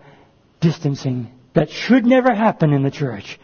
distancing 0.61 1.31
that 1.55 1.71
should 1.71 2.05
never 2.05 2.35
happen 2.35 2.73
in 2.73 2.83
the 2.83 2.91
church 2.91 3.39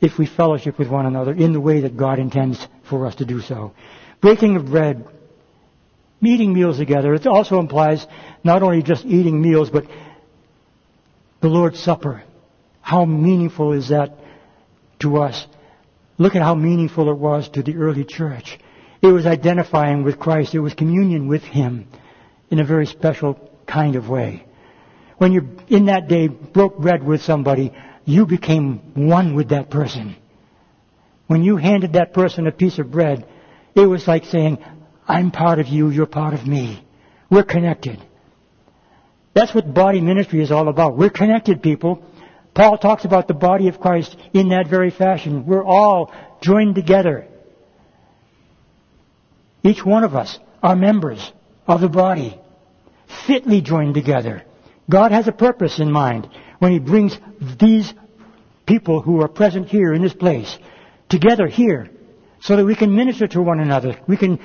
if 0.00 0.18
we 0.18 0.26
fellowship 0.26 0.78
with 0.78 0.88
one 0.88 1.06
another 1.06 1.32
in 1.32 1.52
the 1.52 1.60
way 1.60 1.80
that 1.80 1.96
God 1.96 2.18
intends 2.18 2.66
for 2.88 3.06
us 3.06 3.16
to 3.16 3.24
do 3.24 3.40
so 3.40 3.72
breaking 4.20 4.56
of 4.56 4.66
bread, 4.66 5.06
eating 6.22 6.52
meals 6.52 6.78
together. 6.78 7.14
It 7.14 7.26
also 7.26 7.58
implies 7.58 8.06
not 8.44 8.62
only 8.62 8.82
just 8.82 9.04
eating 9.04 9.40
meals, 9.40 9.70
but 9.70 9.84
the 11.40 11.48
Lord's 11.48 11.80
Supper. 11.80 12.22
How 12.82 13.04
meaningful 13.04 13.72
is 13.72 13.88
that 13.88 14.18
to 15.00 15.18
us? 15.18 15.46
Look 16.18 16.36
at 16.36 16.42
how 16.42 16.54
meaningful 16.54 17.10
it 17.10 17.18
was 17.18 17.48
to 17.50 17.62
the 17.62 17.76
early 17.76 18.04
church. 18.04 18.58
It 19.00 19.06
was 19.06 19.26
identifying 19.26 20.04
with 20.04 20.18
Christ. 20.18 20.54
It 20.54 20.60
was 20.60 20.74
communion 20.74 21.28
with 21.28 21.42
Him 21.42 21.86
in 22.50 22.58
a 22.58 22.64
very 22.64 22.86
special 22.86 23.38
kind 23.66 23.96
of 23.96 24.08
way. 24.08 24.44
When 25.16 25.32
you, 25.32 25.48
in 25.68 25.86
that 25.86 26.08
day, 26.08 26.28
broke 26.28 26.78
bread 26.78 27.02
with 27.02 27.22
somebody, 27.22 27.72
you 28.10 28.26
became 28.26 28.78
one 28.94 29.34
with 29.34 29.50
that 29.50 29.70
person. 29.70 30.16
When 31.26 31.42
you 31.42 31.56
handed 31.56 31.92
that 31.92 32.12
person 32.12 32.46
a 32.46 32.52
piece 32.52 32.78
of 32.78 32.90
bread, 32.90 33.26
it 33.74 33.86
was 33.86 34.06
like 34.08 34.24
saying, 34.24 34.58
I'm 35.06 35.30
part 35.30 35.58
of 35.58 35.68
you, 35.68 35.90
you're 35.90 36.06
part 36.06 36.34
of 36.34 36.46
me. 36.46 36.84
We're 37.30 37.44
connected. 37.44 38.04
That's 39.32 39.54
what 39.54 39.72
body 39.72 40.00
ministry 40.00 40.42
is 40.42 40.50
all 40.50 40.68
about. 40.68 40.96
We're 40.96 41.10
connected 41.10 41.62
people. 41.62 42.04
Paul 42.52 42.78
talks 42.78 43.04
about 43.04 43.28
the 43.28 43.34
body 43.34 43.68
of 43.68 43.80
Christ 43.80 44.16
in 44.32 44.48
that 44.48 44.66
very 44.66 44.90
fashion. 44.90 45.46
We're 45.46 45.64
all 45.64 46.12
joined 46.40 46.74
together. 46.74 47.28
Each 49.62 49.84
one 49.84 50.04
of 50.04 50.16
us 50.16 50.38
are 50.62 50.74
members 50.74 51.32
of 51.66 51.80
the 51.80 51.88
body, 51.88 52.38
fitly 53.26 53.60
joined 53.60 53.94
together. 53.94 54.42
God 54.88 55.12
has 55.12 55.28
a 55.28 55.32
purpose 55.32 55.78
in 55.78 55.92
mind 55.92 56.28
when 56.60 56.70
He 56.70 56.78
brings 56.78 57.18
these 57.58 57.92
people 58.66 59.02
who 59.02 59.20
are 59.20 59.28
present 59.28 59.68
here 59.68 59.92
in 59.92 60.02
this 60.02 60.14
place 60.14 60.56
together 61.08 61.48
here 61.48 61.90
so 62.40 62.56
that 62.56 62.64
we 62.64 62.76
can 62.76 62.94
minister 62.94 63.26
to 63.26 63.42
one 63.42 63.58
another. 63.58 63.98
We 64.06 64.16
can 64.16 64.38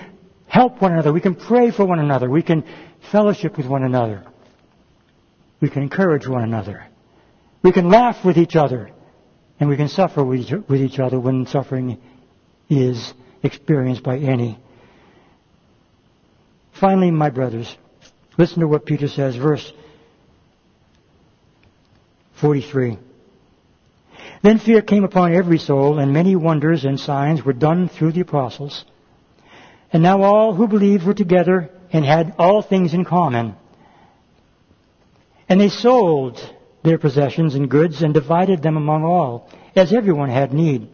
help 0.47 0.81
one 0.81 0.93
another. 0.93 1.13
We 1.13 1.21
can 1.21 1.35
pray 1.35 1.69
for 1.69 1.85
one 1.85 1.99
another. 1.99 2.29
We 2.29 2.41
can 2.41 2.63
fellowship 3.11 3.57
with 3.57 3.67
one 3.67 3.83
another. 3.83 4.25
We 5.61 5.69
can 5.69 5.83
encourage 5.83 6.27
one 6.27 6.43
another. 6.43 6.87
We 7.61 7.71
can 7.71 7.89
laugh 7.89 8.25
with 8.25 8.37
each 8.37 8.55
other. 8.55 8.89
And 9.59 9.69
we 9.69 9.77
can 9.77 9.87
suffer 9.87 10.23
with 10.23 10.81
each 10.81 10.99
other 10.99 11.19
when 11.19 11.45
suffering 11.45 12.01
is 12.69 13.13
experienced 13.43 14.03
by 14.03 14.17
any. 14.17 14.59
Finally, 16.79 17.11
my 17.11 17.29
brothers, 17.29 17.73
listen 18.37 18.59
to 18.59 18.67
what 18.67 18.85
Peter 18.85 19.07
says, 19.07 19.35
verse 19.35 19.71
43. 22.35 22.97
Then 24.41 24.59
fear 24.59 24.81
came 24.81 25.03
upon 25.03 25.33
every 25.33 25.57
soul, 25.57 25.99
and 25.99 26.13
many 26.13 26.35
wonders 26.35 26.85
and 26.85 26.99
signs 26.99 27.43
were 27.43 27.53
done 27.53 27.87
through 27.87 28.11
the 28.11 28.21
apostles. 28.21 28.83
And 29.91 30.03
now 30.03 30.23
all 30.23 30.53
who 30.53 30.67
believed 30.67 31.05
were 31.05 31.13
together 31.13 31.69
and 31.91 32.05
had 32.05 32.35
all 32.37 32.61
things 32.61 32.93
in 32.93 33.05
common. 33.05 33.55
And 35.47 35.61
they 35.61 35.69
sold 35.69 36.39
their 36.83 36.97
possessions 36.97 37.55
and 37.55 37.69
goods 37.69 38.01
and 38.01 38.13
divided 38.13 38.61
them 38.61 38.77
among 38.77 39.03
all, 39.03 39.49
as 39.75 39.93
everyone 39.93 40.29
had 40.29 40.53
need. 40.53 40.89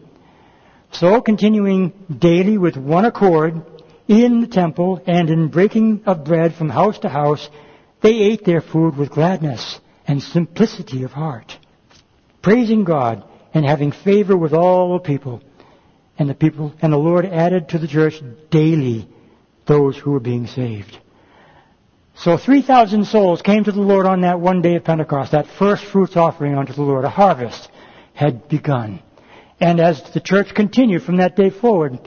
So 0.92 1.20
continuing 1.20 1.92
daily 2.16 2.58
with 2.58 2.76
one 2.76 3.04
accord 3.04 3.62
in 4.08 4.40
the 4.40 4.46
temple 4.46 5.02
and 5.06 5.30
in 5.30 5.48
breaking 5.48 6.02
of 6.06 6.24
bread 6.24 6.54
from 6.54 6.68
house 6.68 6.98
to 7.00 7.08
house, 7.08 7.48
they 8.02 8.14
ate 8.14 8.44
their 8.44 8.60
food 8.60 8.96
with 8.96 9.10
gladness 9.10 9.80
and 10.06 10.22
simplicity 10.22 11.04
of 11.04 11.12
heart, 11.12 11.56
praising 12.42 12.84
God 12.84 13.24
and 13.54 13.64
having 13.64 13.92
favor 13.92 14.36
with 14.36 14.52
all 14.52 14.94
the 14.94 15.00
people. 15.00 15.42
And 16.18 16.28
the 16.28 16.34
people, 16.34 16.72
and 16.82 16.92
the 16.92 16.98
Lord 16.98 17.24
added 17.24 17.70
to 17.70 17.78
the 17.78 17.88
church 17.88 18.22
daily 18.50 19.08
those 19.66 19.96
who 19.96 20.10
were 20.10 20.20
being 20.20 20.46
saved. 20.46 20.98
So 22.16 22.36
3,000 22.36 23.06
souls 23.06 23.42
came 23.42 23.64
to 23.64 23.72
the 23.72 23.80
Lord 23.80 24.06
on 24.06 24.20
that 24.20 24.38
one 24.38 24.60
day 24.60 24.76
of 24.76 24.84
Pentecost, 24.84 25.32
that 25.32 25.46
first 25.58 25.84
fruits 25.84 26.16
offering 26.16 26.56
unto 26.56 26.72
the 26.72 26.82
Lord. 26.82 27.04
A 27.04 27.10
harvest 27.10 27.70
had 28.14 28.48
begun. 28.48 29.02
And 29.58 29.80
as 29.80 30.02
the 30.12 30.20
church 30.20 30.54
continued 30.54 31.02
from 31.02 31.16
that 31.16 31.36
day 31.36 31.50
forward, 31.50 31.98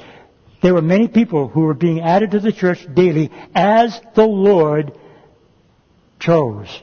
there 0.62 0.74
were 0.74 0.82
many 0.82 1.08
people 1.08 1.48
who 1.48 1.62
were 1.62 1.74
being 1.74 2.02
added 2.02 2.32
to 2.32 2.40
the 2.40 2.52
church 2.52 2.86
daily 2.94 3.32
as 3.54 4.00
the 4.16 4.26
Lord 4.26 4.98
chose. 6.20 6.82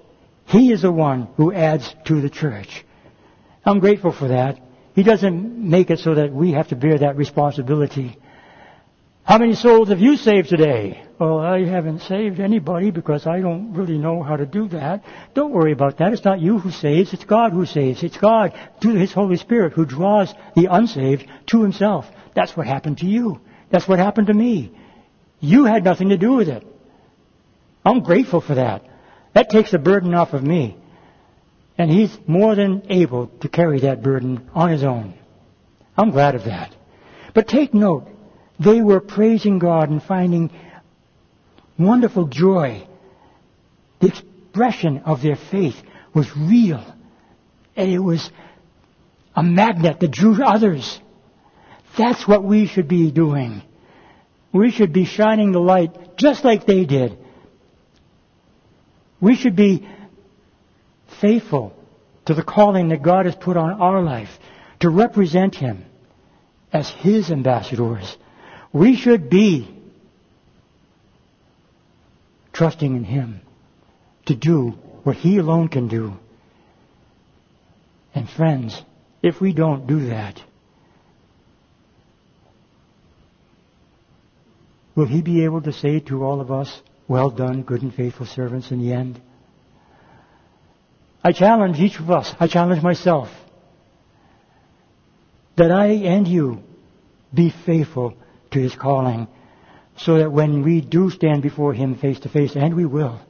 He 0.53 0.71
is 0.71 0.83
the 0.83 0.93
one 0.93 1.29
who 1.39 1.51
adds 1.51 1.95
to 2.05 2.21
the 2.21 2.29
church. 2.29 2.85
I'm 3.65 3.81
grateful 3.81 4.13
for 4.13 4.29
that. 4.29 4.61
He 4.95 5.03
doesn't 5.03 5.71
make 5.71 5.89
it 5.91 6.01
so 6.01 6.15
that 6.15 6.31
we 6.31 6.53
have 6.53 6.69
to 6.69 6.77
bear 6.77 6.99
that 6.99 7.17
responsibility. 7.17 8.19
How 9.25 9.39
many 9.39 9.55
souls 9.55 9.89
have 9.89 10.01
you 10.01 10.19
saved 10.19 10.51
today? 10.51 11.05
Well, 11.19 11.39
I 11.39 11.65
haven't 11.65 12.01
saved 12.01 12.39
anybody 12.39 12.91
because 12.91 13.27
I 13.27 13.41
don't 13.41 13.73
really 13.73 13.97
know 13.97 14.23
how 14.23 14.37
to 14.37 14.45
do 14.45 14.69
that. 14.69 15.03
Don't 15.33 15.53
worry 15.53 15.73
about 15.73 15.97
that. 15.99 16.13
It's 16.13 16.25
not 16.25 16.43
you 16.43 16.59
who 16.59 16.71
saves, 16.71 17.15
it's 17.15 17.25
God 17.25 17.53
who 17.53 17.65
saves. 17.65 18.03
It's 18.03 18.19
God, 18.19 18.53
through 18.83 18.97
His 18.97 19.13
Holy 19.15 19.39
Spirit, 19.39 19.73
who 19.73 19.87
draws 19.87 20.35
the 20.55 20.67
unsaved 20.71 21.25
to 21.47 21.63
Himself. 21.63 22.05
That's 22.35 22.55
what 22.55 22.67
happened 22.67 22.99
to 22.99 23.07
you. 23.07 23.41
That's 23.71 23.89
what 23.89 23.99
happened 23.99 24.27
to 24.27 24.35
me. 24.35 24.77
You 25.41 25.65
had 25.65 25.83
nothing 25.83 26.11
to 26.11 26.19
do 26.19 26.35
with 26.35 26.51
it. 26.51 26.67
I'm 27.87 28.01
grateful 28.01 28.43
for 28.43 28.57
that. 28.57 28.85
That 29.35 29.51
takes 29.51 29.71
the 29.71 29.79
burden 29.79 30.15
off 30.15 30.33
of 30.33 30.43
me. 30.43 30.77
And 31.79 31.91
He's 31.91 32.17
more 32.27 32.55
than 32.55 32.87
able 32.91 33.29
to 33.41 33.49
carry 33.49 33.81
that 33.81 34.03
burden 34.03 34.51
on 34.55 34.71
His 34.71 34.85
own. 34.85 35.15
I'm 35.97 36.11
glad 36.11 36.35
of 36.35 36.45
that. 36.45 36.75
But 37.35 37.49
take 37.49 37.75
note, 37.75 38.09
they 38.59 38.81
were 38.81 39.01
praising 39.01 39.59
God 39.59 39.91
and 39.91 40.03
finding 40.03 40.51
wonderful 41.79 42.27
joy. 42.27 42.87
The 44.01 44.09
expression 44.09 44.99
of 44.99 45.23
their 45.23 45.37
faith 45.37 45.77
was 46.15 46.29
real. 46.37 46.85
And 47.75 47.91
it 47.91 47.99
was 47.99 48.31
a 49.35 49.43
magnet 49.43 50.01
that 50.01 50.11
drew 50.11 50.43
others. 50.45 51.01
That's 51.97 52.27
what 52.27 52.45
we 52.45 52.67
should 52.67 52.89
be 52.89 53.11
doing. 53.11 53.63
We 54.53 54.71
should 54.71 54.93
be 54.93 55.07
shining 55.07 55.53
the 55.53 55.61
light 55.61 56.17
just 56.17 56.45
like 56.45 56.67
they 56.67 56.85
did. 56.85 57.19
We 59.23 59.37
should 59.37 59.55
be 59.55 59.89
faithful 61.21 61.73
to 62.25 62.35
the 62.35 62.43
calling 62.43 62.89
that 62.89 63.03
God 63.03 63.27
has 63.27 63.37
put 63.37 63.57
on 63.57 63.81
our 63.81 64.03
life 64.03 64.37
to 64.81 64.91
represent 64.91 65.55
Him 65.55 65.85
as 66.73 66.91
His 66.91 67.31
ambassadors. 67.31 68.17
We 68.73 68.97
should 68.97 69.31
be 69.31 69.73
trusting 72.53 72.97
in 72.97 73.05
Him 73.05 73.43
to 74.27 74.35
do 74.35 74.71
what 75.05 75.17
He 75.17 75.39
alone 75.39 75.69
can 75.69 75.87
do. 75.87 76.15
And 78.17 78.29
friends, 78.29 78.83
if 79.23 79.41
we 79.41 79.53
don't 79.53 79.87
do 79.87 80.07
that, 80.07 80.43
will 84.97 85.07
He 85.07 85.23
be 85.23 85.45
able 85.45 85.63
to 85.63 85.73
say 85.73 86.01
to 86.01 86.25
all 86.25 86.41
of 86.41 86.51
us, 86.51 86.83
well 87.13 87.29
done, 87.29 87.63
good 87.63 87.83
and 87.83 87.95
faithful 87.95 88.25
servants 88.25 88.71
in 88.71 88.81
the 88.81 88.95
end? 88.95 89.21
I 91.23 91.33
challenge 91.33 91.79
each 91.79 92.01
of 92.01 92.11
us, 92.11 92.35
I 92.41 92.47
challenge 92.49 92.83
myself, 92.83 93.29
that 95.57 95.71
I 95.71 95.89
and 95.89 96.27
you 96.27 96.63
be 97.33 97.53
faithful 97.67 98.15
to 98.53 98.59
His 98.59 98.75
calling 98.75 99.29
so 99.99 100.17
that 100.19 100.33
when 100.33 100.63
we 100.63 100.81
do 100.81 101.11
stand 101.11 101.43
before 101.43 101.75
Him 101.75 101.97
face 101.97 102.19
to 102.21 102.31
face, 102.31 102.57
and 102.57 102.75
we 102.75 102.87
will, 102.87 103.21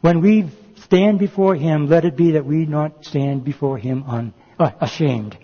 when 0.00 0.22
we 0.22 0.48
stand 0.84 1.18
before 1.18 1.54
Him, 1.54 1.88
let 1.88 2.06
it 2.06 2.16
be 2.16 2.30
that 2.32 2.46
we 2.46 2.64
not 2.64 3.04
stand 3.04 3.44
before 3.44 3.76
Him 3.76 4.04
un, 4.08 4.32
uh, 4.58 4.70
ashamed. 4.80 5.36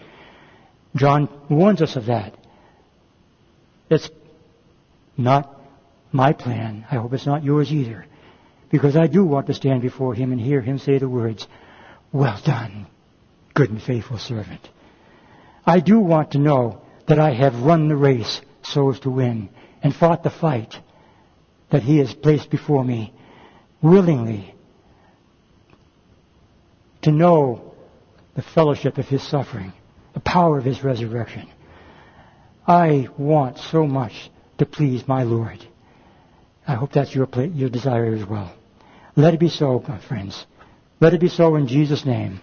John 0.96 1.28
warns 1.50 1.82
us 1.82 1.96
of 1.96 2.06
that. 2.06 2.34
It's 3.90 4.08
not 5.18 5.51
my 6.12 6.32
plan. 6.32 6.86
I 6.90 6.96
hope 6.96 7.12
it's 7.12 7.26
not 7.26 7.44
yours 7.44 7.72
either. 7.72 8.06
Because 8.70 8.96
I 8.96 9.06
do 9.06 9.24
want 9.24 9.46
to 9.48 9.54
stand 9.54 9.82
before 9.82 10.14
Him 10.14 10.32
and 10.32 10.40
hear 10.40 10.60
Him 10.60 10.78
say 10.78 10.98
the 10.98 11.08
words, 11.08 11.46
Well 12.12 12.40
done, 12.44 12.86
good 13.54 13.70
and 13.70 13.82
faithful 13.82 14.18
servant. 14.18 14.68
I 15.66 15.80
do 15.80 16.00
want 16.00 16.32
to 16.32 16.38
know 16.38 16.82
that 17.06 17.18
I 17.18 17.32
have 17.32 17.62
run 17.62 17.88
the 17.88 17.96
race 17.96 18.40
so 18.62 18.90
as 18.90 19.00
to 19.00 19.10
win 19.10 19.48
and 19.82 19.94
fought 19.94 20.22
the 20.22 20.30
fight 20.30 20.78
that 21.70 21.82
He 21.82 21.98
has 21.98 22.14
placed 22.14 22.50
before 22.50 22.84
me 22.84 23.12
willingly 23.82 24.54
to 27.02 27.10
know 27.10 27.74
the 28.34 28.42
fellowship 28.42 28.98
of 28.98 29.08
His 29.08 29.22
suffering, 29.22 29.72
the 30.14 30.20
power 30.20 30.58
of 30.58 30.64
His 30.64 30.82
resurrection. 30.82 31.48
I 32.66 33.08
want 33.18 33.58
so 33.58 33.86
much 33.86 34.30
to 34.58 34.66
please 34.66 35.06
my 35.06 35.24
Lord. 35.24 35.66
I 36.66 36.74
hope 36.74 36.92
that's 36.92 37.14
your, 37.14 37.28
your 37.54 37.68
desire 37.68 38.14
as 38.14 38.24
well. 38.24 38.52
Let 39.16 39.34
it 39.34 39.40
be 39.40 39.48
so, 39.48 39.84
my 39.88 39.98
friends. 39.98 40.46
Let 41.00 41.14
it 41.14 41.20
be 41.20 41.28
so 41.28 41.56
in 41.56 41.66
Jesus' 41.66 42.06
name. 42.06 42.40